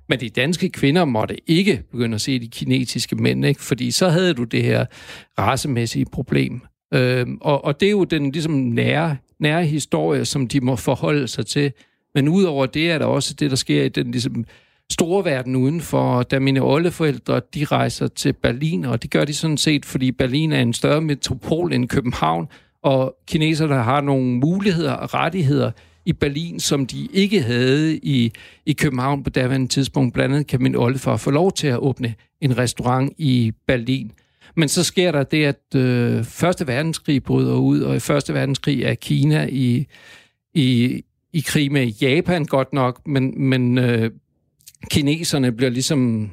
Men 0.09 0.21
de 0.21 0.29
danske 0.29 0.69
kvinder 0.69 1.05
måtte 1.05 1.51
ikke 1.51 1.83
begynde 1.91 2.14
at 2.14 2.21
se 2.21 2.38
de 2.38 2.49
kinesiske 2.49 3.17
mænd, 3.17 3.45
ikke? 3.45 3.62
fordi 3.62 3.91
så 3.91 4.09
havde 4.09 4.35
du 4.35 4.45
det 4.45 4.62
her 4.62 4.87
racemæssige 5.38 6.07
problem. 6.12 6.61
Øhm, 6.95 7.38
og, 7.41 7.64
og 7.64 7.81
det 7.81 7.87
er 7.87 7.91
jo 7.91 8.05
den 8.05 8.31
ligesom 8.31 8.53
nære, 8.53 9.17
nære 9.41 9.64
historie, 9.64 10.25
som 10.25 10.49
de 10.49 10.61
må 10.61 10.77
forholde 10.77 11.29
sig 11.29 11.47
til. 11.47 11.73
Men 12.14 12.29
udover 12.29 12.67
det 12.67 12.91
er 12.91 12.99
der 12.99 13.07
også 13.07 13.35
det, 13.35 13.51
der 13.51 13.57
sker 13.57 13.85
i 13.85 13.89
den 13.89 14.11
ligesom, 14.11 14.45
store 14.93 15.24
verden 15.24 15.57
udenfor. 15.57 16.22
Da 16.22 16.39
mine 16.39 16.62
oldeforældre, 16.62 17.41
de 17.55 17.64
rejser 17.64 18.07
til 18.07 18.33
Berlin, 18.33 18.85
og 18.85 19.03
det 19.03 19.11
gør 19.11 19.24
de 19.24 19.35
sådan 19.35 19.57
set, 19.57 19.85
fordi 19.85 20.12
Berlin 20.12 20.53
er 20.53 20.61
en 20.61 20.72
større 20.72 21.01
metropol 21.01 21.72
end 21.72 21.89
København, 21.89 22.49
og 22.83 23.16
kineserne 23.26 23.74
har 23.74 24.01
nogle 24.01 24.24
muligheder 24.24 24.93
og 24.93 25.14
rettigheder 25.14 25.70
i 26.05 26.12
Berlin, 26.12 26.61
som 26.61 26.86
de 26.86 27.09
ikke 27.12 27.42
havde 27.42 27.96
i, 27.96 28.32
i 28.66 28.72
København 28.72 29.22
på 29.22 29.30
daværende 29.30 29.68
tidspunkt. 29.68 30.14
Blandt 30.14 30.34
andet 30.34 30.46
kan 30.46 30.62
min 30.62 30.76
oldefar 30.76 31.16
få 31.16 31.30
lov 31.30 31.53
til 31.53 31.66
at 31.66 31.78
åbne 31.78 32.14
en 32.40 32.59
restaurant 32.59 33.12
i 33.18 33.53
Berlin. 33.66 34.12
Men 34.57 34.68
så 34.68 34.84
sker 34.84 35.12
der 35.12 35.22
det, 35.22 35.44
at 35.44 35.74
øh, 35.76 36.24
Første 36.24 36.66
Verdenskrig 36.66 37.22
bryder 37.22 37.55
ud, 37.55 37.80
og 37.80 37.96
i 37.96 38.01
Første 38.01 38.34
Verdenskrig 38.34 38.82
er 38.82 38.94
Kina 38.94 39.49
i, 39.53 39.86
i, 40.55 41.01
i 41.32 41.40
krig 41.40 41.72
med 41.72 41.86
Japan 41.86 42.44
godt 42.44 42.72
nok, 42.72 43.07
men, 43.07 43.49
men 43.49 43.78
øh, 43.78 44.11
kineserne 44.90 45.53
bliver 45.53 45.70
ligesom 45.70 46.30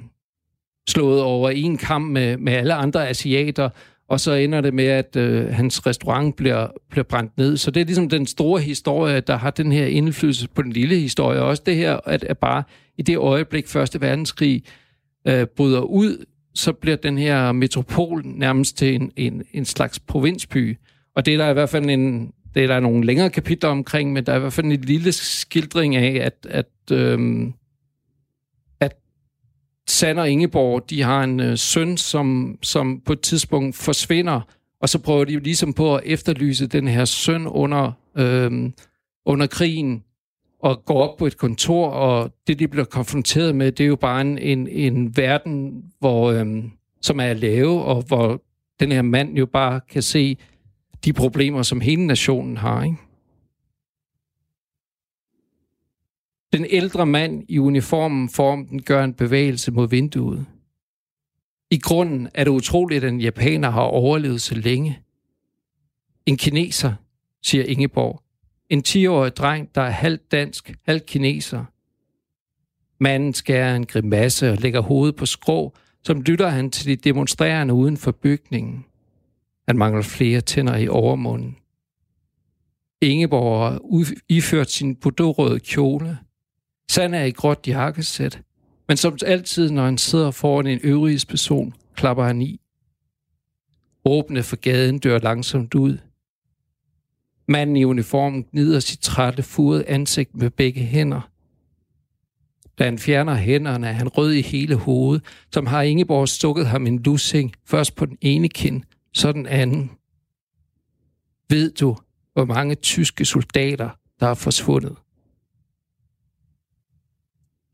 slået 0.89 1.21
over 1.21 1.49
en 1.49 1.77
kamp 1.77 2.11
med, 2.11 2.37
med 2.37 2.53
alle 2.53 2.73
andre 2.73 3.09
asiater, 3.09 3.69
og 4.09 4.19
så 4.19 4.33
ender 4.33 4.61
det 4.61 4.73
med, 4.73 4.85
at 4.85 5.15
øh, 5.15 5.53
hans 5.53 5.85
restaurant 5.85 6.35
bliver, 6.35 6.67
bliver 6.89 7.03
brændt 7.03 7.37
ned. 7.37 7.57
Så 7.57 7.71
det 7.71 7.81
er 7.81 7.85
ligesom 7.85 8.09
den 8.09 8.27
store 8.27 8.61
historie, 8.61 9.19
der 9.19 9.37
har 9.37 9.51
den 9.51 9.71
her 9.71 9.85
indflydelse 9.85 10.47
på 10.47 10.61
den 10.61 10.71
lille 10.71 10.95
historie. 10.95 11.41
Også 11.41 11.63
det 11.65 11.75
her, 11.75 11.99
at, 12.05 12.23
at 12.23 12.37
bare 12.37 12.63
i 12.97 13.01
det 13.01 13.17
øjeblik, 13.17 13.67
Første 13.67 14.01
Verdenskrig 14.01 14.63
øh, 15.27 15.47
bryder 15.47 15.81
ud, 15.81 16.25
så 16.53 16.73
bliver 16.73 16.97
den 16.97 17.17
her 17.17 17.51
metropol 17.51 18.21
nærmest 18.25 18.77
til 18.77 18.95
en, 18.95 19.11
en, 19.15 19.43
en 19.53 19.65
slags 19.65 19.99
provinsby. 19.99 20.77
Og 21.15 21.25
det 21.25 21.33
er 21.33 21.37
der 21.37 21.49
i 21.49 21.53
hvert 21.53 21.69
fald 21.69 21.89
en, 21.89 22.31
det 22.55 22.63
er 22.63 22.67
der 22.67 22.79
nogle 22.79 23.05
længere 23.05 23.29
kapitler 23.29 23.69
omkring, 23.69 24.13
men 24.13 24.25
der 24.25 24.31
er 24.31 24.37
i 24.37 24.39
hvert 24.39 24.53
fald 24.53 24.65
en 24.65 24.81
lille 24.81 25.11
skildring 25.11 25.95
af, 25.95 26.25
at, 26.25 26.47
at, 26.49 26.91
øh, 26.91 27.47
Sand 29.87 30.19
og 30.19 30.29
Ingeborg, 30.29 30.89
de 30.89 31.01
har 31.01 31.23
en 31.23 31.39
øh, 31.39 31.57
søn, 31.57 31.97
som, 31.97 32.57
som 32.61 33.01
på 33.05 33.13
et 33.13 33.21
tidspunkt 33.21 33.75
forsvinder, 33.75 34.41
og 34.81 34.89
så 34.89 34.99
prøver 34.99 35.25
de 35.25 35.39
ligesom 35.39 35.73
på 35.73 35.95
at 35.95 36.01
efterlyse 36.05 36.67
den 36.67 36.87
her 36.87 37.05
søn 37.05 37.47
under, 37.47 37.91
øh, 38.17 38.71
under 39.25 39.47
krigen, 39.47 40.03
og 40.59 40.85
går 40.85 41.09
op 41.09 41.17
på 41.17 41.25
et 41.25 41.37
kontor, 41.37 41.89
og 41.89 42.31
det, 42.47 42.59
de 42.59 42.67
bliver 42.67 42.85
konfronteret 42.85 43.55
med, 43.55 43.71
det 43.71 43.83
er 43.83 43.87
jo 43.87 43.95
bare 43.95 44.21
en, 44.21 44.37
en, 44.37 44.67
en 44.67 45.17
verden, 45.17 45.83
hvor, 45.99 46.31
øh, 46.31 46.63
som 47.01 47.19
er 47.19 47.33
lave, 47.33 47.83
og 47.83 48.03
hvor 48.07 48.41
den 48.79 48.91
her 48.91 49.01
mand 49.01 49.37
jo 49.37 49.45
bare 49.45 49.81
kan 49.89 50.01
se 50.01 50.37
de 51.05 51.13
problemer, 51.13 51.63
som 51.63 51.81
hele 51.81 52.07
nationen 52.07 52.57
har. 52.57 52.83
Ikke? 52.83 52.97
Den 56.55 56.65
ældre 56.69 57.05
mand 57.05 57.43
i 57.49 57.59
uniformen 57.59 58.29
formen 58.29 58.81
gør 58.81 59.03
en 59.03 59.13
bevægelse 59.13 59.71
mod 59.71 59.89
vinduet. 59.89 60.45
I 61.71 61.77
grunden 61.77 62.29
er 62.33 62.43
det 62.43 62.51
utroligt, 62.51 63.03
at 63.03 63.13
en 63.13 63.21
japaner 63.21 63.69
har 63.69 63.81
overlevet 63.81 64.41
så 64.41 64.55
længe. 64.55 64.99
En 66.25 66.37
kineser, 66.37 66.93
siger 67.43 67.63
Ingeborg. 67.63 68.21
En 68.69 68.83
10-årig 68.87 69.35
dreng, 69.35 69.75
der 69.75 69.81
er 69.81 69.89
halvt 69.89 70.31
dansk, 70.31 70.73
halvt 70.85 71.05
kineser. 71.05 71.65
Manden 72.99 73.33
skærer 73.33 73.75
en 73.75 73.85
grimasse 73.85 74.51
og 74.51 74.57
lægger 74.57 74.79
hovedet 74.79 75.15
på 75.15 75.25
skrå, 75.25 75.73
som 76.03 76.21
lytter 76.21 76.47
han 76.47 76.71
til 76.71 76.85
de 76.85 76.95
demonstrerende 76.95 77.73
uden 77.73 77.97
for 77.97 78.11
bygningen. 78.11 78.85
Han 79.67 79.77
mangler 79.77 80.03
flere 80.03 80.41
tænder 80.41 80.75
i 80.75 80.87
overmunden. 80.87 81.57
Ingeborg 83.01 83.71
har 83.71 83.81
iført 84.29 84.71
sin 84.71 84.95
bordeaux 84.95 85.61
kjole. 85.63 86.17
Sand 86.91 87.15
er 87.15 87.23
i 87.23 87.31
gråt 87.31 87.67
jakkesæt, 87.67 88.41
men 88.87 88.97
som 88.97 89.17
altid, 89.25 89.71
når 89.71 89.85
han 89.85 89.97
sidder 89.97 90.31
foran 90.31 90.67
en 90.67 90.79
øvrigs 90.83 91.25
person, 91.25 91.73
klapper 91.95 92.23
han 92.23 92.41
i. 92.41 92.59
Åbne 94.05 94.43
for 94.43 94.55
gaden 94.55 94.99
dør 94.99 95.19
langsomt 95.19 95.75
ud. 95.75 95.97
Manden 97.47 97.75
i 97.75 97.83
uniformen 97.83 98.43
gnider 98.43 98.79
sit 98.79 98.99
trætte, 98.99 99.43
furede 99.43 99.87
ansigt 99.87 100.35
med 100.35 100.49
begge 100.49 100.81
hænder. 100.81 101.29
Da 102.79 102.83
han 102.83 102.99
fjerner 102.99 103.35
hænderne, 103.35 103.87
er 103.87 103.91
han 103.91 104.07
rød 104.07 104.31
i 104.31 104.41
hele 104.41 104.75
hovedet, 104.75 105.25
som 105.53 105.65
har 105.65 105.81
Ingeborg 105.81 106.29
stukket 106.29 106.67
ham 106.67 106.87
en 106.87 107.03
lussing, 107.03 107.53
først 107.65 107.95
på 107.95 108.05
den 108.05 108.17
ene 108.21 108.49
kind, 108.49 108.83
så 109.13 109.31
den 109.31 109.45
anden. 109.45 109.91
Ved 111.49 111.71
du, 111.71 111.97
hvor 112.33 112.45
mange 112.45 112.75
tyske 112.75 113.25
soldater, 113.25 113.89
der 114.19 114.27
er 114.27 114.33
forsvundet? 114.33 114.95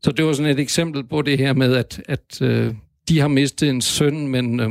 Så 0.04 0.12
det 0.12 0.24
var 0.24 0.32
sådan 0.32 0.52
et 0.52 0.60
eksempel 0.60 1.04
på 1.04 1.22
det 1.22 1.38
her 1.38 1.52
med, 1.52 1.76
at, 1.76 2.02
at 2.08 2.42
øh, 2.42 2.74
de 3.08 3.20
har 3.20 3.28
mistet 3.28 3.70
en 3.70 3.80
søn, 3.80 4.28
men 4.28 4.60
øh, 4.60 4.70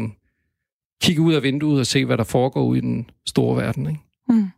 kigge 1.01 1.21
ud 1.21 1.33
af 1.33 1.43
vinduet 1.43 1.79
og 1.79 1.87
se, 1.87 2.05
hvad 2.05 2.17
der 2.17 2.23
foregår 2.23 2.63
ude 2.63 2.77
i 2.77 2.81
den 2.81 3.09
store 3.25 3.57
verden. 3.57 3.87
Ikke? 3.87 4.01
Mm. 4.29 4.49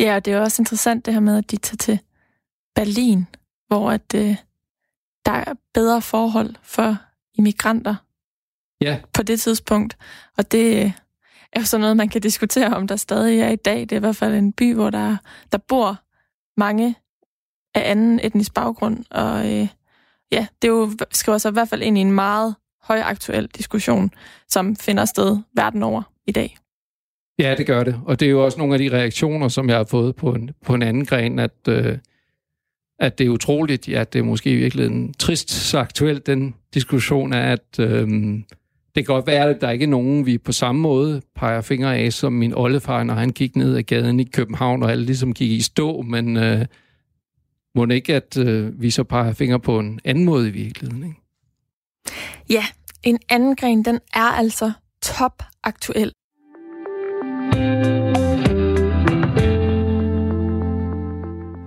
Ja, 0.00 0.20
det 0.20 0.32
er 0.32 0.40
også 0.40 0.62
interessant 0.62 1.06
det 1.06 1.14
her 1.14 1.20
med, 1.20 1.38
at 1.38 1.50
de 1.50 1.56
tager 1.56 1.76
til 1.76 1.98
Berlin, 2.74 3.26
hvor 3.68 3.90
at, 3.90 4.14
øh, 4.14 4.36
der 5.26 5.32
er 5.32 5.54
bedre 5.74 6.02
forhold 6.02 6.54
for 6.62 6.96
immigranter 7.34 7.94
ja. 8.80 9.00
på 9.12 9.22
det 9.22 9.40
tidspunkt. 9.40 9.96
Og 10.36 10.52
det 10.52 10.82
er 11.52 11.60
jo 11.60 11.64
sådan 11.64 11.80
noget, 11.80 11.96
man 11.96 12.08
kan 12.08 12.20
diskutere, 12.20 12.76
om 12.76 12.86
der 12.86 12.96
stadig 12.96 13.40
er 13.40 13.48
i 13.48 13.56
dag. 13.56 13.80
Det 13.80 13.92
er 13.92 13.96
i 13.96 14.00
hvert 14.00 14.16
fald 14.16 14.34
en 14.34 14.52
by, 14.52 14.74
hvor 14.74 14.90
der, 14.90 15.16
der 15.52 15.58
bor 15.58 16.02
mange 16.56 16.94
af 17.74 17.90
anden 17.90 18.20
etnisk 18.22 18.54
baggrund. 18.54 19.04
Og 19.10 19.52
øh, 19.52 19.68
ja, 20.32 20.46
det 20.62 20.68
er 20.68 20.72
jo, 20.72 20.92
skriver 21.12 21.38
sig 21.38 21.50
i 21.50 21.52
hvert 21.52 21.68
fald 21.68 21.82
ind 21.82 21.98
i 21.98 22.00
en 22.00 22.12
meget 22.12 22.54
højaktuel 22.82 23.46
diskussion, 23.46 24.10
som 24.48 24.76
finder 24.76 25.04
sted 25.04 25.38
verden 25.54 25.82
over 25.82 26.02
i 26.26 26.32
dag. 26.32 26.56
Ja, 27.38 27.54
det 27.58 27.66
gør 27.66 27.84
det. 27.84 28.00
Og 28.06 28.20
det 28.20 28.26
er 28.26 28.30
jo 28.30 28.44
også 28.44 28.58
nogle 28.58 28.74
af 28.74 28.78
de 28.78 28.92
reaktioner, 28.92 29.48
som 29.48 29.68
jeg 29.68 29.76
har 29.76 29.84
fået 29.84 30.16
på 30.16 30.32
en, 30.32 30.50
på 30.64 30.74
en 30.74 30.82
anden 30.82 31.06
gren, 31.06 31.38
at, 31.38 31.68
øh, 31.68 31.98
at 32.98 33.18
det 33.18 33.26
er 33.26 33.30
utroligt, 33.30 33.88
ja, 33.88 34.04
det 34.04 34.18
er 34.18 34.22
måske 34.22 34.50
i 34.50 34.56
virkeligheden 34.56 35.14
trist 35.18 35.50
så 35.50 35.78
aktuelt, 35.78 36.26
den 36.26 36.54
diskussion 36.74 37.32
er, 37.32 37.52
at 37.52 37.78
øh, 37.80 38.08
det 38.94 39.06
kan 39.06 39.14
godt 39.14 39.26
være, 39.26 39.48
at 39.48 39.60
der 39.60 39.70
ikke 39.70 39.82
er 39.82 39.88
nogen, 39.88 40.26
vi 40.26 40.38
på 40.38 40.52
samme 40.52 40.80
måde 40.80 41.22
peger 41.36 41.60
fingre 41.60 41.96
af, 41.96 42.12
som 42.12 42.32
min 42.32 42.54
oldefar, 42.54 43.04
når 43.04 43.14
han 43.14 43.30
gik 43.30 43.56
ned 43.56 43.76
ad 43.76 43.82
gaden 43.82 44.20
i 44.20 44.24
København, 44.24 44.82
og 44.82 44.90
alle 44.90 45.04
ligesom 45.04 45.34
gik 45.34 45.50
i 45.50 45.60
stå, 45.60 46.02
men 46.02 46.36
øh, 46.36 46.66
må 47.74 47.86
det 47.86 47.94
ikke, 47.94 48.14
at 48.14 48.38
øh, 48.38 48.80
vi 48.80 48.90
så 48.90 49.04
peger 49.04 49.32
fingre 49.32 49.60
på 49.60 49.78
en 49.78 50.00
anden 50.04 50.24
måde 50.24 50.48
i 50.48 50.50
virkeligheden, 50.50 51.04
ikke? 51.04 51.20
Ja, 52.50 52.64
en 53.02 53.18
anden 53.28 53.56
gren, 53.56 53.84
den 53.84 54.00
er 54.14 54.38
altså 54.38 54.72
top 55.02 55.42
aktuel. 55.62 56.12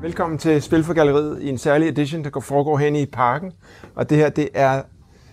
Velkommen 0.02 0.40
til 0.40 0.62
Spil 0.62 0.84
for 0.84 0.94
Galleriet 0.94 1.42
i 1.42 1.50
en 1.50 1.58
særlig 1.58 1.88
edition, 1.88 2.24
der 2.24 2.40
foregår 2.40 2.78
hen 2.78 2.96
i 2.96 3.06
parken. 3.06 3.52
Og 3.96 4.10
det 4.10 4.18
her, 4.18 4.30
det 4.30 4.50
er, 4.54 4.82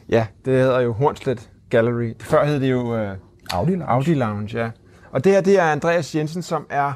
ja, 0.09 0.27
det 0.45 0.53
hedder 0.53 0.81
jo 0.81 0.93
Hornslet 0.93 1.51
Gallery. 1.71 2.13
Før 2.21 2.45
hed 2.45 2.61
det 2.61 2.71
jo 2.71 2.81
uh, 2.81 3.17
Audi 3.51 3.71
Lounge. 3.71 3.85
Audi 3.85 4.15
Lounge, 4.15 4.59
ja. 4.59 4.71
Og 5.11 5.25
det 5.25 5.33
her, 5.33 5.41
det 5.41 5.59
er 5.59 5.63
Andreas 5.63 6.15
Jensen, 6.15 6.43
som 6.43 6.67
er 6.71 6.93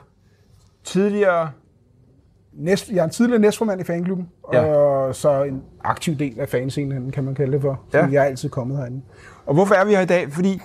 tidligere... 0.84 1.50
Næst, 2.52 2.90
jeg 2.90 2.98
er 2.98 3.04
en 3.04 3.10
tidligere 3.10 3.40
næstformand 3.40 3.80
i 3.80 3.84
fanklubben, 3.84 4.28
ja. 4.52 4.64
og 4.64 5.14
så 5.14 5.42
en 5.42 5.62
aktiv 5.84 6.14
del 6.14 6.40
af 6.40 6.48
fanscenen, 6.48 7.10
kan 7.10 7.24
man 7.24 7.34
kalde 7.34 7.52
det 7.52 7.60
for. 7.60 7.80
Ja. 7.92 8.06
Jeg 8.06 8.22
er 8.22 8.26
altid 8.26 8.48
kommet 8.48 8.78
herinde. 8.78 9.02
Og 9.46 9.54
hvorfor 9.54 9.74
er 9.74 9.84
vi 9.84 9.90
her 9.90 10.00
i 10.00 10.06
dag? 10.06 10.32
Fordi 10.32 10.60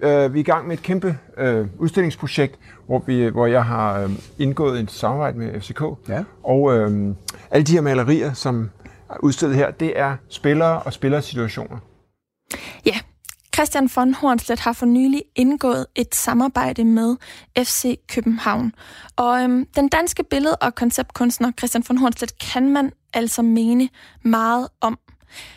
øh, 0.00 0.34
vi 0.34 0.38
er 0.38 0.40
i 0.40 0.42
gang 0.42 0.66
med 0.68 0.76
et 0.76 0.82
kæmpe 0.82 1.18
øh, 1.38 1.66
udstillingsprojekt, 1.78 2.58
hvor, 2.86 3.02
vi, 3.06 3.24
hvor 3.24 3.46
jeg 3.46 3.64
har 3.64 4.00
øh, 4.00 4.10
indgået 4.38 4.80
et 4.80 4.90
samarbejde 4.90 5.38
med 5.38 5.60
FCK. 5.60 5.82
Ja. 6.08 6.24
Og 6.42 6.76
øh, 6.76 7.14
alle 7.50 7.64
de 7.64 7.72
her 7.72 7.80
malerier, 7.80 8.32
som 8.32 8.70
er 9.10 9.16
udstillet 9.22 9.56
her, 9.56 9.70
det 9.70 9.98
er 9.98 10.16
spillere 10.28 10.82
og 10.82 10.92
spillersituationer. 10.92 11.76
Ja, 12.86 12.96
Christian 13.60 13.90
von 13.96 14.14
Hornslet 14.14 14.60
har 14.60 14.72
for 14.72 14.86
nylig 14.86 15.22
indgået 15.36 15.86
et 15.94 16.14
samarbejde 16.14 16.84
med 16.84 17.16
FC 17.58 17.98
København. 18.08 18.72
Og 19.16 19.42
øhm, 19.42 19.66
den 19.76 19.88
danske 19.88 20.24
billede- 20.24 20.56
og 20.56 20.74
konceptkunstner 20.74 21.52
Christian 21.58 21.84
von 21.88 21.98
Hornslet 21.98 22.38
kan 22.38 22.68
man 22.68 22.92
altså 23.12 23.42
mene 23.42 23.88
meget 24.22 24.68
om. 24.80 24.98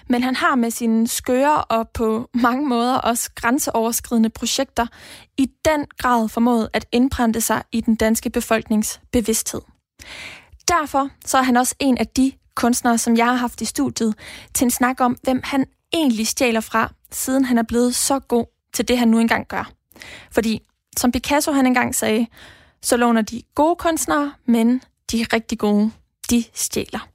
Men 0.07 0.23
han 0.23 0.35
har 0.35 0.55
med 0.55 0.71
sine 0.71 1.07
skøre 1.07 1.63
og 1.63 1.89
på 1.89 2.29
mange 2.33 2.67
måder 2.67 2.95
også 2.95 3.29
grænseoverskridende 3.35 4.29
projekter 4.29 4.87
i 5.37 5.49
den 5.65 5.85
grad 5.97 6.29
formået 6.29 6.69
at 6.73 6.85
indprænte 6.91 7.41
sig 7.41 7.63
i 7.71 7.81
den 7.81 7.95
danske 7.95 8.29
befolknings 8.29 9.01
bevidsthed. 9.11 9.61
Derfor 10.67 11.09
så 11.25 11.37
er 11.37 11.43
han 11.43 11.57
også 11.57 11.75
en 11.79 11.97
af 11.97 12.07
de 12.07 12.31
kunstnere, 12.55 12.97
som 12.97 13.17
jeg 13.17 13.25
har 13.25 13.35
haft 13.35 13.61
i 13.61 13.65
studiet, 13.65 14.15
til 14.53 14.65
en 14.65 14.71
snak 14.71 15.01
om, 15.01 15.17
hvem 15.23 15.41
han 15.43 15.65
egentlig 15.93 16.27
stjæler 16.27 16.61
fra, 16.61 16.93
siden 17.15 17.45
han 17.45 17.57
er 17.57 17.63
blevet 17.63 17.95
så 17.95 18.19
god 18.19 18.45
til 18.73 18.87
det, 18.87 18.97
han 18.97 19.07
nu 19.07 19.19
engang 19.19 19.47
gør. 19.47 19.71
Fordi, 20.31 20.61
som 20.97 21.11
Picasso 21.11 21.51
han 21.51 21.65
engang 21.65 21.95
sagde, 21.95 22.27
så 22.81 22.97
låner 22.97 23.21
de 23.21 23.41
gode 23.55 23.75
kunstnere, 23.75 24.33
men 24.45 24.81
de 25.11 25.25
rigtig 25.33 25.59
gode, 25.59 25.91
de 26.29 26.43
stjæler. 26.53 27.07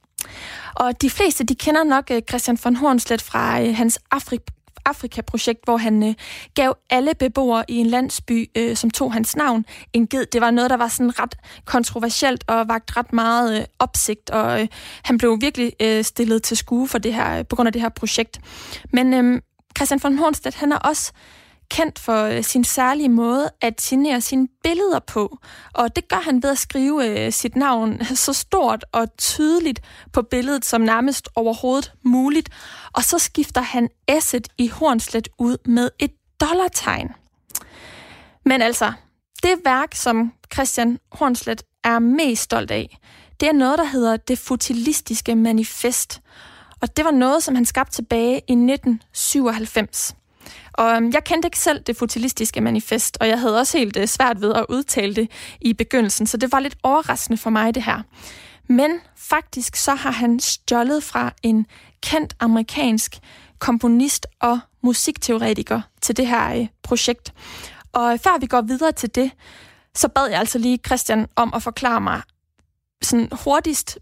Og 0.75 1.01
de 1.01 1.09
fleste, 1.09 1.43
de 1.43 1.55
kender 1.55 1.83
nok 1.83 2.11
øh, 2.11 2.21
Christian 2.29 2.57
von 2.63 2.75
Hornslet 2.75 3.21
fra 3.21 3.61
øh, 3.61 3.75
hans 3.75 3.99
Afrik 4.11 4.41
Afrika-projekt, 4.85 5.59
hvor 5.63 5.77
han 5.77 6.03
øh, 6.03 6.13
gav 6.55 6.77
alle 6.89 7.15
beboere 7.19 7.63
i 7.67 7.75
en 7.75 7.85
landsby, 7.85 8.49
øh, 8.57 8.75
som 8.75 8.89
tog 8.89 9.13
hans 9.13 9.35
navn, 9.35 9.65
en 9.93 10.07
ged. 10.07 10.25
Det 10.25 10.41
var 10.41 10.51
noget, 10.51 10.69
der 10.69 10.77
var 10.77 10.87
sådan 10.87 11.19
ret 11.19 11.35
kontroversielt 11.65 12.43
og 12.47 12.67
vagt 12.67 12.97
ret 12.97 13.13
meget 13.13 13.59
øh, 13.59 13.65
opsigt, 13.79 14.29
og 14.29 14.61
øh, 14.61 14.67
han 15.03 15.17
blev 15.17 15.37
virkelig 15.41 15.73
øh, 15.81 16.03
stillet 16.03 16.43
til 16.43 16.57
skue 16.57 16.87
for 16.87 16.97
det 16.97 17.13
her, 17.13 17.39
øh, 17.39 17.45
på 17.49 17.55
grund 17.55 17.67
af 17.67 17.73
det 17.73 17.81
her 17.81 17.89
projekt. 17.89 18.39
Men 18.93 19.13
øh, 19.13 19.41
Christian 19.79 20.03
von 20.03 20.17
Hornstedt, 20.17 20.55
han 20.55 20.71
er 20.71 20.77
også 20.77 21.11
kendt 21.69 21.99
for 21.99 22.23
øh, 22.23 22.43
sin 22.43 22.63
særlige 22.63 23.09
måde 23.09 23.49
at 23.61 23.81
signere 23.81 24.21
sine 24.21 24.47
billeder 24.63 24.99
på. 24.99 25.37
Og 25.73 25.95
det 25.95 26.07
gør 26.07 26.17
han 26.17 26.43
ved 26.43 26.49
at 26.49 26.57
skrive 26.57 27.25
øh, 27.25 27.31
sit 27.31 27.55
navn 27.55 28.05
så 28.25 28.33
stort 28.33 28.85
og 28.91 29.17
tydeligt 29.17 29.81
på 30.13 30.21
billedet 30.21 30.65
som 30.65 30.81
nærmest 30.81 31.29
overhovedet 31.35 31.93
muligt. 32.03 32.49
Og 32.93 33.03
så 33.03 33.19
skifter 33.19 33.61
han 33.61 33.89
S'et 34.11 34.43
i 34.57 34.67
Hornslet 34.67 35.27
ud 35.37 35.57
med 35.65 35.89
et 35.99 36.11
dollartegn. 36.41 37.09
Men 38.45 38.61
altså, 38.61 38.93
det 39.43 39.55
værk, 39.65 39.95
som 39.95 40.33
Christian 40.53 40.99
Hornslet 41.11 41.63
er 41.83 41.99
mest 41.99 42.41
stolt 42.41 42.71
af, 42.71 42.97
det 43.39 43.49
er 43.49 43.53
noget, 43.53 43.77
der 43.77 43.85
hedder 43.85 44.17
Det 44.17 44.39
Futilistiske 44.39 45.35
Manifest. 45.35 46.21
Og 46.81 46.97
det 46.97 47.05
var 47.05 47.11
noget, 47.11 47.43
som 47.43 47.55
han 47.55 47.65
skabte 47.65 47.95
tilbage 47.95 48.33
i 48.33 48.53
1997. 48.53 50.15
Og 50.73 50.95
øhm, 50.95 51.11
jeg 51.13 51.23
kendte 51.23 51.47
ikke 51.47 51.59
selv 51.59 51.83
det 51.83 51.97
futilistiske 51.97 52.61
manifest, 52.61 53.17
og 53.19 53.27
jeg 53.27 53.39
havde 53.39 53.59
også 53.59 53.77
helt 53.77 53.97
øh, 53.97 54.07
svært 54.07 54.41
ved 54.41 54.53
at 54.53 54.65
udtale 54.69 55.15
det 55.15 55.31
i 55.61 55.73
begyndelsen, 55.73 56.27
så 56.27 56.37
det 56.37 56.51
var 56.51 56.59
lidt 56.59 56.77
overraskende 56.83 57.37
for 57.37 57.49
mig, 57.49 57.75
det 57.75 57.83
her. 57.83 58.01
Men 58.67 58.91
faktisk 59.15 59.75
så 59.75 59.95
har 59.95 60.11
han 60.11 60.39
stjålet 60.39 61.03
fra 61.03 61.33
en 61.43 61.65
kendt 62.01 62.35
amerikansk 62.39 63.15
komponist 63.59 64.27
og 64.39 64.59
musikteoretiker 64.81 65.81
til 66.01 66.17
det 66.17 66.27
her 66.27 66.55
øh, 66.55 66.67
projekt. 66.83 67.33
Og 67.91 68.13
øh, 68.13 68.19
før 68.19 68.39
vi 68.39 68.45
går 68.45 68.61
videre 68.61 68.91
til 68.91 69.15
det, 69.15 69.31
så 69.95 70.07
bad 70.07 70.27
jeg 70.29 70.39
altså 70.39 70.57
lige 70.59 70.79
Christian 70.85 71.27
om 71.35 71.53
at 71.55 71.63
forklare 71.63 72.01
mig 72.01 72.21
sådan 73.01 73.29
hurtigst, 73.43 73.99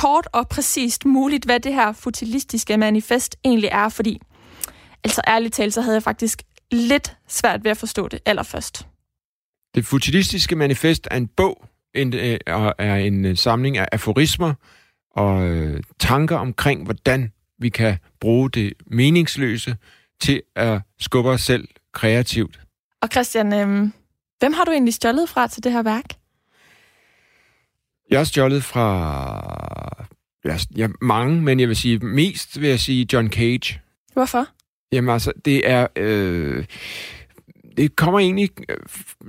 kort 0.00 0.28
og 0.32 0.48
præcist 0.48 1.04
muligt, 1.04 1.44
hvad 1.44 1.60
det 1.60 1.74
her 1.74 1.92
futilistiske 1.92 2.76
manifest 2.76 3.36
egentlig 3.44 3.68
er, 3.72 3.88
fordi 3.88 4.20
altså 5.04 5.20
ærligt 5.28 5.54
talt, 5.54 5.74
så 5.74 5.80
havde 5.80 5.94
jeg 5.94 6.02
faktisk 6.02 6.42
lidt 6.72 7.16
svært 7.28 7.64
ved 7.64 7.70
at 7.70 7.76
forstå 7.76 8.08
det 8.08 8.20
allerførst. 8.26 8.86
Det 9.74 9.86
futilistiske 9.86 10.56
manifest 10.56 11.08
er 11.10 11.16
en 11.16 11.28
bog, 11.28 11.64
en, 11.94 12.14
øh, 12.14 12.38
er 12.78 12.94
en 12.94 13.24
øh, 13.24 13.36
samling 13.36 13.78
af 13.78 13.88
aforismer 13.92 14.54
og 15.10 15.48
øh, 15.48 15.82
tanker 15.98 16.36
omkring, 16.36 16.84
hvordan 16.84 17.32
vi 17.58 17.68
kan 17.68 17.98
bruge 18.20 18.50
det 18.50 18.72
meningsløse 18.86 19.76
til 20.20 20.42
at 20.56 20.80
skubbe 21.00 21.30
os 21.30 21.40
selv 21.40 21.68
kreativt. 21.94 22.60
Og 23.02 23.08
Christian, 23.12 23.52
øh, 23.52 23.88
hvem 24.38 24.52
har 24.52 24.64
du 24.64 24.70
egentlig 24.70 24.94
stjålet 24.94 25.28
fra 25.28 25.46
til 25.46 25.64
det 25.64 25.72
her 25.72 25.82
værk? 25.82 26.19
Jeg 28.10 28.18
har 28.18 28.24
stjålet 28.24 28.64
fra 28.64 30.06
ja, 30.76 30.88
mange, 31.00 31.42
men 31.42 31.60
jeg 31.60 31.68
vil 31.68 31.76
sige 31.76 31.98
mest 31.98 32.60
vil 32.60 32.68
jeg 32.68 32.80
sige 32.80 33.06
John 33.12 33.32
Cage. 33.32 33.80
Hvorfor? 34.12 34.46
Jamen 34.92 35.10
altså, 35.10 35.32
det 35.44 35.70
er... 35.70 35.86
Øh, 35.96 36.64
det 37.76 37.96
kommer 37.96 38.20
egentlig... 38.20 38.50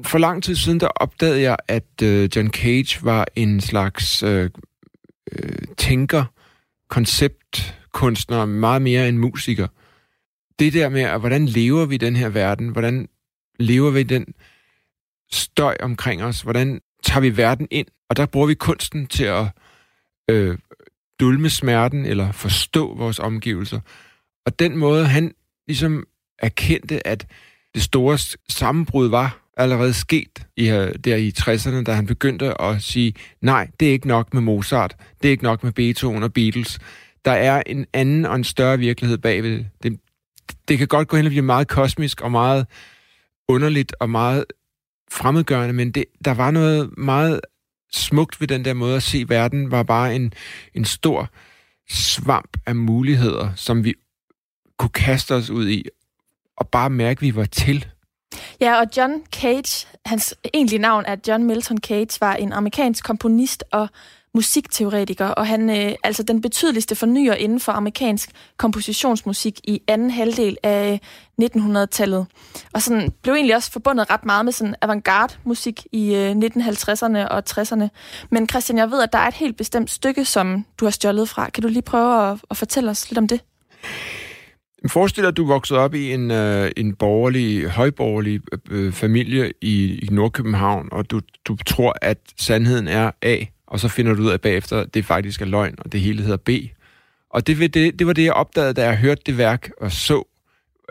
For 0.04 0.18
lang 0.18 0.44
tid 0.44 0.56
siden, 0.56 0.80
der 0.80 0.88
opdagede 0.88 1.42
jeg, 1.42 1.58
at 1.68 2.02
øh, 2.04 2.30
John 2.36 2.50
Cage 2.50 3.06
var 3.06 3.26
en 3.36 3.62
slags 3.62 4.24
øh, 4.24 4.50
øh, 5.32 5.68
tænker, 5.78 6.26
konceptkunstner, 6.90 8.46
meget 8.46 8.82
mere 8.82 9.10
end 9.10 9.18
musiker. 9.18 9.68
Det 10.60 10.74
der 10.74 10.90
med, 10.90 11.02
at 11.02 11.20
hvordan 11.20 11.46
lever 11.46 11.86
vi 11.86 11.96
i 11.96 11.98
den 11.98 12.16
her 12.16 12.30
verden? 12.30 12.70
Hvordan 12.70 13.10
lever 13.60 13.92
vi 13.92 14.00
i 14.00 14.04
den 14.04 14.26
støj 15.32 15.78
omkring 15.80 16.24
os? 16.24 16.42
Hvordan 16.42 16.82
tager 17.04 17.22
vi 17.22 17.38
verden 17.38 17.68
ind? 17.72 17.88
Og 18.10 18.18
der 18.18 18.26
bruger 18.26 18.48
vi 18.48 18.54
kunsten 18.54 19.08
til 19.08 19.24
at 19.24 19.46
øh, 20.30 20.58
dulme 21.20 21.50
smerten 21.50 22.06
eller 22.06 22.32
forstå 22.32 22.96
vores 22.96 23.20
omgivelser. 23.20 23.80
Og 24.46 24.60
den 24.60 24.78
måde, 24.78 25.06
han 25.06 25.34
ligesom 25.68 26.08
erkendte, 26.40 27.08
at 27.08 27.28
det 27.76 27.84
store 27.84 28.18
sammenbrud 28.50 29.08
var 29.08 29.42
allerede 29.58 29.94
sket 29.94 30.48
i, 30.58 30.70
øh, 30.70 30.96
der 30.96 31.16
i 31.16 31.34
60'erne, 31.40 31.84
da 31.84 31.94
han 31.94 32.06
begyndte 32.06 32.62
at 32.62 32.82
sige, 32.82 33.14
nej, 33.42 33.68
det 33.80 33.88
er 33.88 33.92
ikke 33.92 34.08
nok 34.08 34.34
med 34.34 34.42
Mozart, 34.42 34.96
det 35.22 35.28
er 35.28 35.32
ikke 35.32 35.44
nok 35.44 35.64
med 35.64 35.72
Beethoven 35.72 36.24
og 36.24 36.34
Beatles. 36.34 36.80
Der 37.26 37.32
er 37.32 37.64
en 37.66 37.86
anden 37.94 38.26
og 38.26 38.36
en 38.36 38.44
større 38.44 38.80
virkelighed 38.80 39.18
bagved. 39.18 39.66
Det, 39.84 40.00
det 40.68 40.78
kan 40.78 40.88
godt 40.88 41.08
gå 41.08 41.18
hen 41.18 41.26
og 41.26 41.30
blive 41.30 41.42
meget 41.42 41.68
kosmisk 41.68 42.22
og 42.22 42.32
meget 42.32 42.68
underligt 43.48 43.96
og 44.00 44.10
meget 44.10 44.46
fremmedgørende, 45.12 45.74
men 45.74 45.92
det, 45.92 46.06
der 46.26 46.34
var 46.34 46.52
noget 46.52 46.98
meget 46.98 47.42
smukt 47.92 48.42
ved 48.42 48.48
den 48.48 48.66
der 48.66 48.74
måde 48.74 48.96
at 48.96 49.04
se 49.04 49.26
verden, 49.30 49.72
var 49.72 49.84
bare 49.84 50.16
en, 50.16 50.34
en 50.74 50.86
stor 50.86 51.30
svamp 51.90 52.58
af 52.66 52.76
muligheder, 52.76 53.50
som 53.56 53.84
vi 53.84 53.94
kunne 54.78 54.90
kaste 54.90 55.36
os 55.36 55.50
ud 55.50 55.70
i, 55.70 55.86
og 56.58 56.68
bare 56.68 56.90
mærke, 56.90 57.18
at 57.18 57.22
vi 57.22 57.36
var 57.36 57.46
til. 57.46 57.86
Ja, 58.62 58.80
og 58.80 58.88
John 58.98 59.14
Cage, 59.34 59.88
hans 60.06 60.36
egentlige 60.54 60.80
navn 60.80 61.04
er 61.08 61.16
John 61.28 61.44
Milton 61.44 61.78
Cage, 61.78 62.18
var 62.22 62.34
en 62.34 62.54
amerikansk 62.54 63.04
komponist 63.04 63.64
og 63.72 63.90
musikteoretiker, 64.34 65.28
og 65.28 65.48
han 65.48 65.70
øh, 65.70 65.96
altså 66.04 66.24
den 66.24 66.42
betydeligste 66.42 66.96
fornyer 66.96 67.34
inden 67.34 67.60
for 67.60 67.72
amerikansk 67.72 68.30
kompositionsmusik 68.58 69.60
i 69.64 69.82
anden 69.88 70.12
halvdel 70.12 70.58
af 70.64 71.00
øh, 71.42 71.46
1900-tallet. 71.56 72.26
Og 72.74 72.82
sådan 72.82 73.12
blev 73.22 73.34
egentlig 73.34 73.56
også 73.56 73.72
forbundet 73.72 74.10
ret 74.10 74.26
meget 74.26 74.46
med 74.46 74.54
sådan 74.54 74.76
avantgarde 74.82 75.34
musik 75.44 75.86
i 75.92 76.16
øh, 76.16 76.32
1950'erne 76.32 77.28
og 77.28 77.44
60'erne. 77.50 77.88
Men 78.30 78.50
Christian, 78.50 78.78
jeg 78.78 78.92
ved, 78.92 79.04
at 79.04 79.14
der 79.14 79.20
er 79.20 79.28
et 79.28 79.34
helt 79.34 79.58
bestemt 79.58 79.92
stykke, 79.92 80.26
som 80.26 80.66
du 80.78 80.86
har 80.86 80.92
stjålet 80.92 81.30
fra. 81.30 81.50
Kan 81.50 81.64
du 81.64 81.68
lige 81.68 81.82
prøve 81.82 82.32
at, 82.32 82.38
at 82.50 82.58
fortælle 82.58 82.90
os 82.90 83.10
lidt 83.10 83.18
om 83.18 83.28
det? 83.28 83.42
Forestil 84.88 85.24
dig, 85.24 85.28
at 85.30 85.38
du 85.38 85.46
voksede 85.46 85.80
op 85.80 85.94
i 85.94 86.14
en, 86.14 86.32
øh, 86.32 86.72
en 86.78 86.96
borgerlig, 86.96 87.70
højborgerlig 87.70 88.42
øh, 88.52 88.86
øh 88.86 88.94
familie 88.94 89.54
i, 89.62 90.00
i 90.00 90.08
Nordkøbenhavn, 90.12 90.90
og 90.92 91.12
du, 91.12 91.22
du 91.46 91.56
tror, 91.56 91.96
at 92.02 92.18
sandheden 92.38 92.88
er 92.88 93.12
A, 93.22 93.38
og 93.72 93.80
så 93.80 93.88
finder 93.88 94.14
du 94.14 94.24
ud 94.24 94.30
af 94.30 94.42
bagefter, 94.42 94.80
at 94.80 94.94
det 94.94 95.06
faktisk 95.06 95.42
er 95.42 95.46
løgn, 95.46 95.76
og 95.78 95.92
det 95.92 96.02
hele 96.02 96.24
hedder 96.24 96.38
B. 96.38 96.50
Og 97.30 97.48
det, 97.48 97.74
det, 97.74 98.00
det 98.00 98.08
var 98.08 98.14
det, 98.14 98.24
jeg 98.24 98.34
opdagede, 98.34 98.74
da 98.74 98.84
jeg 98.84 98.98
hørte 98.98 99.22
det 99.26 99.38
værk 99.38 99.70
og 99.82 99.92
så 99.92 100.24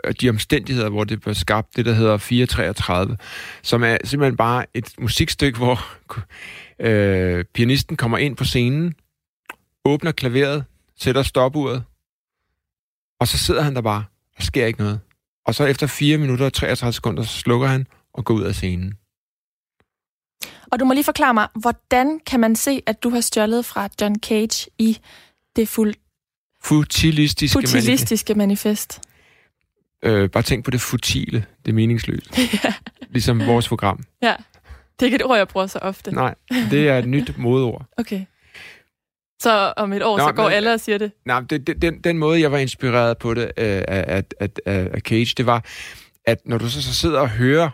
øh, 0.03 0.13
de 0.21 0.29
omstændigheder, 0.29 0.89
hvor 0.89 1.03
det 1.03 1.21
blev 1.21 1.35
skabt, 1.35 1.75
det 1.75 1.85
der 1.85 1.93
hedder 1.93 2.17
433, 2.17 3.17
som 3.61 3.83
er 3.83 3.97
simpelthen 4.03 4.37
bare 4.37 4.65
et 4.73 4.93
musikstykke, 4.99 5.57
hvor 5.57 5.85
øh, 6.87 7.45
pianisten 7.53 7.97
kommer 7.97 8.17
ind 8.17 8.35
på 8.35 8.43
scenen, 8.43 8.93
åbner 9.85 10.11
klaveret, 10.11 10.63
sætter 10.99 11.23
stopuret, 11.23 11.83
og 13.19 13.27
så 13.27 13.37
sidder 13.37 13.61
han 13.61 13.75
der 13.75 13.81
bare, 13.81 14.03
der 14.37 14.43
sker 14.43 14.65
ikke 14.65 14.79
noget. 14.79 14.99
Og 15.45 15.55
så 15.55 15.65
efter 15.65 15.87
4 15.87 16.17
minutter 16.17 16.45
og 16.45 16.53
33 16.53 16.93
sekunder, 16.93 17.23
så 17.23 17.37
slukker 17.37 17.67
han 17.67 17.87
og 18.13 18.25
går 18.25 18.33
ud 18.33 18.43
af 18.43 18.55
scenen. 18.55 18.93
Og 20.71 20.79
du 20.79 20.85
må 20.85 20.93
lige 20.93 21.03
forklare 21.03 21.33
mig, 21.33 21.47
hvordan 21.55 22.19
kan 22.25 22.39
man 22.39 22.55
se, 22.55 22.81
at 22.85 23.03
du 23.03 23.09
har 23.09 23.21
stjålet 23.21 23.65
fra 23.65 23.89
John 24.01 24.15
Cage 24.15 24.69
i 24.77 24.97
det 25.55 25.67
fuld... 25.67 25.93
Futilistiske, 26.63 27.53
futilistiske 27.53 28.35
manifest? 28.35 29.01
Øh, 30.03 30.29
bare 30.29 30.43
tænk 30.43 30.65
på 30.65 30.71
det 30.71 30.81
futile, 30.81 31.45
det 31.65 31.75
meningsløse. 31.75 32.29
ja. 32.63 32.73
Ligesom 33.09 33.47
vores 33.47 33.67
program. 33.67 34.03
Ja, 34.21 34.35
det 34.99 35.01
er 35.01 35.05
ikke 35.05 35.15
et 35.15 35.23
ord, 35.23 35.37
jeg 35.37 35.47
bruger 35.47 35.67
så 35.67 35.79
ofte. 35.79 36.11
Nej, 36.11 36.35
det 36.71 36.89
er 36.89 36.97
et 36.97 37.07
nyt 37.07 37.37
modord. 37.37 37.85
Okay. 37.97 38.25
Så 39.41 39.73
om 39.77 39.93
et 39.93 40.03
år, 40.03 40.17
Nå, 40.17 40.27
så 40.27 40.31
går 40.31 40.43
men, 40.43 40.53
alle 40.53 40.73
og 40.73 40.79
siger 40.79 40.97
det? 40.97 41.11
Nej, 41.25 41.39
det, 41.39 41.67
det, 41.67 41.81
den, 41.81 42.01
den 42.01 42.17
måde, 42.17 42.41
jeg 42.41 42.51
var 42.51 42.57
inspireret 42.57 43.17
på 43.17 43.33
det 43.33 43.43
øh, 43.43 43.81
af, 43.87 44.23
af, 44.39 44.49
af, 44.65 44.89
af 44.93 45.01
Cage, 45.01 45.33
det 45.37 45.45
var, 45.45 45.65
at 46.25 46.37
når 46.45 46.57
du 46.57 46.69
så, 46.69 46.81
så 46.81 46.93
sidder 46.93 47.19
og 47.19 47.29
hører, 47.29 47.69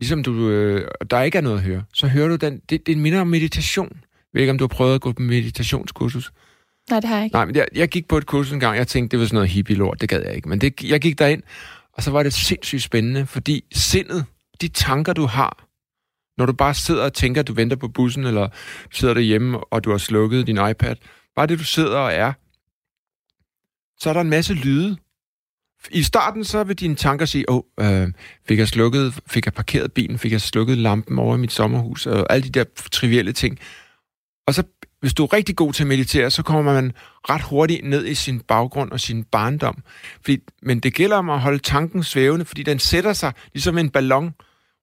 ligesom 0.00 0.22
du, 0.22 0.50
øh, 0.50 0.88
der 1.10 1.22
ikke 1.22 1.38
er 1.38 1.42
noget 1.42 1.56
at 1.56 1.62
høre, 1.62 1.84
så 1.94 2.06
hører 2.06 2.28
du 2.28 2.36
den, 2.36 2.60
det, 2.70 2.86
det 2.86 2.98
minder 2.98 3.20
om 3.20 3.26
meditation. 3.26 3.88
Jeg 3.92 4.34
ved 4.34 4.42
ikke, 4.42 4.50
om 4.50 4.58
du 4.58 4.64
har 4.64 4.68
prøvet 4.68 4.94
at 4.94 5.00
gå 5.00 5.12
på 5.12 5.22
meditationskursus? 5.22 6.32
Nej, 6.90 7.00
det 7.00 7.08
har 7.08 7.16
jeg 7.16 7.24
ikke. 7.24 7.34
Nej, 7.34 7.44
men 7.44 7.54
jeg, 7.56 7.66
jeg 7.74 7.88
gik 7.88 8.08
på 8.08 8.16
et 8.16 8.26
kursus 8.26 8.52
en 8.52 8.60
gang, 8.60 8.76
jeg 8.76 8.88
tænkte, 8.88 9.12
det 9.12 9.20
var 9.20 9.26
sådan 9.26 9.34
noget 9.34 9.50
hippie-lort, 9.50 10.00
det 10.00 10.08
gad 10.08 10.22
jeg 10.22 10.34
ikke. 10.34 10.48
Men 10.48 10.60
det, 10.60 10.84
jeg 10.84 11.00
gik 11.00 11.18
derind, 11.18 11.42
og 11.92 12.02
så 12.02 12.10
var 12.10 12.22
det 12.22 12.32
sindssygt 12.32 12.82
spændende, 12.82 13.26
fordi 13.26 13.64
sindet, 13.72 14.24
de 14.60 14.68
tanker, 14.68 15.12
du 15.12 15.26
har, 15.26 15.66
når 16.38 16.46
du 16.46 16.52
bare 16.52 16.74
sidder 16.74 17.04
og 17.04 17.12
tænker, 17.12 17.40
at 17.40 17.48
du 17.48 17.52
venter 17.52 17.76
på 17.76 17.88
bussen, 17.88 18.24
eller 18.24 18.48
sidder 18.92 19.14
derhjemme, 19.14 19.58
og 19.58 19.84
du 19.84 19.90
har 19.90 19.98
slukket 19.98 20.46
din 20.46 20.56
iPad, 20.70 20.96
bare 21.36 21.46
det, 21.46 21.58
du 21.58 21.64
sidder 21.64 21.98
og 21.98 22.12
er, 22.12 22.32
så 24.00 24.08
er 24.08 24.12
der 24.12 24.20
en 24.20 24.30
masse 24.30 24.54
lyde. 24.54 24.96
I 25.90 26.02
starten 26.02 26.44
så 26.44 26.64
vil 26.64 26.76
dine 26.76 26.94
tanker 26.94 27.26
sige, 27.26 27.50
åh, 27.50 27.60
oh, 27.76 28.02
øh, 28.02 28.08
fik 28.48 28.58
jeg 28.58 28.68
slukket, 28.68 29.20
fik 29.26 29.44
jeg 29.46 29.52
parkeret 29.52 29.92
bilen, 29.92 30.18
fik 30.18 30.32
jeg 30.32 30.40
slukket 30.40 30.78
lampen 30.78 31.18
over 31.18 31.36
i 31.36 31.38
mit 31.38 31.52
sommerhus, 31.52 32.06
og 32.06 32.32
alle 32.32 32.44
de 32.44 32.50
der 32.50 32.64
trivielle 32.92 33.32
ting. 33.32 33.58
Og 34.46 34.54
så, 34.54 34.62
hvis 35.00 35.14
du 35.14 35.24
er 35.24 35.32
rigtig 35.32 35.56
god 35.56 35.72
til 35.72 35.82
at 35.82 35.86
meditere, 35.86 36.30
så 36.30 36.42
kommer 36.42 36.74
man 36.74 36.92
ret 37.28 37.42
hurtigt 37.42 37.84
ned 37.84 38.06
i 38.06 38.14
sin 38.14 38.40
baggrund 38.40 38.90
og 38.90 39.00
sin 39.00 39.24
barndom. 39.24 39.82
Fordi, 40.16 40.38
men 40.62 40.80
det 40.80 40.94
gælder 40.94 41.16
om 41.16 41.30
at 41.30 41.40
holde 41.40 41.58
tanken 41.58 42.02
svævende, 42.02 42.44
fordi 42.44 42.62
den 42.62 42.78
sætter 42.78 43.12
sig 43.12 43.32
ligesom 43.52 43.78
en 43.78 43.90
ballon, 43.90 44.34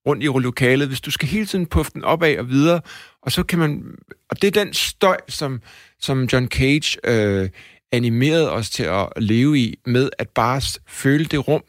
rundt 0.08 0.24
i 0.24 0.26
lokalet, 0.26 0.88
hvis 0.88 1.02
du 1.02 1.12
skal 1.12 1.28
hele 1.28 1.46
tiden 1.46 1.66
puffe 1.66 1.92
den 1.94 2.04
opad 2.04 2.38
og 2.38 2.50
videre, 2.50 2.82
og 3.22 3.32
så 3.32 3.44
kan 3.44 3.60
man... 3.60 3.84
Og 4.30 4.42
det 4.42 4.48
er 4.48 4.64
den 4.64 4.74
støj, 4.74 5.18
som, 5.28 5.62
som 6.00 6.24
John 6.24 6.48
Cage 6.48 6.98
øh, 7.04 7.50
animeret 7.92 8.52
os 8.52 8.70
til 8.70 8.84
at 8.84 9.10
leve 9.18 9.60
i, 9.60 9.80
med 9.86 10.10
at 10.18 10.30
bare 10.30 10.62
føle 10.88 11.26
det 11.26 11.48
rum, 11.48 11.64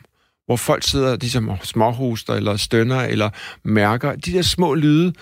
hvor 0.47 0.57
folk 0.57 0.83
sidder 0.83 1.17
ligesom 1.17 1.51
småhoster, 1.63 2.35
eller 2.35 2.57
stønner, 2.57 3.01
eller 3.01 3.31
mærker. 3.63 4.17
De 4.17 4.33
der 4.33 4.43
små 4.43 4.75
lyde, 4.75 5.13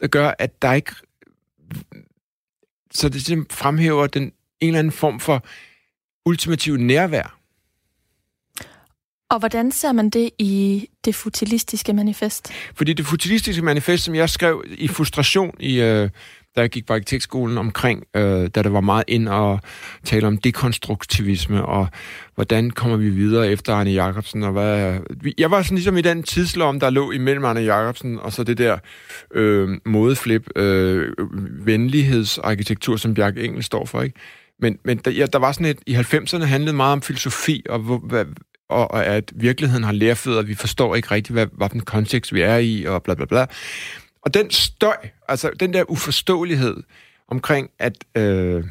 der 0.00 0.06
gør, 0.06 0.34
at 0.38 0.62
der 0.62 0.72
ikke... 0.72 0.94
Så 2.90 3.08
det 3.08 3.14
ligesom 3.14 3.46
fremhæver 3.50 4.06
den, 4.06 4.22
en 4.22 4.32
eller 4.60 4.78
anden 4.78 4.92
form 4.92 5.20
for 5.20 5.46
ultimativ 6.26 6.76
nærvær. 6.76 7.33
Og 9.34 9.40
hvordan 9.40 9.72
ser 9.72 9.92
man 9.92 10.10
det 10.10 10.30
i 10.38 10.86
det 11.04 11.14
futilistiske 11.14 11.92
manifest? 11.92 12.52
Fordi 12.74 12.92
det 12.92 13.06
futilistiske 13.06 13.62
manifest, 13.62 14.04
som 14.04 14.14
jeg 14.14 14.30
skrev 14.30 14.64
i 14.68 14.88
frustration 14.88 15.56
i, 15.60 15.80
øh, 15.80 16.10
da 16.56 16.60
jeg 16.60 16.70
gik 16.70 16.86
på 16.86 16.92
arkitektskolen 16.92 17.58
omkring, 17.58 18.04
øh, 18.16 18.22
da 18.54 18.62
det 18.62 18.72
var 18.72 18.80
meget 18.80 19.04
ind 19.08 19.28
at 19.28 19.58
tale 20.04 20.26
om 20.26 20.38
dekonstruktivisme, 20.38 21.64
og 21.64 21.88
hvordan 22.34 22.70
kommer 22.70 22.96
vi 22.96 23.08
videre 23.08 23.48
efter 23.48 23.74
Arne 23.74 23.90
Jacobsen, 23.90 24.42
og 24.42 24.52
hvad... 24.52 24.98
Jeg 25.38 25.50
var 25.50 25.62
sådan 25.62 25.76
ligesom 25.76 25.96
i 25.96 26.02
den 26.02 26.22
tidslom, 26.22 26.80
der 26.80 26.90
lå 26.90 27.10
imellem 27.10 27.44
Arne 27.44 27.60
Jacobsen, 27.60 28.18
og 28.18 28.32
så 28.32 28.44
det 28.44 28.58
der 28.58 28.78
øh, 29.34 29.68
modeflip, 29.86 30.48
øh, 30.56 31.12
venlighedsarkitektur, 31.66 32.96
som 32.96 33.14
Bjarke 33.14 33.44
Engel 33.44 33.62
står 33.62 33.84
for, 33.84 34.02
ikke? 34.02 34.18
Men, 34.60 34.78
men 34.84 34.98
der, 34.98 35.10
ja, 35.10 35.26
der 35.26 35.38
var 35.38 35.52
sådan 35.52 35.66
et... 35.66 35.78
I 35.86 35.94
90'erne 35.94 36.44
handlede 36.44 36.76
meget 36.76 36.92
om 36.92 37.02
filosofi, 37.02 37.62
og, 37.68 37.78
hvor, 37.78 37.98
hvad, 37.98 38.24
og, 38.74 38.90
og 38.90 39.06
at 39.06 39.32
virkeligheden 39.34 39.84
har 39.84 39.92
lærfødder, 39.92 40.42
vi 40.42 40.54
forstår 40.54 40.94
ikke 40.94 41.10
rigtigt, 41.10 41.34
hvad, 41.34 41.46
hvad 41.52 41.68
den 41.68 41.80
kontekst 41.80 42.34
vi 42.34 42.40
er 42.40 42.56
i, 42.56 42.84
og 42.84 43.02
bla 43.02 43.14
bla 43.14 43.24
bla. 43.24 43.46
Og 44.22 44.34
den 44.34 44.50
støj, 44.50 44.96
altså 45.28 45.50
den 45.60 45.72
der 45.72 45.90
uforståelighed 45.90 46.76
omkring, 47.28 47.70
at, 47.78 48.04
øh, 48.14 48.64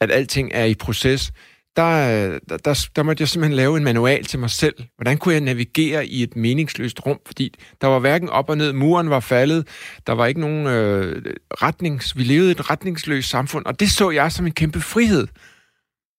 at 0.00 0.10
alting 0.10 0.50
er 0.54 0.64
i 0.64 0.74
proces, 0.74 1.32
der, 1.76 2.38
der, 2.48 2.56
der, 2.56 2.86
der 2.96 3.02
måtte 3.02 3.22
jeg 3.22 3.28
simpelthen 3.28 3.56
lave 3.56 3.76
en 3.76 3.84
manual 3.84 4.24
til 4.24 4.38
mig 4.38 4.50
selv. 4.50 4.74
Hvordan 4.96 5.18
kunne 5.18 5.34
jeg 5.34 5.40
navigere 5.40 6.06
i 6.06 6.22
et 6.22 6.36
meningsløst 6.36 7.06
rum? 7.06 7.20
Fordi 7.26 7.54
der 7.80 7.86
var 7.86 7.98
hverken 7.98 8.28
op 8.28 8.50
og 8.50 8.56
ned, 8.56 8.72
muren 8.72 9.10
var 9.10 9.20
faldet, 9.20 9.68
der 10.06 10.12
var 10.12 10.26
ikke 10.26 10.40
nogen 10.40 10.66
øh, 10.66 11.22
retnings... 11.62 12.16
Vi 12.16 12.22
levede 12.22 12.48
i 12.48 12.50
et 12.50 12.70
retningsløst 12.70 13.28
samfund, 13.28 13.66
og 13.66 13.80
det 13.80 13.90
så 13.90 14.10
jeg 14.10 14.32
som 14.32 14.46
en 14.46 14.52
kæmpe 14.52 14.80
frihed. 14.80 15.26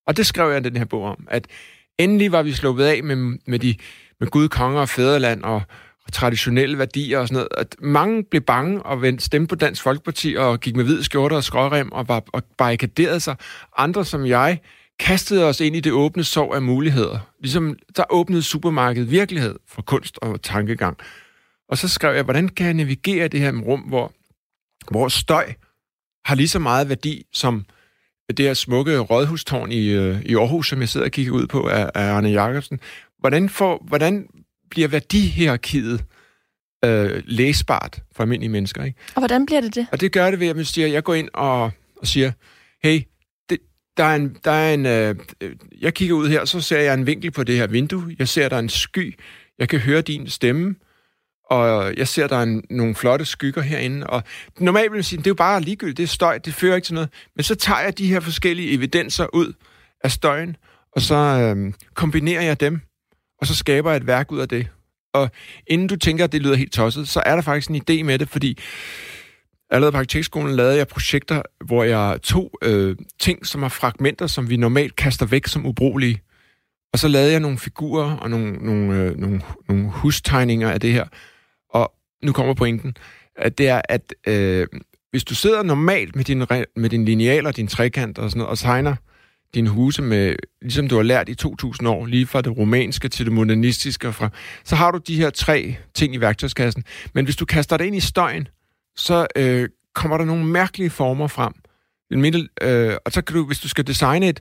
Og 0.06 0.16
det 0.16 0.26
skrev 0.26 0.50
jeg 0.50 0.60
i 0.60 0.62
den 0.62 0.76
her 0.76 0.84
bog 0.84 1.04
om, 1.04 1.26
at 1.30 1.46
endelig 1.98 2.32
var 2.32 2.42
vi 2.42 2.52
sluppet 2.52 2.84
af 2.84 3.04
med, 3.04 3.16
med, 3.46 3.58
de, 3.58 3.74
med 4.20 4.28
Gud, 4.28 4.48
konger 4.48 4.80
og 4.80 4.88
fædreland 4.88 5.42
og, 5.42 5.62
og 6.06 6.12
traditionelle 6.12 6.78
værdier 6.78 7.18
og 7.18 7.28
sådan 7.28 7.34
noget. 7.34 7.48
At 7.56 7.76
mange 7.80 8.24
blev 8.24 8.42
bange 8.42 8.82
og 8.82 9.02
vendte 9.02 9.24
stemme 9.24 9.46
på 9.46 9.54
Dansk 9.54 9.82
Folkeparti 9.82 10.34
og 10.38 10.60
gik 10.60 10.76
med 10.76 10.84
hvid 10.84 11.02
skjorter 11.02 11.36
og 11.36 11.44
skrårem 11.44 11.92
og, 11.92 12.08
var, 12.08 12.22
og 12.32 12.42
barrikaderede 12.58 13.20
sig. 13.20 13.36
Andre 13.76 14.04
som 14.04 14.26
jeg 14.26 14.60
kastede 14.98 15.44
os 15.44 15.60
ind 15.60 15.76
i 15.76 15.80
det 15.80 15.92
åbne 15.92 16.24
sov 16.24 16.54
af 16.54 16.62
muligheder. 16.62 17.18
Ligesom 17.40 17.76
der 17.96 18.04
åbnede 18.10 18.42
supermarkedet 18.42 19.10
virkelighed 19.10 19.58
for 19.68 19.82
kunst 19.82 20.18
og 20.22 20.42
tankegang. 20.42 20.96
Og 21.68 21.78
så 21.78 21.88
skrev 21.88 22.14
jeg, 22.14 22.24
hvordan 22.24 22.48
kan 22.48 22.66
jeg 22.66 22.74
navigere 22.74 23.28
det 23.28 23.40
her 23.40 23.52
rum, 23.60 23.80
hvor, 23.80 24.12
hvor 24.90 25.08
støj 25.08 25.52
har 26.24 26.34
lige 26.34 26.48
så 26.48 26.58
meget 26.58 26.88
værdi 26.88 27.22
som 27.32 27.64
det 28.28 28.46
her 28.46 28.54
smukke 28.54 28.98
rådhustårn 28.98 29.72
i, 29.72 29.88
øh, 29.88 30.22
i 30.22 30.34
Aarhus, 30.34 30.68
som 30.68 30.80
jeg 30.80 30.88
sidder 30.88 31.06
og 31.06 31.12
kigger 31.12 31.32
ud 31.32 31.46
på 31.46 31.68
af, 31.68 31.90
af 31.94 32.12
Arne 32.12 32.28
Jacobsen. 32.28 32.80
Hvordan, 33.18 33.48
får, 33.48 33.84
hvordan 33.88 34.26
bliver 34.70 34.88
værdihierarkiet 34.88 36.04
øh, 36.84 37.22
læsbart 37.24 38.02
for 38.16 38.22
almindelige 38.22 38.50
mennesker? 38.50 38.84
Ikke? 38.84 38.98
Og 39.14 39.20
hvordan 39.20 39.46
bliver 39.46 39.60
det 39.60 39.74
det? 39.74 39.86
Og 39.92 40.00
det 40.00 40.12
gør 40.12 40.30
det 40.30 40.40
ved, 40.40 40.48
at 40.48 40.56
man 40.56 40.64
siger, 40.64 40.88
jeg 40.88 41.04
går 41.04 41.14
ind 41.14 41.28
og, 41.34 41.62
og 41.96 42.06
siger, 42.06 42.32
hey, 42.82 43.02
det, 43.50 43.58
der 43.96 44.04
er 44.04 44.16
en, 44.16 44.36
der 44.44 44.50
er 44.50 44.74
en 44.74 44.86
øh, 44.86 45.16
jeg 45.80 45.94
kigger 45.94 46.14
ud 46.14 46.28
her, 46.28 46.44
så 46.44 46.60
ser 46.60 46.80
jeg 46.80 46.94
en 46.94 47.06
vinkel 47.06 47.30
på 47.30 47.44
det 47.44 47.56
her 47.56 47.66
vindue. 47.66 48.16
Jeg 48.18 48.28
ser, 48.28 48.48
der 48.48 48.56
er 48.56 48.60
en 48.60 48.68
sky. 48.68 49.18
Jeg 49.58 49.68
kan 49.68 49.80
høre 49.80 50.00
din 50.00 50.28
stemme 50.28 50.74
og 51.50 51.96
jeg 51.96 52.08
ser, 52.08 52.26
der 52.26 52.36
er 52.36 52.42
en, 52.42 52.64
nogle 52.70 52.94
flotte 52.94 53.24
skygger 53.24 53.62
herinde, 53.62 54.06
og 54.06 54.22
normalt 54.58 54.90
vil 54.90 54.96
man 54.96 55.04
sige, 55.04 55.18
det 55.18 55.26
er 55.26 55.30
jo 55.30 55.34
bare 55.34 55.60
ligegyldigt, 55.60 55.96
det 55.96 56.02
er 56.02 56.08
støj, 56.08 56.38
det 56.38 56.54
fører 56.54 56.74
ikke 56.74 56.86
til 56.86 56.94
noget. 56.94 57.08
Men 57.36 57.42
så 57.44 57.54
tager 57.54 57.80
jeg 57.80 57.98
de 57.98 58.06
her 58.06 58.20
forskellige 58.20 58.72
evidenser 58.72 59.26
ud 59.34 59.52
af 60.04 60.10
støjen, 60.10 60.56
og 60.92 61.02
så 61.02 61.14
øh, 61.14 61.72
kombinerer 61.94 62.42
jeg 62.42 62.60
dem, 62.60 62.80
og 63.40 63.46
så 63.46 63.54
skaber 63.54 63.90
jeg 63.90 63.96
et 63.96 64.06
værk 64.06 64.32
ud 64.32 64.38
af 64.38 64.48
det. 64.48 64.68
Og 65.14 65.30
inden 65.66 65.88
du 65.88 65.96
tænker, 65.96 66.24
at 66.24 66.32
det 66.32 66.42
lyder 66.42 66.54
helt 66.54 66.72
tosset, 66.72 67.08
så 67.08 67.22
er 67.26 67.34
der 67.34 67.42
faktisk 67.42 67.70
en 67.70 67.76
idé 67.76 68.02
med 68.02 68.18
det, 68.18 68.28
fordi 68.28 68.58
allerede 69.70 69.92
på 69.92 69.98
arkitektskolen 69.98 70.56
lavede 70.56 70.76
jeg 70.76 70.88
projekter, 70.88 71.42
hvor 71.64 71.84
jeg 71.84 72.18
tog 72.22 72.58
øh, 72.62 72.96
ting, 73.20 73.46
som 73.46 73.62
er 73.62 73.68
fragmenter, 73.68 74.26
som 74.26 74.50
vi 74.50 74.56
normalt 74.56 74.96
kaster 74.96 75.26
væk 75.26 75.46
som 75.46 75.66
ubrugelige, 75.66 76.22
og 76.92 76.98
så 76.98 77.08
lavede 77.08 77.32
jeg 77.32 77.40
nogle 77.40 77.58
figurer 77.58 78.16
og 78.16 78.30
nogle, 78.30 78.52
nogle, 78.52 79.02
øh, 79.02 79.16
nogle, 79.16 79.42
nogle 79.68 79.90
hustegninger 79.90 80.70
af 80.70 80.80
det 80.80 80.92
her, 80.92 81.04
nu 82.24 82.32
kommer 82.32 82.54
pointen, 82.54 82.96
at 83.36 83.58
det 83.58 83.68
er, 83.68 83.82
at 83.88 84.14
øh, 84.26 84.66
hvis 85.10 85.24
du 85.24 85.34
sidder 85.34 85.62
normalt 85.62 86.16
med 86.16 86.24
din, 86.24 86.38
med 86.76 86.90
din 86.90 87.04
lineal 87.04 87.46
og 87.46 87.56
din 87.56 87.68
trekant 87.68 88.18
og 88.18 88.30
sådan 88.30 88.38
noget, 88.38 88.50
og 88.50 88.58
tegner 88.58 88.96
dine 89.54 89.68
huse 89.68 90.02
med, 90.02 90.36
ligesom 90.62 90.88
du 90.88 90.96
har 90.96 91.02
lært 91.02 91.28
i 91.28 91.34
2000 91.34 91.88
år, 91.88 92.06
lige 92.06 92.26
fra 92.26 92.40
det 92.40 92.56
romanske 92.56 93.08
til 93.08 93.26
det 93.26 93.32
modernistiske, 93.32 94.12
fra, 94.12 94.30
så 94.64 94.76
har 94.76 94.90
du 94.90 94.98
de 94.98 95.16
her 95.16 95.30
tre 95.30 95.76
ting 95.94 96.14
i 96.14 96.20
værktøjskassen. 96.20 96.84
Men 97.12 97.24
hvis 97.24 97.36
du 97.36 97.44
kaster 97.44 97.76
det 97.76 97.84
ind 97.84 97.96
i 97.96 98.00
støjen, 98.00 98.48
så 98.96 99.26
øh, 99.36 99.68
kommer 99.94 100.18
der 100.18 100.24
nogle 100.24 100.44
mærkelige 100.44 100.90
former 100.90 101.26
frem. 101.26 101.52
Middel, 102.10 102.48
øh, 102.62 102.96
og 103.04 103.12
så 103.12 103.22
kan 103.22 103.36
du, 103.36 103.46
hvis 103.46 103.60
du 103.60 103.68
skal 103.68 103.86
designe 103.86 104.28
et, 104.28 104.40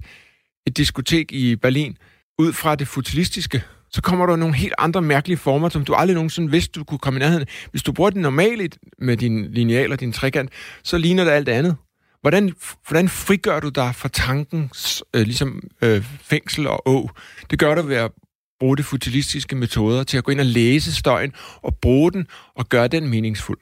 et 0.68 0.78
diskotek 0.78 1.32
i 1.32 1.56
Berlin, 1.56 1.98
ud 2.38 2.54
fra 2.54 2.76
det 2.76 2.88
futilistiske, 2.88 3.64
så 3.94 4.02
kommer 4.02 4.26
der 4.26 4.36
nogle 4.36 4.56
helt 4.56 4.74
andre 4.78 5.02
mærkelige 5.02 5.38
former, 5.38 5.70
som 5.70 5.86
du 5.86 5.94
aldrig 5.94 6.16
nogensinde 6.16 6.52
vidste, 6.52 6.80
du 6.80 6.84
kunne 6.84 7.00
komme 7.00 7.20
i 7.20 7.22
nærheden. 7.22 7.48
Hvis 7.72 7.84
du 7.84 7.92
bruger 7.92 8.10
det 8.10 8.22
normalt 8.22 8.78
med 9.00 9.18
din 9.18 9.52
lineal 9.52 9.92
og 9.92 10.00
din 10.00 10.14
trekant, 10.14 10.50
så 10.84 10.98
ligner 10.98 11.24
det 11.24 11.32
alt 11.32 11.50
andet. 11.50 11.76
Hvordan, 12.22 12.54
hvordan 12.88 13.10
frigør 13.10 13.60
du 13.60 13.70
dig 13.70 13.96
fra 13.96 14.10
tankens 14.10 15.04
øh, 15.14 15.22
ligesom, 15.22 15.62
øh, 15.82 16.06
fængsel 16.22 16.68
og 16.68 16.88
å? 16.88 17.10
Det 17.50 17.60
gør 17.60 17.76
du 17.76 17.82
ved 17.82 17.96
at 17.96 18.12
bruge 18.60 18.78
de 18.78 18.84
futilistiske 18.84 19.56
metoder 19.56 20.04
til 20.04 20.18
at 20.18 20.24
gå 20.24 20.32
ind 20.32 20.40
og 20.40 20.46
læse 20.46 20.96
støjen 20.96 21.34
og 21.62 21.76
bruge 21.82 22.12
den 22.12 22.28
og 22.56 22.70
gøre 22.70 22.88
den 22.88 23.08
meningsfuld. 23.08 23.60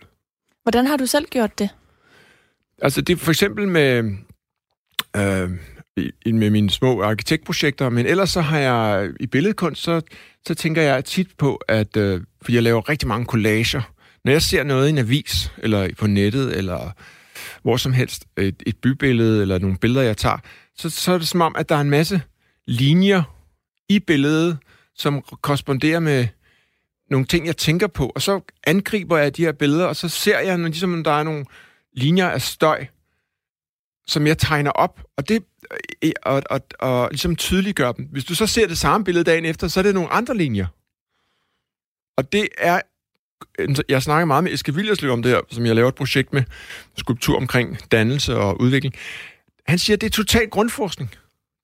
Hvordan 0.63 0.88
har 0.88 0.97
du 0.97 1.05
selv 1.05 1.25
gjort 1.25 1.59
det? 1.59 1.69
Altså 2.82 3.01
det 3.01 3.19
for 3.19 3.32
eksempel 3.32 3.67
med, 3.67 4.03
øh, 5.17 5.49
med 6.26 6.49
mine 6.49 6.70
små 6.70 7.02
arkitektprojekter, 7.02 7.89
men 7.89 8.06
ellers 8.06 8.30
så 8.30 8.41
har 8.41 8.60
jeg 8.60 9.10
i 9.20 9.28
billedkunst, 9.28 9.84
så, 9.84 10.02
så 10.47 10.56
tænker 10.56 10.82
jeg 10.82 11.06
tit 11.06 11.28
på, 11.38 11.56
at 11.56 11.97
øh, 11.97 12.22
fordi 12.41 12.56
jeg 12.56 12.64
laver 12.64 12.89
rigtig 12.89 13.08
mange 13.08 13.26
collager. 13.26 13.82
Når 14.26 14.32
jeg 14.32 14.41
ser 14.41 14.64
noget 14.64 14.88
i 14.88 14.89
en 14.89 14.97
avis, 14.97 15.52
eller 15.58 15.89
på 15.99 16.08
nettet, 16.08 16.58
eller 16.58 16.91
hvor 17.64 17.78
som 17.78 17.93
helst, 17.93 18.26
et, 18.38 18.64
et 18.66 18.78
bybillede, 18.78 19.41
eller 19.41 19.60
nogle 19.60 19.78
billeder, 19.78 20.02
jeg 20.02 20.18
tager, 20.18 20.38
så, 20.78 20.89
så 20.89 21.12
er 21.12 21.18
det 21.18 21.28
som 21.28 21.41
om, 21.41 21.56
at 21.58 21.70
der 21.70 21.76
er 21.76 21.82
en 21.82 21.89
masse 21.89 22.22
linjer 22.68 23.24
i 23.89 23.99
billedet, 23.99 24.58
som 24.95 25.24
korresponderer 25.41 25.99
med 25.99 26.28
nogle 27.10 27.26
ting, 27.26 27.47
jeg 27.47 27.58
tænker 27.58 27.88
på, 27.88 28.12
og 28.16 28.22
så 28.22 28.41
angriber 28.64 29.18
jeg 29.18 29.38
de 29.38 29.43
her 29.43 29.52
billeder, 29.52 29.86
og 29.86 29.95
så 29.95 30.10
ser 30.10 30.39
jeg, 30.39 30.58
når 30.58 30.68
ligesom 30.68 31.04
der 31.04 31.12
er 31.12 31.24
nogle 31.24 31.45
linjer 31.93 32.30
af 32.30 32.41
støj, 32.41 32.86
som 34.08 34.28
jeg 34.28 34.38
tegner 34.38 34.72
op, 34.72 35.02
og 35.18 35.30
det 35.30 35.43
øh, 35.72 35.78
øh, 36.02 36.12
og, 36.24 36.43
og, 36.49 36.62
og 36.80 37.10
ligesom 37.12 37.36
tydeliggør 37.36 37.91
dem. 37.91 38.06
Hvis 38.12 38.26
du 38.26 38.36
så 38.36 38.47
ser 38.47 38.68
det 38.68 38.78
samme 38.78 39.06
billede 39.06 39.24
dagen 39.24 39.45
efter, 39.45 39.68
så 39.68 39.80
er 39.80 39.84
det 39.84 39.93
nogle 39.93 40.10
andre 40.10 40.38
linjer. 40.38 40.68
Og 42.18 42.32
det 42.32 42.49
er... 42.58 42.82
Øh, 43.60 43.76
jeg 43.89 44.04
snakker 44.04 44.26
meget 44.26 44.43
med 44.43 44.54
Eske 44.54 44.76
Viljerslev 44.76 45.12
om 45.12 45.24
det 45.24 45.32
her, 45.32 45.41
som 45.49 45.66
jeg 45.66 45.76
laver 45.76 45.89
et 45.89 45.95
projekt 45.95 46.34
med, 46.34 46.43
skulptur 46.97 47.38
omkring 47.38 47.91
dannelse 47.91 48.36
og 48.36 48.62
udvikling. 48.62 48.95
Han 49.68 49.80
siger, 49.80 49.97
at 49.97 50.02
det 50.02 50.08
er 50.08 50.12
total 50.12 50.49
grundforskning. 50.49 51.16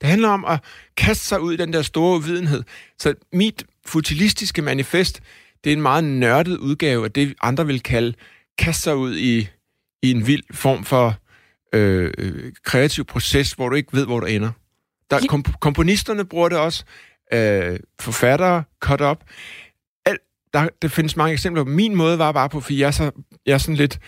Det 0.02 0.10
handler 0.10 0.30
om 0.30 0.46
at 0.46 0.60
kaste 0.98 1.26
sig 1.26 1.42
ud 1.42 1.54
i 1.54 1.58
den 1.58 1.74
der 1.74 1.82
store 1.82 2.18
uvidenhed. 2.18 2.64
Så 3.00 3.14
mit 3.34 3.66
futilistiske 3.86 4.62
manifest, 4.62 5.22
det 5.64 5.70
er 5.70 5.76
en 5.76 5.82
meget 5.82 6.04
nørdet 6.04 6.58
udgave 6.58 7.06
af 7.06 7.12
det, 7.12 7.36
andre 7.42 7.66
vil 7.66 7.84
kalde 7.84 8.14
kaste 8.58 8.84
sig 8.84 8.96
ud 8.96 9.18
i, 9.18 9.50
i 10.02 10.12
en 10.12 10.28
vild 10.28 10.44
form 10.52 10.84
for 10.84 11.16
øh, 11.74 12.54
kreativ 12.64 13.06
proces, 13.06 13.52
hvor 13.52 13.70
du 13.70 13.76
ikke 13.76 13.98
ved, 13.98 14.06
hvor 14.06 14.20
du 14.20 14.26
ender. 14.26 14.52
Der, 15.12 15.20
komp- 15.20 15.58
komponisterne 15.60 16.26
bruger 16.26 16.50
det 16.50 16.58
også. 16.58 16.84
Øh, 17.34 17.80
forfattere, 18.00 18.64
cut 18.80 19.02
up. 19.02 19.24
Alt, 20.06 20.22
der, 20.54 20.70
der 20.82 20.88
findes 20.88 21.16
mange 21.16 21.34
eksempler. 21.34 21.64
Min 21.64 21.96
måde 21.96 22.20
var 22.20 22.32
bare 22.32 22.50
på, 22.50 22.60
for 22.60 22.74
jeg 22.74 22.88
er, 22.88 22.92
så, 22.92 23.12
jeg 23.46 23.54
er 23.54 23.58
sådan 23.58 23.76
lidt, 23.76 24.00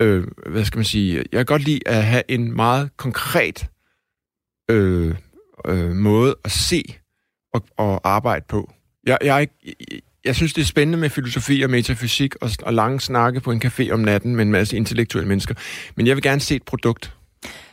øh, 0.00 0.26
hvad 0.46 0.64
skal 0.64 0.78
man 0.78 0.84
sige, 0.84 1.16
jeg 1.16 1.38
kan 1.38 1.46
godt 1.46 1.62
lide 1.62 1.80
at 1.86 2.04
have 2.04 2.22
en 2.28 2.56
meget 2.56 2.90
konkret 2.96 3.66
øh, 4.70 5.14
øh, 5.66 5.90
måde 5.90 6.36
at 6.44 6.50
se 6.50 6.82
og, 7.54 7.62
og 7.76 8.00
arbejde 8.04 8.44
på. 8.48 8.72
Jeg, 9.06 9.18
jeg, 9.22 9.36
er 9.36 9.38
ikke, 9.38 9.74
jeg, 10.26 10.34
synes, 10.34 10.52
det 10.52 10.62
er 10.62 10.66
spændende 10.66 10.98
med 10.98 11.10
filosofi 11.10 11.62
og 11.62 11.70
metafysik 11.70 12.34
og, 12.34 12.50
og 12.62 12.74
lange 12.74 13.00
snakke 13.00 13.40
på 13.40 13.52
en 13.52 13.62
café 13.64 13.90
om 13.90 14.00
natten 14.00 14.36
med 14.36 14.44
en 14.44 14.52
masse 14.52 14.76
intellektuelle 14.76 15.28
mennesker. 15.28 15.54
Men 15.94 16.06
jeg 16.06 16.16
vil 16.16 16.22
gerne 16.22 16.40
se 16.40 16.56
et 16.56 16.62
produkt. 16.62 17.12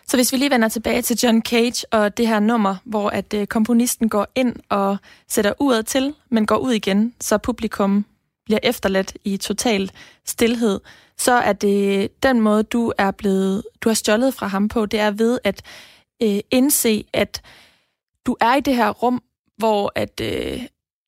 Så 0.07 0.17
hvis 0.17 0.31
vi 0.31 0.37
lige 0.37 0.51
vender 0.51 0.67
tilbage 0.67 1.01
til 1.01 1.19
John 1.23 1.41
Cage 1.41 1.85
og 1.91 2.17
det 2.17 2.27
her 2.27 2.39
nummer, 2.39 2.75
hvor 2.85 3.09
at 3.09 3.33
øh, 3.33 3.47
komponisten 3.47 4.09
går 4.09 4.27
ind 4.35 4.55
og 4.69 4.97
sætter 5.29 5.53
uret 5.59 5.85
til, 5.85 6.13
men 6.31 6.45
går 6.45 6.57
ud 6.57 6.71
igen, 6.71 7.13
så 7.21 7.37
publikum 7.37 8.05
bliver 8.45 8.59
efterladt 8.63 9.17
i 9.23 9.37
total 9.37 9.91
stillhed, 10.25 10.79
så 11.17 11.31
er 11.33 11.53
det 11.53 12.09
den 12.23 12.41
måde, 12.41 12.63
du 12.63 12.93
er 12.97 13.11
blevet, 13.11 13.63
du 13.81 13.89
har 13.89 13.93
stjålet 13.93 14.33
fra 14.33 14.47
ham 14.47 14.67
på, 14.67 14.85
det 14.85 14.99
er 14.99 15.11
ved 15.11 15.39
at 15.43 15.61
øh, 16.23 16.39
indse, 16.51 17.05
at 17.13 17.41
du 18.25 18.35
er 18.41 18.55
i 18.55 18.61
det 18.61 18.75
her 18.75 18.89
rum, 18.89 19.21
hvor 19.57 19.91
at 19.95 20.21
øh, 20.21 20.61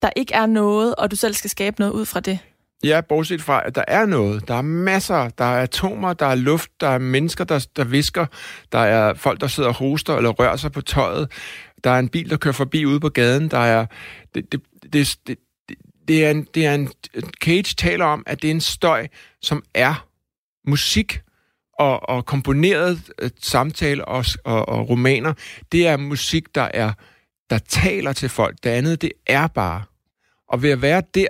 der 0.05 0.11
ikke 0.15 0.33
er 0.33 0.45
noget, 0.45 0.95
og 0.95 1.11
du 1.11 1.15
selv 1.15 1.33
skal 1.33 1.49
skabe 1.49 1.79
noget 1.79 1.93
ud 1.93 2.05
fra 2.05 2.19
det. 2.19 2.39
Ja, 2.83 3.01
bortset 3.01 3.41
fra, 3.41 3.67
at 3.67 3.75
der 3.75 3.83
er 3.87 4.05
noget. 4.05 4.47
Der 4.47 4.55
er 4.55 4.61
masser. 4.61 5.29
Der 5.29 5.45
er 5.45 5.63
atomer, 5.63 6.13
der 6.13 6.25
er 6.25 6.35
luft, 6.35 6.71
der 6.79 6.87
er 6.87 6.97
mennesker, 6.97 7.43
der, 7.43 7.67
der 7.75 7.83
visker. 7.83 8.25
Der 8.71 8.79
er 8.79 9.13
folk, 9.13 9.41
der 9.41 9.47
sidder 9.47 9.69
og 9.69 9.75
hoster 9.75 10.15
eller 10.15 10.29
rører 10.29 10.55
sig 10.55 10.71
på 10.71 10.81
tøjet. 10.81 11.31
Der 11.83 11.89
er 11.89 11.99
en 11.99 12.09
bil, 12.09 12.29
der 12.29 12.37
kører 12.37 12.53
forbi 12.53 12.85
ude 12.85 12.99
på 12.99 13.09
gaden. 13.09 13.51
Der 13.51 13.57
er... 13.57 13.85
Det, 14.35 14.51
det, 14.51 14.61
det, 14.93 15.17
det, 15.27 15.37
det 16.07 16.25
er 16.25 16.31
en, 16.31 16.47
det 16.55 16.65
er 16.65 16.73
en... 16.73 16.89
Cage 17.43 17.75
taler 17.77 18.05
om, 18.05 18.23
at 18.27 18.41
det 18.41 18.47
er 18.47 18.51
en 18.51 18.61
støj, 18.61 19.07
som 19.41 19.63
er 19.73 20.07
musik 20.67 21.21
og, 21.79 22.09
og 22.09 22.25
komponeret 22.25 22.99
øh, 23.19 23.29
samtale 23.39 24.05
og, 24.05 24.25
og, 24.43 24.69
og 24.69 24.89
romaner. 24.89 25.33
Det 25.71 25.87
er 25.87 25.97
musik, 25.97 26.55
der 26.55 26.69
er 26.73 26.91
der 27.49 27.57
taler 27.57 28.13
til 28.13 28.29
folk. 28.29 28.57
Det 28.63 28.69
andet, 28.69 29.01
det 29.01 29.11
er 29.27 29.47
bare. 29.47 29.83
Og 30.49 30.61
ved 30.61 30.69
at 30.69 30.81
være 30.81 31.03
der, 31.13 31.27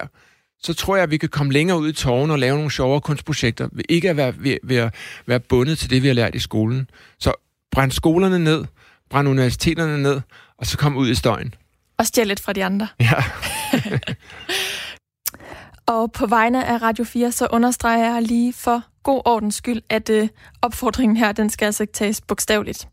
så 0.59 0.73
tror 0.73 0.95
jeg, 0.95 1.03
at 1.03 1.11
vi 1.11 1.17
kan 1.17 1.29
komme 1.29 1.53
længere 1.53 1.79
ud 1.79 1.89
i 1.89 1.93
tårne 1.93 2.33
og 2.33 2.39
lave 2.39 2.55
nogle 2.55 2.71
sjovere 2.71 3.01
kunstprojekter, 3.01 3.69
ved 3.71 3.83
ikke 3.89 4.09
at 4.09 4.17
være, 4.17 4.33
ved, 4.37 4.57
ved 4.63 4.77
at 4.77 4.95
være 5.25 5.39
bundet 5.39 5.77
til 5.77 5.89
det, 5.89 6.03
vi 6.03 6.07
har 6.07 6.13
lært 6.13 6.35
i 6.35 6.39
skolen. 6.39 6.89
Så 7.19 7.33
brænd 7.71 7.91
skolerne 7.91 8.39
ned, 8.39 8.65
brænd 9.09 9.27
universiteterne 9.27 10.03
ned, 10.03 10.21
og 10.57 10.65
så 10.65 10.77
kom 10.77 10.97
ud 10.97 11.09
i 11.09 11.15
støjen. 11.15 11.53
Og 11.97 12.05
stjæl 12.05 12.27
lidt 12.27 12.39
fra 12.39 12.53
de 12.53 12.65
andre. 12.65 12.87
Ja. 12.99 13.23
og 15.95 16.11
på 16.11 16.25
vegne 16.25 16.65
af 16.65 16.81
Radio 16.81 17.03
4, 17.03 17.31
så 17.31 17.47
understreger 17.51 18.13
jeg 18.13 18.21
lige 18.21 18.53
for 18.53 18.83
god 19.03 19.21
ordens 19.25 19.55
skyld, 19.55 19.81
at 19.89 20.09
øh, 20.09 20.29
opfordringen 20.61 21.17
her, 21.17 21.31
den 21.31 21.49
skal 21.49 21.65
altså 21.65 21.83
ikke 21.83 21.93
tages 21.93 22.21
bogstaveligt. 22.21 22.87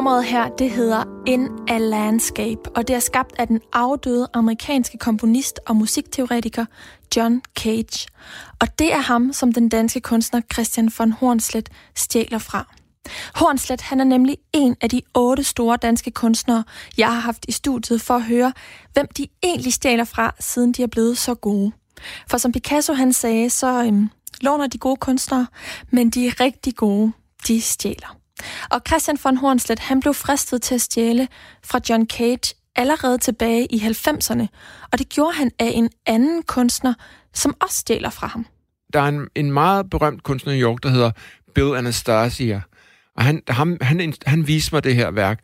Nummeret 0.00 0.24
her, 0.24 0.48
det 0.48 0.70
hedder 0.70 1.04
In 1.26 1.48
a 1.68 1.78
Landscape, 1.78 2.70
og 2.76 2.88
det 2.88 2.96
er 2.96 3.00
skabt 3.00 3.34
af 3.38 3.46
den 3.46 3.60
afdøde 3.72 4.28
amerikanske 4.32 4.98
komponist 4.98 5.60
og 5.66 5.76
musikteoretiker 5.76 6.64
John 7.16 7.42
Cage. 7.58 8.08
Og 8.60 8.78
det 8.78 8.92
er 8.92 8.98
ham, 8.98 9.32
som 9.32 9.52
den 9.52 9.68
danske 9.68 10.00
kunstner 10.00 10.40
Christian 10.52 10.90
von 10.98 11.12
Hornslet 11.12 11.68
stjæler 11.94 12.38
fra. 12.38 12.74
Hornslet, 13.34 13.80
han 13.80 14.00
er 14.00 14.04
nemlig 14.04 14.36
en 14.52 14.76
af 14.80 14.90
de 14.90 15.02
otte 15.14 15.44
store 15.44 15.76
danske 15.76 16.10
kunstnere, 16.10 16.64
jeg 16.98 17.12
har 17.12 17.20
haft 17.20 17.44
i 17.48 17.52
studiet 17.52 18.00
for 18.00 18.14
at 18.14 18.22
høre, 18.22 18.52
hvem 18.92 19.06
de 19.16 19.26
egentlig 19.42 19.72
stjæler 19.72 20.04
fra, 20.04 20.34
siden 20.40 20.72
de 20.72 20.82
er 20.82 20.86
blevet 20.86 21.18
så 21.18 21.34
gode. 21.34 21.72
For 22.30 22.38
som 22.38 22.52
Picasso 22.52 22.92
han 22.92 23.12
sagde, 23.12 23.50
så 23.50 23.84
øhm, 23.84 24.10
låner 24.40 24.66
de 24.66 24.78
gode 24.78 24.96
kunstnere, 24.96 25.46
men 25.90 26.10
de 26.10 26.26
er 26.26 26.40
rigtig 26.40 26.76
gode, 26.76 27.12
de 27.48 27.60
stjæler. 27.60 28.19
Og 28.70 28.80
Christian 28.88 29.18
von 29.24 29.36
Hornslet, 29.36 29.78
han 29.78 30.00
blev 30.00 30.14
fristet 30.14 30.62
til 30.62 30.74
at 30.74 30.80
stjæle 30.80 31.28
fra 31.64 31.80
John 31.88 32.06
Cage 32.06 32.54
allerede 32.76 33.18
tilbage 33.18 33.66
i 33.66 33.78
90'erne, 33.78 34.46
og 34.92 34.98
det 34.98 35.08
gjorde 35.08 35.32
han 35.32 35.50
af 35.58 35.70
en 35.74 35.90
anden 36.06 36.42
kunstner, 36.42 36.94
som 37.34 37.54
også 37.60 37.76
stjæler 37.76 38.10
fra 38.10 38.26
ham. 38.26 38.46
Der 38.92 39.00
er 39.00 39.08
en, 39.08 39.28
en 39.34 39.52
meget 39.52 39.90
berømt 39.90 40.22
kunstner 40.22 40.52
i 40.52 40.56
New 40.58 40.70
York, 40.70 40.82
der 40.82 40.88
hedder 40.88 41.10
Bill 41.54 41.76
Anastasia, 41.76 42.60
og 43.16 43.24
han, 43.24 43.42
han, 43.48 43.78
han, 43.80 44.14
han 44.26 44.46
viste 44.46 44.74
mig 44.74 44.84
det 44.84 44.94
her 44.94 45.10
værk, 45.10 45.40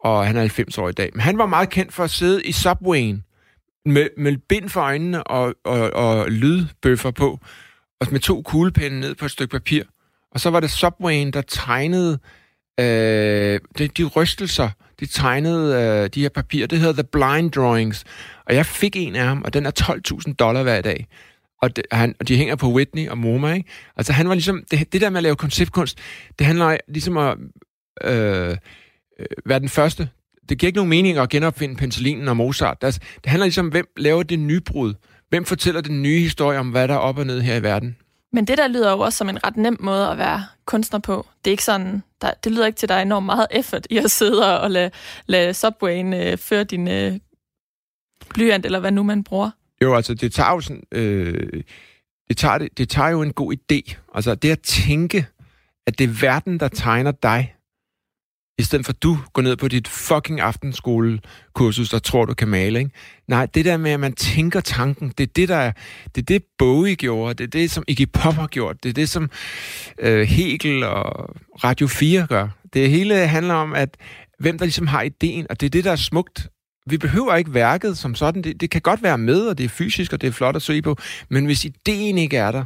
og 0.00 0.26
han 0.26 0.36
er 0.36 0.40
90 0.40 0.78
år 0.78 0.88
i 0.88 0.92
dag. 0.92 1.10
Men 1.12 1.20
han 1.20 1.38
var 1.38 1.46
meget 1.46 1.70
kendt 1.70 1.92
for 1.92 2.04
at 2.04 2.10
sidde 2.10 2.44
i 2.44 2.52
subwayen 2.52 3.24
med, 3.84 4.08
med 4.16 4.36
bind 4.48 4.68
for 4.68 4.80
øjnene 4.80 5.24
og, 5.24 5.54
og, 5.64 5.90
og 5.90 6.30
lydbøffer 6.30 7.10
på, 7.10 7.38
og 8.00 8.06
med 8.10 8.20
to 8.20 8.42
kuglepinde 8.42 9.00
ned 9.00 9.14
på 9.14 9.24
et 9.24 9.30
stykke 9.30 9.52
papir. 9.52 9.82
Og 10.32 10.40
så 10.40 10.50
var 10.50 10.60
det 10.60 10.70
subwayen, 10.70 11.32
der 11.32 11.42
tegnede 11.42 12.18
øh, 12.80 13.60
de, 13.78 13.88
de 13.88 14.04
rystelser, 14.04 14.68
de 15.00 15.06
tegnede 15.06 15.74
øh, 15.74 16.10
de 16.14 16.20
her 16.20 16.28
papirer, 16.28 16.66
det 16.66 16.78
hedder 16.78 17.02
The 17.02 17.04
Blind 17.12 17.50
Drawings. 17.50 18.04
Og 18.46 18.54
jeg 18.54 18.66
fik 18.66 18.96
en 18.96 19.16
af 19.16 19.24
ham, 19.24 19.42
og 19.44 19.54
den 19.54 19.66
er 19.66 19.98
12.000 20.28 20.34
dollar 20.34 20.62
hver 20.62 20.80
dag. 20.80 21.06
Og, 21.62 21.76
det, 21.76 21.84
han, 21.92 22.14
og 22.20 22.28
de 22.28 22.36
hænger 22.36 22.56
på 22.56 22.72
Whitney 22.72 23.08
og 23.08 23.18
MoMA, 23.18 23.52
ikke? 23.52 23.68
Altså 23.96 24.12
han 24.12 24.28
var 24.28 24.34
ligesom, 24.34 24.64
det, 24.70 24.92
det 24.92 25.00
der 25.00 25.10
med 25.10 25.18
at 25.18 25.22
lave 25.22 25.36
konceptkunst, 25.36 25.98
det 26.38 26.46
handler 26.46 26.76
ligesom 26.88 27.16
at 27.16 27.36
øh, 28.04 28.56
øh, 29.20 29.26
være 29.46 29.58
den 29.58 29.68
første. 29.68 30.08
Det 30.48 30.58
giver 30.58 30.68
ikke 30.68 30.76
nogen 30.76 30.90
mening 30.90 31.18
at 31.18 31.28
genopfinde 31.28 31.76
penicillinen 31.76 32.28
og 32.28 32.36
Mozart. 32.36 32.82
Det, 32.82 33.02
det 33.24 33.26
handler 33.26 33.46
ligesom, 33.46 33.68
hvem 33.68 33.86
laver 33.96 34.22
det 34.22 34.38
nybrud? 34.38 34.94
Hvem 35.28 35.44
fortæller 35.44 35.80
den 35.80 36.02
nye 36.02 36.20
historie 36.20 36.58
om, 36.58 36.70
hvad 36.70 36.88
der 36.88 36.94
er 36.94 36.98
op 36.98 37.18
og 37.18 37.26
ned 37.26 37.40
her 37.40 37.56
i 37.56 37.62
verden? 37.62 37.96
Men 38.32 38.44
det 38.44 38.58
der 38.58 38.68
lyder 38.68 38.90
jo 38.90 38.98
også 38.98 39.18
som 39.18 39.28
en 39.28 39.44
ret 39.44 39.56
nem 39.56 39.76
måde 39.80 40.08
at 40.08 40.18
være 40.18 40.44
kunstner 40.64 41.00
på. 41.00 41.26
Det 41.44 41.50
er 41.50 41.52
ikke 41.52 41.64
sådan, 41.64 42.02
der, 42.20 42.30
det 42.44 42.52
lyder 42.52 42.66
ikke 42.66 42.76
til, 42.76 42.86
at 42.86 42.88
der 42.88 42.94
er 42.94 43.02
enormt 43.02 43.26
meget 43.26 43.46
effort 43.50 43.86
i 43.90 43.96
at 43.96 44.10
sidde 44.10 44.60
og 44.60 44.70
lade, 44.70 44.90
lade 45.26 45.54
Subwayen 45.54 46.14
øh, 46.14 46.38
føre 46.38 46.64
din 46.64 46.88
øh, 46.88 47.18
blyant, 48.28 48.66
eller 48.66 48.80
hvad 48.80 48.92
nu 48.92 49.02
man 49.02 49.24
bruger. 49.24 49.50
Jo, 49.82 49.94
altså 49.94 50.14
det 50.14 50.32
tager 50.32 50.50
jo 50.50 50.60
sådan, 50.60 50.82
øh, 50.92 51.62
det, 52.28 52.36
tager, 52.36 52.58
det, 52.58 52.78
det 52.78 52.88
tager 52.88 53.08
jo 53.08 53.22
en 53.22 53.32
god 53.32 53.52
idé. 53.52 53.94
Altså 54.14 54.34
det 54.34 54.50
at 54.50 54.60
tænke, 54.60 55.26
at 55.86 55.98
det 55.98 56.04
er 56.04 56.20
verden, 56.20 56.60
der 56.60 56.68
tegner 56.68 57.12
dig, 57.12 57.54
i 58.60 58.64
stedet 58.64 58.86
for 58.86 58.92
at 58.92 59.02
du 59.02 59.18
går 59.32 59.42
ned 59.42 59.56
på 59.56 59.68
dit 59.68 59.88
fucking 59.88 60.40
aftenskolekursus, 60.40 61.90
der 61.90 61.98
tror, 61.98 62.24
du 62.24 62.34
kan 62.34 62.48
male, 62.48 62.78
ikke? 62.78 62.90
Nej, 63.28 63.46
det 63.46 63.64
der 63.64 63.76
med, 63.76 63.90
at 63.90 64.00
man 64.00 64.12
tænker 64.12 64.60
tanken, 64.60 65.12
det 65.18 65.22
er 65.24 65.32
det, 65.36 65.48
der 65.48 65.56
er, 65.56 65.72
det 66.14 66.20
er 66.20 66.26
det, 66.26 66.42
Bowie 66.58 66.94
gjorde, 66.94 67.34
det 67.34 67.44
er 67.44 67.60
det, 67.60 67.70
som 67.70 67.84
Iggy 67.88 68.08
Pop 68.12 68.34
har 68.34 68.46
gjort, 68.46 68.82
det 68.82 68.88
er 68.88 68.92
det, 68.92 69.08
som 69.08 69.30
øh, 69.98 70.20
Hegel 70.20 70.84
og 70.84 71.36
Radio 71.64 71.86
4 71.86 72.26
gør. 72.26 72.48
Det 72.72 72.90
hele 72.90 73.14
handler 73.14 73.54
om, 73.54 73.72
at 73.72 73.96
hvem 74.38 74.58
der 74.58 74.64
ligesom 74.64 74.86
har 74.86 75.02
ideen, 75.02 75.46
og 75.50 75.60
det 75.60 75.66
er 75.66 75.70
det, 75.70 75.84
der 75.84 75.92
er 75.92 75.96
smukt. 75.96 76.48
Vi 76.86 76.98
behøver 76.98 77.36
ikke 77.36 77.54
værket 77.54 77.98
som 77.98 78.14
sådan. 78.14 78.42
Det, 78.42 78.60
det 78.60 78.70
kan 78.70 78.80
godt 78.80 79.02
være 79.02 79.18
med, 79.18 79.40
og 79.40 79.58
det 79.58 79.64
er 79.64 79.68
fysisk, 79.68 80.12
og 80.12 80.20
det 80.20 80.26
er 80.26 80.32
flot 80.32 80.56
at 80.56 80.62
se 80.62 80.82
på, 80.82 80.96
men 81.28 81.44
hvis 81.46 81.64
ideen 81.64 82.18
ikke 82.18 82.36
er 82.36 82.52
der, 82.52 82.64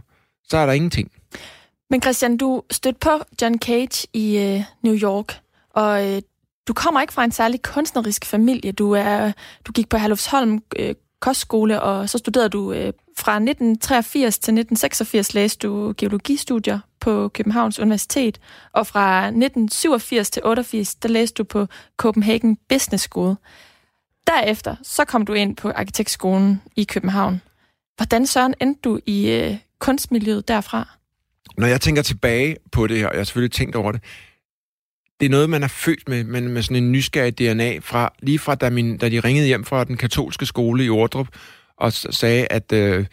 så 0.49 0.57
er 0.57 0.67
der 0.67 0.73
ingenting. 0.73 1.11
Men 1.91 2.03
Christian, 2.03 2.37
du 2.37 2.63
stødte 2.71 2.99
på 3.01 3.11
John 3.43 3.59
Cage 3.59 4.07
i 4.13 4.39
øh, 4.39 4.61
New 4.83 4.95
York. 4.95 5.44
Og 5.75 6.13
øh, 6.13 6.23
du 6.69 6.73
kommer 6.73 7.01
ikke 7.01 7.13
fra 7.13 7.25
en 7.25 7.33
særlig 7.33 7.63
kunstnerisk 7.63 8.25
familie. 8.25 8.73
Du, 8.73 8.93
er, 8.93 9.33
du 9.67 9.73
gik 9.73 9.89
på 9.89 9.97
Herlufsholm 9.97 10.63
øh, 10.77 10.95
kostskole, 11.21 11.83
og 11.83 12.09
så 12.09 12.19
studerede 12.19 12.49
du 12.49 12.73
øh, 12.73 12.93
fra 13.17 13.33
1983 13.33 14.39
til 14.39 14.53
1986 14.53 15.35
læste 15.35 15.67
du 15.69 15.95
geologistudier 15.97 16.79
på 17.01 17.29
Københavns 17.29 17.79
Universitet, 17.79 18.41
og 18.73 18.87
fra 18.87 19.27
1987 19.27 20.31
til 20.31 20.43
88 20.45 20.95
der 20.95 21.09
læste 21.09 21.35
du 21.35 21.45
på 21.45 21.67
Copenhagen 21.97 22.59
Business 22.69 23.05
School. 23.05 23.37
Derefter 24.27 24.77
så 24.83 25.05
kom 25.05 25.27
du 25.27 25.33
ind 25.33 25.57
på 25.57 25.71
arkitektskolen 25.71 26.63
i 26.77 26.85
København. 26.85 27.41
Hvordan 27.97 28.27
søren 28.27 28.55
endte 28.61 28.81
du 28.85 29.01
i 29.07 29.31
øh, 29.31 29.57
kunstmiljøet 29.79 30.49
derfra? 30.49 30.89
Når 31.59 31.67
jeg 31.67 31.81
tænker 31.81 32.03
tilbage 32.03 32.57
på 32.73 32.87
det 32.87 32.99
her, 32.99 33.07
og 33.07 33.15
jeg 33.15 33.21
har 33.21 33.25
selvfølgelig 33.25 33.53
tænkt 33.53 33.77
over 33.77 33.93
det, 33.93 34.01
det 35.21 35.27
er 35.27 35.31
noget, 35.31 35.51
man 35.51 35.63
er 35.63 35.69
født 35.69 36.09
med, 36.09 36.25
men 36.25 36.49
med 36.49 36.63
sådan 36.63 36.77
en 36.77 36.93
nysgerrig 36.93 37.39
DNA, 37.39 37.79
fra, 37.79 38.13
lige 38.23 38.39
fra 38.39 38.55
da, 38.55 38.71
min, 38.71 38.99
da 38.99 39.09
de 39.09 39.21
ringede 39.21 39.47
hjem 39.47 39.65
fra 39.65 39.85
den 39.85 39.97
katolske 39.97 40.47
skole 40.47 40.85
i 40.85 40.89
Ordrup, 40.89 41.29
og 41.77 41.93
sagde, 41.93 42.47
at 42.51 42.73
øh, 42.73 43.07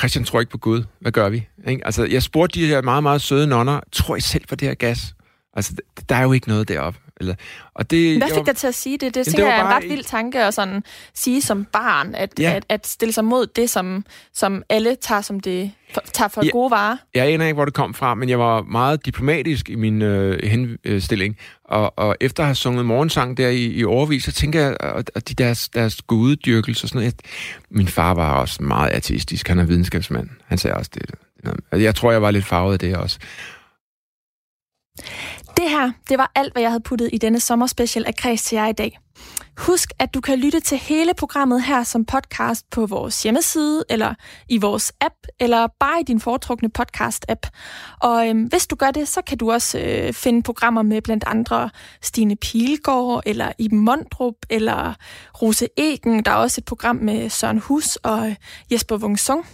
Christian 0.00 0.24
tror 0.24 0.40
ikke 0.40 0.52
på 0.52 0.58
Gud. 0.58 0.84
Hvad 1.00 1.12
gør 1.12 1.28
vi? 1.28 1.48
Ikke? 1.68 1.86
Altså, 1.86 2.04
jeg 2.04 2.22
spurgte 2.22 2.60
de 2.60 2.66
her 2.66 2.82
meget, 2.82 3.02
meget 3.02 3.22
søde 3.22 3.46
nonner, 3.46 3.80
tror 3.92 4.16
I 4.16 4.20
selv 4.20 4.46
på 4.46 4.54
det 4.54 4.68
her 4.68 4.74
gas? 4.74 5.14
Altså, 5.56 5.74
der 6.08 6.14
er 6.14 6.22
jo 6.22 6.32
ikke 6.32 6.48
noget 6.48 6.68
deroppe. 6.68 7.00
Eller, 7.20 7.34
og 7.74 7.90
det, 7.90 8.18
Hvad 8.18 8.28
fik 8.34 8.46
dig 8.46 8.56
til 8.56 8.66
at 8.66 8.74
sige 8.74 8.98
det? 8.98 9.14
Det, 9.14 9.26
det 9.26 9.38
er 9.38 9.60
en 9.60 9.66
ret 9.66 9.82
vild 9.88 10.04
tanke 10.04 10.40
at 10.40 10.54
sådan 10.54 10.82
sige 11.14 11.42
som 11.42 11.64
barn, 11.64 12.14
at, 12.14 12.30
ja. 12.38 12.52
at, 12.52 12.64
at 12.68 12.86
stille 12.86 13.12
sig 13.12 13.24
mod 13.24 13.46
det, 13.46 13.70
som, 13.70 14.04
som 14.34 14.62
alle 14.68 14.94
tager 14.94 15.20
som 15.20 15.40
det 15.40 15.72
tager 16.12 16.28
for 16.28 16.44
ja, 16.44 16.50
gode 16.50 16.70
varer. 16.70 16.96
Jeg 17.14 17.26
aner 17.26 17.44
ikke, 17.44 17.54
hvor 17.54 17.64
det 17.64 17.74
kom 17.74 17.94
fra, 17.94 18.14
men 18.14 18.28
jeg 18.28 18.38
var 18.38 18.62
meget 18.62 19.06
diplomatisk 19.06 19.70
i 19.70 19.74
min 19.74 20.02
øh, 20.02 20.50
henstilling. 20.50 21.36
Og, 21.64 21.98
og 21.98 22.16
efter 22.20 22.42
at 22.42 22.46
have 22.46 22.54
sunget 22.54 22.86
morgensang 22.86 23.36
der 23.36 23.48
i, 23.48 23.64
i 23.64 23.84
overvis, 23.84 24.24
så 24.24 24.32
tænker 24.32 24.60
jeg, 24.60 24.76
at 25.14 25.28
de 25.28 25.34
deres, 25.34 25.68
deres 25.68 26.02
guddyrkelse 26.02 26.84
og 26.84 26.88
sådan 26.88 27.00
noget. 27.00 27.20
min 27.70 27.88
far 27.88 28.14
var 28.14 28.32
også 28.32 28.62
meget 28.62 28.90
ateistisk. 28.90 29.48
Han 29.48 29.58
er 29.58 29.64
videnskabsmand. 29.64 30.28
Han 30.46 30.58
sagde 30.58 30.76
også 30.76 30.90
det. 30.94 31.10
Jeg 31.72 31.94
tror, 31.94 32.12
jeg 32.12 32.22
var 32.22 32.30
lidt 32.30 32.44
farvet 32.44 32.72
af 32.72 32.78
det 32.78 32.96
også. 32.96 33.18
Det 35.56 35.70
her, 35.70 35.92
det 36.08 36.18
var 36.18 36.32
alt, 36.34 36.52
hvad 36.52 36.62
jeg 36.62 36.70
havde 36.70 36.82
puttet 36.82 37.10
i 37.12 37.18
denne 37.18 37.40
sommerspecial 37.40 38.04
af 38.06 38.14
Kreds 38.14 38.42
til 38.42 38.56
jer 38.56 38.66
i 38.66 38.72
dag. 38.72 38.98
Husk, 39.58 39.90
at 39.98 40.14
du 40.14 40.20
kan 40.20 40.38
lytte 40.38 40.60
til 40.60 40.78
hele 40.78 41.14
programmet 41.14 41.62
her 41.62 41.82
som 41.82 42.04
podcast 42.04 42.70
på 42.70 42.86
vores 42.86 43.22
hjemmeside, 43.22 43.84
eller 43.88 44.14
i 44.48 44.58
vores 44.58 44.92
app, 45.00 45.14
eller 45.40 45.66
bare 45.80 46.00
i 46.00 46.04
din 46.04 46.20
foretrukne 46.20 46.70
podcast-app. 46.78 47.50
Og 48.00 48.28
øhm, 48.28 48.42
hvis 48.42 48.66
du 48.66 48.76
gør 48.76 48.90
det, 48.90 49.08
så 49.08 49.22
kan 49.22 49.38
du 49.38 49.52
også 49.52 49.78
øh, 49.78 50.12
finde 50.12 50.42
programmer 50.42 50.82
med 50.82 51.02
blandt 51.02 51.24
andre 51.26 51.70
Stine 52.02 52.36
Pilgaard, 52.36 53.22
eller 53.26 53.52
Iben 53.58 53.78
Mondrup, 53.78 54.34
eller 54.50 54.94
Rose 55.42 55.68
Egen. 55.76 56.24
Der 56.24 56.30
er 56.30 56.36
også 56.36 56.60
et 56.60 56.64
program 56.64 56.96
med 56.96 57.30
Søren 57.30 57.58
Hus 57.58 57.96
og 57.96 58.28
øh, 58.28 58.36
Jesper 58.72 58.96
Wungsung. 58.96 59.46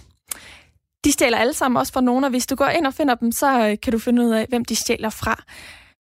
De 1.05 1.12
stjæler 1.12 1.38
alle 1.38 1.55
sammen 1.55 1.76
også 1.76 1.92
fra 1.92 2.01
nogen, 2.01 2.24
og 2.24 2.30
hvis 2.30 2.47
du 2.47 2.55
går 2.55 2.66
ind 2.66 2.86
og 2.86 2.94
finder 2.94 3.14
dem, 3.14 3.32
så 3.32 3.68
øh, 3.68 3.76
kan 3.82 3.92
du 3.92 3.99
finde 3.99 4.22
ud 4.22 4.30
af, 4.30 4.47
hvem 4.49 4.64
de 4.64 4.76
stjæler 4.76 5.11
fra. 5.11 5.42